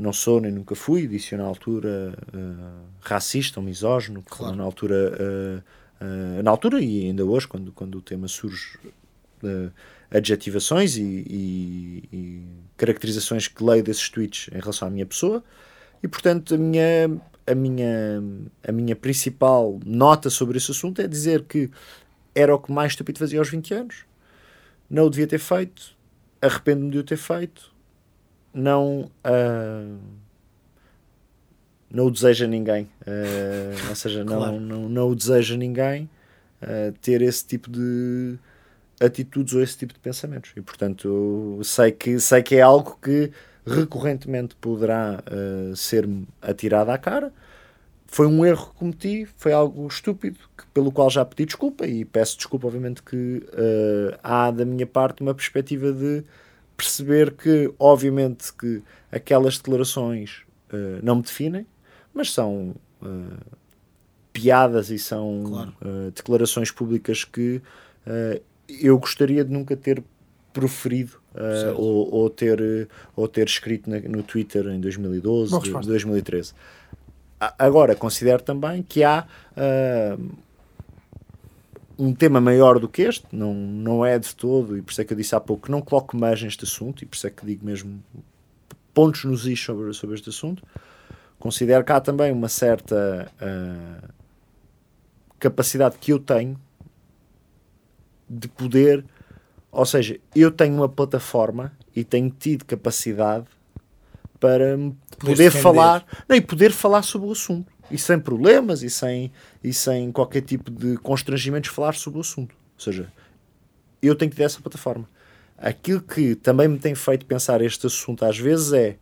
não 0.00 0.12
sou 0.12 0.40
nem 0.40 0.50
nunca 0.50 0.74
fui, 0.74 1.06
disse 1.06 1.36
na 1.36 1.44
altura 1.44 2.14
eh, 2.32 2.82
racista 3.00 3.60
ou 3.60 3.66
misógino, 3.66 4.22
Claro. 4.28 4.56
na 4.56 4.64
altura 4.64 5.16
eh, 5.18 5.62
eh, 6.00 6.42
na 6.42 6.50
altura 6.50 6.80
e 6.80 7.06
ainda 7.06 7.24
hoje 7.24 7.46
quando, 7.46 7.70
quando 7.72 7.96
o 7.98 8.02
tema 8.02 8.26
surge 8.28 8.78
adjetivações 10.10 10.96
e, 10.96 11.02
e- 11.02 12.08
e 12.12 12.42
caracterizações 12.76 13.48
que 13.48 13.62
leio 13.62 13.82
desses 13.82 14.08
tweets 14.08 14.48
em 14.52 14.58
relação 14.58 14.88
à 14.88 14.90
minha 14.90 15.06
pessoa 15.06 15.42
e 16.02 16.08
portanto 16.08 16.54
a 16.54 16.58
minha 16.58 17.10
a 17.46 17.54
minha 17.54 18.22
a 18.66 18.72
minha 18.72 18.94
principal 18.96 19.80
nota 19.84 20.28
sobre 20.30 20.58
esse 20.58 20.70
assunto 20.70 21.00
é 21.00 21.06
dizer 21.08 21.44
que 21.44 21.70
era 22.34 22.54
o 22.54 22.58
que 22.58 22.70
mais 22.72 22.92
estúpido 22.92 23.18
fazia 23.18 23.38
aos 23.38 23.48
20 23.48 23.72
anos 23.74 24.04
não 24.88 25.06
o 25.06 25.10
devia 25.10 25.26
ter 25.26 25.38
feito 25.38 25.96
arrependo-me 26.42 26.90
de 26.90 26.98
o 26.98 27.04
ter 27.04 27.16
feito 27.16 27.72
não 28.54 29.10
ah, 29.24 29.96
não 31.90 32.06
o 32.06 32.10
deseja 32.10 32.46
ninguém 32.46 32.88
Ah, 33.06 33.88
ou 33.88 33.94
seja 33.94 34.24
não, 34.24 34.36
Claro. 34.38 34.60
não, 34.60 34.88
não 34.88 35.08
o 35.10 35.14
deseja 35.14 35.56
ninguém 35.56 36.08
ah, 36.62 36.92
ter 37.00 37.22
esse 37.22 37.44
tipo 37.46 37.70
de 37.70 38.36
atitudes 39.00 39.54
ou 39.54 39.62
esse 39.62 39.78
tipo 39.78 39.92
de 39.94 39.98
pensamentos 40.00 40.52
e 40.56 40.60
portanto 40.60 41.60
sei 41.64 41.90
que 41.90 42.20
sei 42.20 42.42
que 42.42 42.56
é 42.56 42.60
algo 42.60 42.98
que 43.02 43.30
recorrentemente 43.66 44.54
poderá 44.56 45.22
ser 45.74 46.08
atirado 46.42 46.90
à 46.90 46.98
cara 46.98 47.32
foi 48.06 48.26
um 48.26 48.44
erro 48.44 48.70
que 48.70 48.74
cometi, 48.74 49.28
foi 49.36 49.52
algo 49.52 49.86
estúpido, 49.86 50.36
que- 50.58 50.64
pelo 50.74 50.90
qual 50.90 51.08
já 51.08 51.24
pedi 51.24 51.46
desculpa 51.46 51.86
e 51.86 52.04
peço 52.04 52.36
desculpa, 52.36 52.66
obviamente, 52.66 53.04
que 53.04 53.40
há 54.20 54.50
da 54.50 54.64
minha 54.64 54.84
parte 54.84 55.22
uma 55.22 55.32
perspectiva 55.32 55.92
de 55.92 56.24
perceber 56.84 57.32
que, 57.32 57.72
obviamente, 57.78 58.52
que 58.54 58.82
aquelas 59.12 59.58
declarações 59.58 60.42
eh, 60.72 60.98
não 61.02 61.16
me 61.16 61.22
definem, 61.22 61.66
mas 62.14 62.32
são 62.32 62.74
eh, 63.02 63.06
piadas 64.32 64.90
e 64.90 64.98
são 64.98 65.42
Claro. 65.46 65.74
eh, 65.82 66.10
declarações 66.14 66.70
públicas 66.70 67.24
que 67.24 67.60
eu 68.80 68.98
gostaria 68.98 69.44
de 69.44 69.52
nunca 69.52 69.76
ter 69.76 70.02
proferido 70.52 71.12
ou, 71.76 72.12
ou 72.12 72.30
ter, 72.30 72.88
ou 73.14 73.28
ter 73.28 73.46
escrito 73.46 73.88
na- 73.90 74.00
no 74.00 74.22
Twitter 74.22 74.66
em 74.68 74.80
2012, 74.80 75.50
Boa 75.50 75.60
de- 75.62 75.66
resposta. 75.68 75.90
2013. 75.90 76.54
A- 77.38 77.54
Agora, 77.58 77.94
considero 77.94 78.42
também 78.42 78.82
que 78.82 79.04
há 79.04 79.26
um 82.00 82.14
tema 82.14 82.40
maior 82.40 82.78
do 82.78 82.88
que 82.88 83.02
este, 83.02 83.26
não, 83.30 83.52
não 83.52 84.04
é 84.04 84.18
de 84.18 84.34
todo, 84.34 84.76
e 84.76 84.80
por 84.80 84.90
isso 84.90 85.02
é 85.02 85.04
que 85.04 85.12
eu 85.12 85.16
disse 85.16 85.34
há 85.34 85.40
pouco 85.40 85.66
que 85.66 85.70
não 85.70 85.82
coloco 85.82 86.16
mais 86.16 86.42
neste 86.42 86.64
assunto, 86.64 87.04
e 87.04 87.06
por 87.06 87.14
isso 87.14 87.26
é 87.26 87.30
que 87.30 87.44
digo 87.44 87.64
mesmo 87.64 88.02
pontos 88.94 89.24
nos 89.24 89.46
is 89.46 89.60
sobre, 89.60 89.92
sobre 89.92 90.16
este 90.16 90.30
assunto. 90.30 90.62
Considero 91.38 91.84
que 91.84 91.92
há 91.92 92.00
também 92.00 92.32
uma 92.32 92.48
certa 92.48 93.30
uh, 93.36 94.08
capacidade 95.38 95.98
que 95.98 96.10
eu 96.10 96.18
tenho 96.18 96.58
de 98.28 98.48
poder, 98.48 99.04
ou 99.70 99.84
seja, 99.84 100.18
eu 100.34 100.50
tenho 100.50 100.74
uma 100.74 100.88
plataforma 100.88 101.72
e 101.94 102.02
tenho 102.02 102.30
tido 102.30 102.64
capacidade 102.64 103.46
para 104.38 104.78
poder 105.18 105.50
falar 105.50 106.06
não, 106.26 106.34
e 106.34 106.40
poder 106.40 106.72
falar 106.72 107.02
sobre 107.02 107.28
o 107.28 107.32
assunto 107.32 107.70
e 107.90 107.98
sem 107.98 108.18
problemas 108.18 108.82
e 108.82 108.90
sem, 108.90 109.32
e 109.62 109.72
sem 109.72 110.12
qualquer 110.12 110.42
tipo 110.42 110.70
de 110.70 110.96
constrangimentos 110.98 111.70
falar 111.70 111.94
sobre 111.94 112.18
o 112.18 112.20
assunto. 112.20 112.54
Ou 112.76 112.82
seja, 112.82 113.12
eu 114.00 114.14
tenho 114.14 114.30
que 114.30 114.36
ter 114.36 114.44
essa 114.44 114.60
plataforma. 114.60 115.08
Aquilo 115.58 116.00
que 116.00 116.34
também 116.34 116.68
me 116.68 116.78
tem 116.78 116.94
feito 116.94 117.26
pensar 117.26 117.60
este 117.60 117.86
assunto 117.86 118.24
às 118.24 118.38
vezes 118.38 118.72
é 118.72 118.96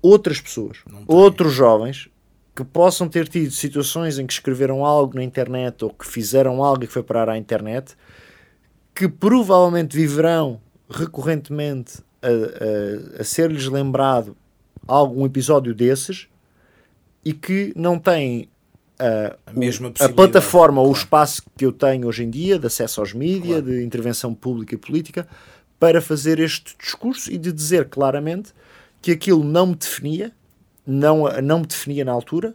outras 0.00 0.40
pessoas, 0.40 0.78
outros 1.06 1.52
jovens 1.52 2.08
que 2.54 2.64
possam 2.64 3.08
ter 3.08 3.28
tido 3.28 3.50
situações 3.52 4.18
em 4.18 4.26
que 4.26 4.32
escreveram 4.32 4.84
algo 4.84 5.14
na 5.14 5.22
internet 5.22 5.84
ou 5.84 5.90
que 5.90 6.06
fizeram 6.06 6.62
algo 6.62 6.82
e 6.82 6.86
que 6.86 6.92
foi 6.92 7.02
parar 7.02 7.28
à 7.28 7.38
internet, 7.38 7.96
que 8.94 9.08
provavelmente 9.08 9.96
viverão 9.96 10.60
recorrentemente 10.90 11.98
a, 12.20 13.18
a, 13.18 13.20
a 13.20 13.24
ser-lhes 13.24 13.66
lembrado 13.66 14.36
algum 14.86 15.24
episódio 15.26 15.74
desses 15.74 16.28
e 17.24 17.32
que 17.32 17.72
não 17.76 17.98
têm 17.98 18.48
a, 18.98 19.36
a, 19.46 20.04
a 20.04 20.08
plataforma 20.08 20.80
ou 20.80 20.88
o 20.88 20.92
espaço 20.92 21.42
que 21.56 21.64
eu 21.64 21.72
tenho 21.72 22.06
hoje 22.06 22.24
em 22.24 22.30
dia 22.30 22.58
de 22.58 22.66
acesso 22.66 23.00
aos 23.00 23.12
mídias, 23.12 23.60
claro. 23.60 23.64
de 23.64 23.84
intervenção 23.84 24.34
pública 24.34 24.74
e 24.74 24.78
política, 24.78 25.26
para 25.78 26.00
fazer 26.00 26.40
este 26.40 26.76
discurso 26.76 27.30
e 27.30 27.38
de 27.38 27.52
dizer 27.52 27.88
claramente 27.88 28.52
que 29.00 29.12
aquilo 29.12 29.44
não 29.44 29.68
me 29.68 29.74
definia, 29.76 30.32
não, 30.86 31.24
não 31.40 31.60
me 31.60 31.66
definia 31.66 32.04
na 32.04 32.12
altura, 32.12 32.54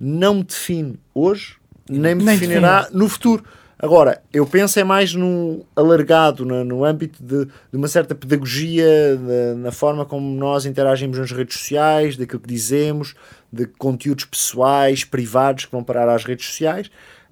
não 0.00 0.34
me 0.34 0.44
define 0.44 0.98
hoje, 1.14 1.56
nem 1.88 2.14
me 2.14 2.24
nem 2.24 2.36
definirá 2.36 2.82
define. 2.82 2.98
no 2.98 3.08
futuro. 3.08 3.44
Agora, 3.78 4.22
eu 4.32 4.46
penso 4.46 4.80
é 4.80 4.84
mais 4.84 5.14
no 5.14 5.64
alargado, 5.76 6.46
no, 6.46 6.64
no 6.64 6.82
âmbito 6.84 7.22
de, 7.22 7.44
de, 7.44 7.76
uma 7.76 7.86
certa 7.86 8.14
pedagogia, 8.14 8.86
de, 9.16 9.54
na 9.58 9.70
forma 9.70 10.06
como 10.06 10.34
nós 10.34 10.64
interagimos 10.64 11.18
nas 11.18 11.30
redes 11.30 11.58
sociais, 11.58 12.16
daquilo 12.16 12.40
que 12.40 12.48
dizemos, 12.48 13.14
de 13.52 13.66
conteúdos 13.66 14.24
pessoais, 14.24 15.04
privados 15.04 15.64
que 15.64 15.72
vão 15.72 15.82
parar 15.82 16.08
às 16.08 16.24
redes 16.24 16.46
sociais, 16.46 16.88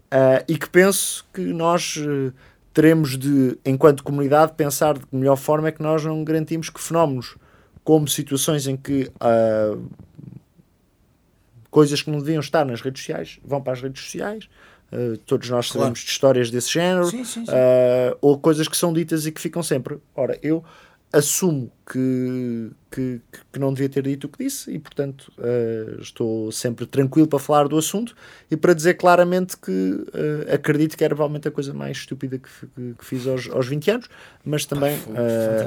uh, 0.06 0.44
e 0.48 0.56
que 0.56 0.68
penso 0.68 1.26
que 1.32 1.40
nós 1.40 1.96
uh, 1.96 2.32
teremos 2.72 3.16
de, 3.16 3.58
enquanto 3.64 4.02
comunidade, 4.02 4.52
pensar 4.56 4.94
de 4.94 5.06
que 5.06 5.16
melhor 5.16 5.36
forma 5.36 5.68
é 5.68 5.72
que 5.72 5.82
nós 5.82 6.04
não 6.04 6.22
garantimos 6.24 6.70
que 6.70 6.80
fenómenos 6.80 7.36
como 7.82 8.08
situações 8.08 8.66
em 8.66 8.76
que 8.76 9.10
uh, 9.20 9.88
coisas 11.70 12.00
que 12.02 12.10
não 12.10 12.18
deviam 12.18 12.40
estar 12.40 12.64
nas 12.64 12.80
redes 12.80 13.02
sociais 13.02 13.38
vão 13.44 13.60
para 13.60 13.72
as 13.72 13.82
redes 13.82 14.02
sociais 14.02 14.48
Uh, 14.94 15.16
todos 15.18 15.50
nós 15.50 15.66
claro. 15.66 15.80
sabemos 15.80 15.98
de 16.00 16.10
histórias 16.10 16.50
desse 16.52 16.72
género, 16.72 17.06
sim, 17.06 17.24
sim, 17.24 17.44
sim. 17.44 17.50
Uh, 17.50 18.16
ou 18.20 18.38
coisas 18.38 18.68
que 18.68 18.76
são 18.76 18.92
ditas 18.92 19.26
e 19.26 19.32
que 19.32 19.40
ficam 19.40 19.60
sempre. 19.60 19.98
Ora, 20.14 20.38
eu 20.40 20.62
assumo 21.16 21.70
que, 21.90 22.70
que, 22.90 23.20
que 23.52 23.58
não 23.58 23.72
devia 23.72 23.88
ter 23.88 24.02
dito 24.02 24.24
o 24.24 24.28
que 24.28 24.44
disse 24.44 24.70
e, 24.70 24.78
portanto, 24.78 25.32
uh, 25.38 26.00
estou 26.00 26.50
sempre 26.50 26.86
tranquilo 26.86 27.26
para 27.28 27.38
falar 27.38 27.68
do 27.68 27.78
assunto 27.78 28.14
e 28.50 28.56
para 28.56 28.74
dizer 28.74 28.94
claramente 28.94 29.56
que 29.56 30.04
acredito 30.52 30.96
que 30.96 31.04
era 31.04 31.14
provavelmente 31.14 31.48
a 31.48 31.50
coisa 31.50 31.72
mais 31.72 31.98
estúpida 31.98 32.38
que, 32.38 32.48
que, 32.48 32.94
que 32.98 33.04
fiz 33.04 33.26
aos, 33.26 33.48
aos 33.50 33.66
20 33.66 33.90
anos, 33.90 34.08
mas 34.44 34.64
também. 34.64 34.98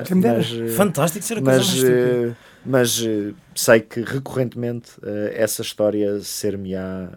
fantástico. 0.06 0.62
Mas, 0.64 0.76
fantástico 0.76 1.26
ser 1.26 1.38
a 1.38 1.42
coisa 1.42 1.60
mas, 1.60 1.68
mais 1.68 1.78
estúpida. 1.78 2.38
Mas 2.66 3.06
sei 3.56 3.80
que 3.80 4.02
recorrentemente 4.02 4.92
essa 5.34 5.62
história 5.62 6.20
ser-me-á 6.20 7.10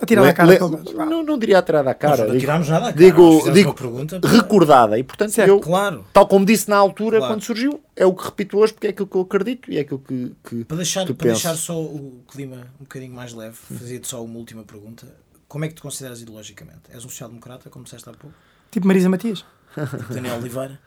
Atirada 0.00 0.28
à 0.28 0.32
cara. 0.32 0.50
Le, 0.50 0.58
não, 1.06 1.22
não 1.22 1.38
diria 1.38 1.58
atirada 1.58 1.90
à 1.90 1.94
cara. 1.94 2.18
Nós 2.18 2.32
não 2.32 2.38
tiramos 2.38 2.68
nada 2.68 2.88
à 2.88 2.92
cara. 2.92 3.04
Digo, 3.04 3.50
digo 3.52 3.74
pergunta, 3.74 4.20
recordada. 4.22 4.98
E 4.98 5.02
portanto, 5.02 5.30
certo, 5.30 5.48
eu, 5.48 5.60
claro. 5.60 6.04
tal 6.12 6.26
como 6.26 6.46
disse 6.46 6.68
na 6.68 6.76
altura, 6.76 7.18
claro. 7.18 7.34
quando 7.34 7.42
surgiu, 7.42 7.80
é 7.96 8.06
o 8.06 8.14
que 8.14 8.24
repito 8.24 8.58
hoje 8.58 8.72
porque 8.72 8.86
é 8.86 8.90
aquilo 8.90 9.08
que 9.08 9.16
eu 9.16 9.22
acredito 9.22 9.70
e 9.70 9.78
é 9.78 9.80
aquilo 9.80 9.98
que. 9.98 10.34
que 10.44 10.64
para 10.64 10.76
deixar, 10.76 11.04
que 11.04 11.14
para 11.14 11.28
deixar 11.28 11.54
só 11.56 11.80
o 11.80 12.22
clima 12.30 12.68
um 12.80 12.84
bocadinho 12.84 13.14
mais 13.14 13.32
leve, 13.32 13.56
fazia-te 13.56 14.06
só 14.06 14.24
uma 14.24 14.38
última 14.38 14.62
pergunta. 14.62 15.06
Como 15.48 15.64
é 15.64 15.68
que 15.68 15.74
te 15.74 15.82
consideras 15.82 16.20
ideologicamente? 16.20 16.82
És 16.90 17.04
um 17.04 17.08
social-democrata, 17.08 17.70
como 17.70 17.84
disseste 17.84 18.08
há 18.08 18.12
pouco? 18.12 18.36
Tipo 18.70 18.86
Marisa 18.86 19.08
Matias? 19.08 19.44
Tipo 19.74 20.12
Daniel 20.12 20.36
Oliveira? 20.36 20.78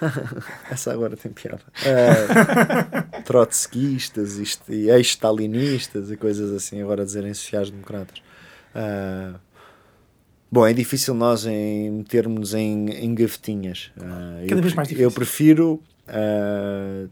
Essa 0.70 0.92
agora 0.92 1.16
tem 1.16 1.32
piada. 1.32 1.62
Uh, 1.80 3.22
trotskistas 3.24 4.38
e 4.68 4.88
ex-stalinistas 4.88 6.10
e 6.10 6.16
coisas 6.16 6.50
assim, 6.52 6.80
agora 6.80 7.04
dizerem 7.04 7.34
sociais-democratas. 7.34 8.22
Uh, 8.74 9.38
bom, 10.50 10.66
é 10.66 10.72
difícil 10.72 11.14
nós 11.14 11.46
em 11.46 11.90
metermos 11.90 12.54
em, 12.54 12.88
em 12.90 13.14
gavetinhas. 13.14 13.90
Uh, 13.96 14.46
Cada 14.48 14.60
eu, 14.60 14.62
vez 14.62 14.74
mais 14.74 14.88
difícil. 14.88 15.08
Eu 15.08 15.12
prefiro 15.12 15.82
uh, 16.08 17.10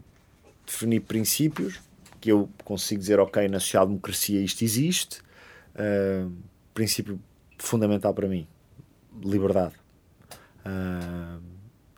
definir 0.65 1.01
princípios 1.01 1.79
que 2.21 2.31
eu 2.31 2.49
consigo 2.63 2.99
dizer, 2.99 3.19
ok, 3.19 3.47
na 3.47 3.59
social-democracia 3.59 4.41
isto 4.41 4.63
existe. 4.63 5.21
princípio 6.73 7.19
fundamental 7.57 8.13
para 8.13 8.27
mim, 8.27 8.45
liberdade. 9.23 9.75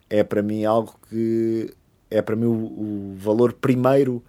é 0.08 0.24
para 0.24 0.44
mim 0.44 0.64
algo 0.64 1.00
que 1.10 1.74
é 2.12 2.22
para 2.22 2.36
mim 2.36 2.46
o, 2.46 3.14
o 3.14 3.16
valor 3.18 3.54
primeiro 3.54 4.24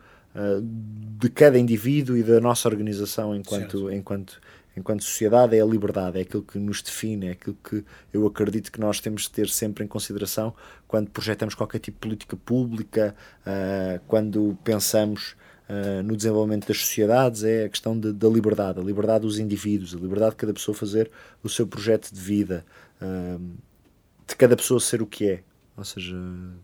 de 1.19 1.29
cada 1.29 1.59
indivíduo 1.59 2.17
e 2.17 2.23
da 2.23 2.41
nossa 2.41 2.67
organização 2.69 3.37
enquanto, 3.37 3.93
enquanto 3.93 4.41
enquanto 4.77 5.05
sociedade 5.05 5.57
é 5.57 5.61
a 5.61 5.65
liberdade, 5.65 6.19
é 6.19 6.23
aquilo 6.23 6.43
que 6.43 6.59
nos 6.59 6.83
define, 6.83 7.27
é 7.27 7.31
aquilo 7.33 7.57
que 7.63 7.85
eu 8.13 8.27
acredito 8.27 8.71
que 8.71 8.81
nós 8.81 9.01
temos 9.01 9.23
de 9.23 9.31
ter 9.31 9.49
sempre 9.49 9.85
em 9.85 9.87
consideração 9.87 10.55
quando 10.87 11.11
projetamos 11.11 11.55
qualquer 11.55 11.79
tipo 11.79 11.97
de 11.97 12.01
política 12.01 12.37
pública, 12.37 13.15
uh, 13.47 14.01
quando 14.07 14.57
pensamos 14.65 15.37
uh, 15.69 16.03
no 16.03 16.17
desenvolvimento 16.17 16.69
das 16.69 16.79
sociedades, 16.79 17.45
é 17.45 17.65
a 17.65 17.69
questão 17.69 17.99
de, 17.99 18.13
da 18.13 18.29
liberdade, 18.29 18.81
a 18.81 18.83
liberdade 18.83 19.23
dos 19.23 19.39
indivíduos, 19.39 19.95
a 19.95 19.99
liberdade 19.99 20.33
de 20.33 20.37
cada 20.37 20.53
pessoa 20.53 20.75
fazer 20.75 21.11
o 21.43 21.49
seu 21.49 21.67
projeto 21.67 22.13
de 22.13 22.21
vida, 22.21 22.65
uh, 23.01 23.41
de 24.27 24.37
cada 24.37 24.57
pessoa 24.57 24.81
ser 24.81 25.03
o 25.03 25.07
que 25.07 25.29
é. 25.29 25.43
Ou 25.75 25.85
seja, 25.85 26.15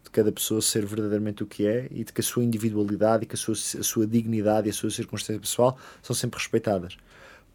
de 0.04 0.11
cada 0.11 0.30
pessoa 0.30 0.61
ser 0.61 0.84
verdadeiramente 0.84 1.42
o 1.42 1.46
que 1.46 1.66
é 1.66 1.88
e 1.90 2.04
de 2.04 2.12
que 2.12 2.20
a 2.20 2.24
sua 2.24 2.44
individualidade 2.44 3.24
e 3.24 3.26
que 3.26 3.34
a 3.34 3.38
sua, 3.38 3.54
a 3.54 3.82
sua 3.82 4.06
dignidade 4.06 4.68
e 4.68 4.70
a 4.70 4.72
sua 4.74 4.90
circunstância 4.90 5.40
pessoal 5.40 5.78
são 6.02 6.14
sempre 6.14 6.38
respeitadas. 6.38 6.98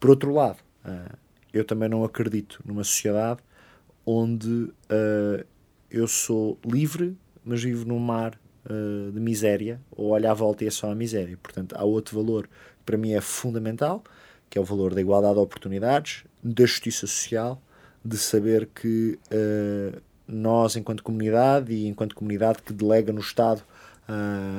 Por 0.04 0.10
outro 0.10 0.34
lado, 0.34 0.58
uh, 0.84 1.16
eu 1.50 1.64
também 1.64 1.88
não 1.88 2.04
acredito 2.04 2.60
numa 2.62 2.84
sociedade 2.84 3.40
onde 4.04 4.50
uh, 4.50 5.42
eu 5.90 6.06
sou 6.06 6.58
livre, 6.62 7.16
mas 7.42 7.62
vivo 7.62 7.86
num 7.86 7.98
mar 7.98 8.38
uh, 8.66 9.10
de 9.10 9.18
miséria, 9.18 9.80
ou 9.90 10.10
olho 10.10 10.30
à 10.30 10.34
volta 10.34 10.62
e 10.62 10.66
é 10.66 10.70
só 10.70 10.90
a 10.90 10.94
miséria. 10.94 11.38
Portanto, 11.42 11.74
há 11.74 11.84
outro 11.84 12.22
valor 12.22 12.46
que 12.46 12.84
para 12.84 12.98
mim 12.98 13.12
é 13.12 13.20
fundamental, 13.22 14.04
que 14.50 14.58
é 14.58 14.60
o 14.60 14.64
valor 14.64 14.94
da 14.94 15.00
igualdade 15.00 15.36
de 15.36 15.40
oportunidades, 15.40 16.24
da 16.42 16.66
justiça 16.66 17.06
social, 17.06 17.62
de 18.04 18.18
saber 18.18 18.68
que 18.74 19.18
nós, 20.28 20.76
enquanto 20.76 21.02
comunidade 21.02 21.72
e 21.72 21.86
enquanto 21.86 22.14
comunidade 22.14 22.60
que 22.62 22.74
delega 22.74 23.10
no 23.10 23.22
Estado 23.22 23.62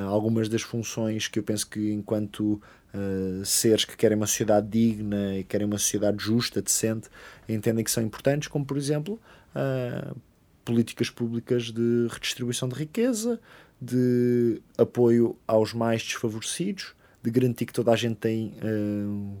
algumas 0.08 0.48
das 0.48 0.62
funções 0.62 1.28
que 1.28 1.38
eu 1.38 1.44
penso 1.44 1.68
que, 1.68 1.92
enquanto 1.92 2.60
uh, 2.96 3.44
seres 3.44 3.84
que 3.84 3.96
querem 3.96 4.16
uma 4.16 4.26
sociedade 4.26 4.68
digna 4.68 5.36
e 5.36 5.44
querem 5.44 5.66
uma 5.66 5.78
sociedade 5.78 6.22
justa, 6.22 6.62
decente, 6.62 7.08
entendem 7.48 7.84
que 7.84 7.90
são 7.90 8.02
importantes, 8.02 8.48
como 8.48 8.64
por 8.64 8.76
exemplo 8.76 9.20
uh, 9.54 10.16
políticas 10.64 11.10
públicas 11.10 11.70
de 11.70 12.08
redistribuição 12.10 12.68
de 12.68 12.74
riqueza, 12.74 13.40
de 13.80 14.60
apoio 14.76 15.36
aos 15.46 15.72
mais 15.72 16.02
desfavorecidos, 16.02 16.94
de 17.22 17.30
garantir 17.30 17.66
que 17.66 17.72
toda 17.72 17.92
a 17.92 17.96
gente 17.96 18.16
tem 18.16 18.54
uh, 18.62 19.36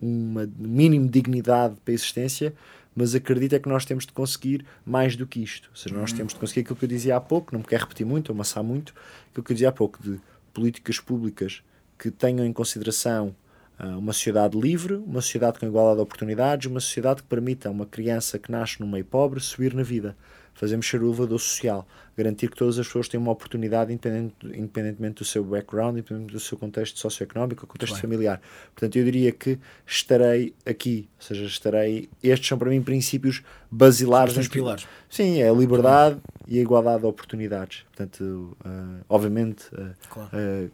uma 0.00 0.48
mínimo 0.58 1.06
de 1.06 1.12
dignidade 1.12 1.76
para 1.84 1.92
a 1.92 1.94
existência, 1.94 2.54
mas 2.94 3.14
acredito 3.14 3.54
é 3.54 3.58
que 3.58 3.68
nós 3.68 3.84
temos 3.84 4.06
de 4.06 4.12
conseguir 4.12 4.64
mais 4.84 5.16
do 5.16 5.26
que 5.26 5.42
isto. 5.42 5.68
Ou 5.70 5.76
seja, 5.76 5.94
nós 5.94 6.10
uhum. 6.10 6.16
temos 6.16 6.34
de 6.34 6.38
conseguir 6.38 6.60
aquilo 6.60 6.76
que 6.76 6.84
eu 6.84 6.88
dizia 6.88 7.16
há 7.16 7.20
pouco, 7.20 7.52
não 7.52 7.60
me 7.60 7.66
quero 7.66 7.82
repetir 7.82 8.06
muito, 8.06 8.30
amassar 8.30 8.62
muito, 8.62 8.94
aquilo 9.30 9.44
que 9.44 9.52
eu 9.52 9.54
dizia 9.54 9.68
há 9.70 9.72
pouco, 9.72 10.00
de 10.02 10.20
políticas 10.52 11.00
públicas 11.00 11.62
que 11.98 12.10
tenham 12.10 12.44
em 12.46 12.52
consideração 12.52 13.34
Ah, 13.76 13.98
uma 13.98 14.12
sociedade 14.12 14.56
livre, 14.56 14.94
uma 14.94 15.20
sociedade 15.20 15.58
com 15.58 15.66
igualdade 15.66 15.96
de 15.96 16.02
oportunidades, 16.02 16.70
uma 16.70 16.78
sociedade 16.78 17.22
que 17.22 17.28
permita 17.28 17.68
a 17.68 17.72
uma 17.72 17.84
criança 17.84 18.38
que 18.38 18.48
nasce 18.48 18.80
num 18.80 18.86
meio 18.88 19.04
pobre 19.04 19.40
subir 19.40 19.74
na 19.74 19.82
vida. 19.82 20.16
Fazemos 20.54 20.86
ser 20.86 21.02
o 21.02 21.06
elevador 21.08 21.40
social, 21.40 21.84
garantir 22.16 22.48
que 22.48 22.56
todas 22.56 22.78
as 22.78 22.86
pessoas 22.86 23.08
têm 23.08 23.18
uma 23.18 23.32
oportunidade 23.32 23.92
independente, 23.92 24.36
independentemente 24.44 25.16
do 25.16 25.24
seu 25.24 25.42
background, 25.42 25.94
independentemente 25.94 26.32
do 26.34 26.38
seu 26.38 26.56
contexto 26.56 27.00
socioeconómico 27.00 27.66
contexto 27.66 28.00
familiar. 28.00 28.40
Portanto, 28.72 28.94
eu 28.94 29.04
diria 29.04 29.32
que 29.32 29.58
estarei 29.84 30.54
aqui, 30.64 31.08
ou 31.18 31.26
seja, 31.26 31.44
estarei. 31.44 32.08
Estes 32.22 32.46
são 32.48 32.56
para 32.56 32.70
mim 32.70 32.80
princípios 32.80 33.42
basilares. 33.68 34.36
Os 34.36 34.46
pilares. 34.46 34.86
Sim, 35.10 35.40
é 35.42 35.48
a 35.48 35.52
liberdade 35.52 36.20
e 36.46 36.60
a 36.60 36.62
igualdade 36.62 37.00
de 37.00 37.06
oportunidades. 37.06 37.82
Portanto, 37.92 38.56
uh, 38.64 39.04
obviamente, 39.08 39.64
uh, 39.74 39.92
Claro. 40.08 40.30
uh, 40.32 40.70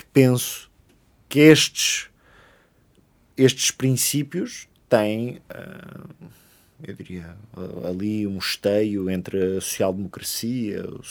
que 0.00 0.06
penso 0.12 0.70
que 1.28 1.38
estes 1.40 2.08
estes 3.36 3.70
princípios 3.70 4.68
têm, 4.88 5.38
ah, 5.48 6.04
eu 6.86 6.94
diria, 6.94 7.34
ali 7.88 8.26
um 8.26 8.38
esteio 8.38 9.08
entre 9.10 9.56
a 9.56 9.60
social-democracia, 9.60 10.84
o 10.90 11.02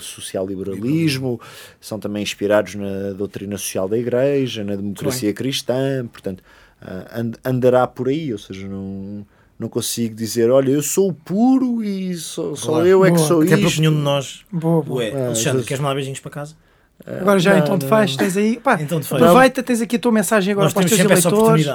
social-liberalismo, 0.00 1.40
são 1.80 1.98
também 1.98 2.22
inspirados 2.22 2.74
na 2.74 3.12
doutrina 3.12 3.56
social 3.58 3.88
da 3.88 3.98
Igreja, 3.98 4.62
na 4.64 4.76
democracia 4.76 5.32
cristã, 5.32 6.06
portanto, 6.06 6.42
ah, 6.80 7.08
and- 7.20 7.38
andará 7.44 7.86
por 7.86 8.08
aí, 8.08 8.32
ou 8.32 8.38
seja, 8.38 8.68
não, 8.68 9.26
não 9.58 9.68
consigo 9.68 10.14
dizer, 10.14 10.50
olha, 10.50 10.70
eu 10.70 10.82
sou 10.82 11.08
o 11.10 11.14
puro 11.14 11.82
e 11.82 12.14
só, 12.14 12.54
só 12.54 12.66
Claro. 12.72 12.86
eu 12.86 13.04
é 13.04 13.10
que 13.10 13.16
Boa. 13.16 13.28
sou 13.28 13.42
Até 13.42 13.56
porque 13.56 13.80
nenhum 13.80 13.94
de 13.96 14.00
nós. 14.02 14.44
Boa, 14.52 14.82
boa. 14.82 14.98
Ué, 15.00 15.12
Ah, 15.12 15.26
Alexandre, 15.26 15.64
queres 15.64 15.80
mandar 15.80 15.94
beijinhos 15.94 16.20
para 16.20 16.30
casa? 16.30 16.54
Agora 17.06 17.38
já 17.38 17.52
não, 17.54 17.58
então 17.58 17.78
te 17.78 17.82
não. 17.82 17.88
faz, 17.88 18.16
tens 18.16 18.36
aí. 18.36 18.58
Pá, 18.62 18.78
Então 18.80 19.00
te 19.00 19.06
faz. 19.06 19.22
aproveita, 19.22 19.62
tens 19.62 19.80
aqui 19.80 19.96
a 19.96 19.98
tua 19.98 20.12
mensagem 20.12 20.52
agora 20.52 20.66
Nós 20.66 20.72
para 20.72 20.84
os 20.84 20.90
teus 20.90 21.00
eleitores. 21.00 21.66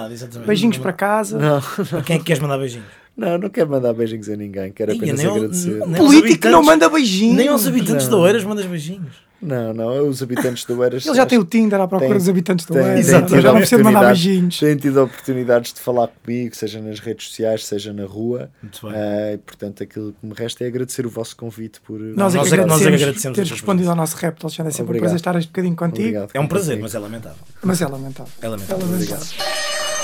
Beijinhos 0.45 0.77
para 0.77 0.93
casa. 0.93 1.37
Não, 1.37 1.61
Para 1.61 2.01
quem 2.01 2.15
é 2.15 2.19
que 2.19 2.25
queres 2.25 2.41
mandar 2.41 2.57
beijinhos? 2.57 2.85
Não, 3.17 3.37
não 3.37 3.49
quero 3.49 3.69
mandar 3.69 3.93
beijinhos 3.93 4.29
a 4.29 4.35
ninguém, 4.35 4.71
quero 4.71 4.93
apenas 4.93 5.17
nem 5.17 5.25
ao- 5.25 5.35
agradecer. 5.35 5.69
nem 5.87 5.87
aos 5.89 5.97
Político 5.97 6.41
que 6.41 6.49
não 6.49 6.61
manda 6.63 6.87
beijinhos. 6.89 7.35
Nem 7.37 7.47
aos 7.47 7.65
habitantes 7.67 8.05
Não. 8.07 8.11
da 8.11 8.23
Oeiras 8.23 8.43
mandas 8.43 8.65
beijinhos. 8.65 9.27
Não, 9.39 9.71
não, 9.71 10.07
os 10.09 10.23
habitantes 10.23 10.65
do 10.65 10.83
Eiras. 10.83 11.05
Ele 11.05 11.15
já 11.15 11.23
tem 11.23 11.37
o 11.37 11.45
Tinder 11.45 11.79
à 11.79 11.87
procura 11.87 12.09
Tem- 12.09 12.17
dos 12.17 12.27
habitantes 12.27 12.65
do 12.65 12.73
Oeiras. 12.73 13.05
tido 13.05 13.39
Já 13.39 13.51
não 13.51 13.57
precisa 13.59 13.77
de 13.77 13.83
mandar 13.83 14.05
beijinhos. 14.07 14.59
Têm 14.59 14.75
tido 14.77 15.03
oportunidades 15.03 15.73
de 15.73 15.79
falar 15.79 16.07
comigo, 16.07 16.55
seja 16.55 16.81
nas 16.81 16.99
redes 16.99 17.27
sociais, 17.27 17.63
seja 17.63 17.93
na 17.93 18.05
rua. 18.05 18.49
Muito 18.63 18.87
bem. 18.87 18.95
E, 19.33 19.37
portanto, 19.37 19.83
aquilo 19.83 20.11
que 20.19 20.25
me 20.25 20.33
resta 20.35 20.63
é 20.63 20.67
agradecer 20.67 21.05
o 21.05 21.09
vosso 21.11 21.35
convite 21.37 21.79
por. 21.81 21.99
Nós, 21.99 22.33
é 22.33 22.37
nós 22.39 22.49
que 22.49 22.55
é- 22.55 22.65
nós 22.65 22.81
é 22.81 22.85
que 22.85 22.87
agradecemos, 22.87 23.01
agradecemos 23.03 23.35
a 23.35 23.35
teres 23.35 23.51
respondido 23.51 23.89
ao 23.91 23.95
nosso 23.95 24.15
rap, 24.17 24.37
Alexandre. 24.41 24.69
É 24.69 24.71
sempre 24.71 24.81
um 24.81 24.85
Obrigado. 24.85 25.01
prazer 25.03 25.17
estar 25.17 25.35
este 25.37 25.47
bocadinho 25.49 25.75
contigo. 25.75 25.99
Obrigado. 26.07 26.29
É 26.33 26.39
um 26.39 26.47
prazer, 26.47 26.79
mas 26.79 26.95
é 26.95 26.99
lamentável. 26.99 27.37
Mas 27.63 27.79
é 27.79 27.85
lamentável. 27.87 28.33
É 28.41 28.45
É 28.45 28.49
lamentável. 28.49 28.85
lamentável. 28.87 29.96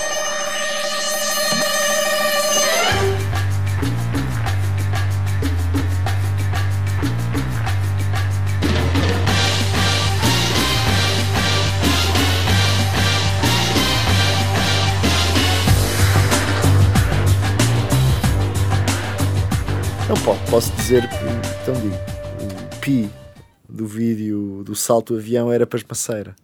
Não 20.14 20.22
po- 20.22 20.38
posso 20.52 20.72
dizer 20.74 21.10
que, 21.10 21.16
então 21.64 21.74
digo, 21.82 21.96
o 22.76 22.80
pi 22.80 23.10
do 23.68 23.88
vídeo 23.88 24.62
do 24.64 24.76
salto 24.76 25.16
avião 25.16 25.52
era 25.52 25.66
pasmaceira. 25.66 26.36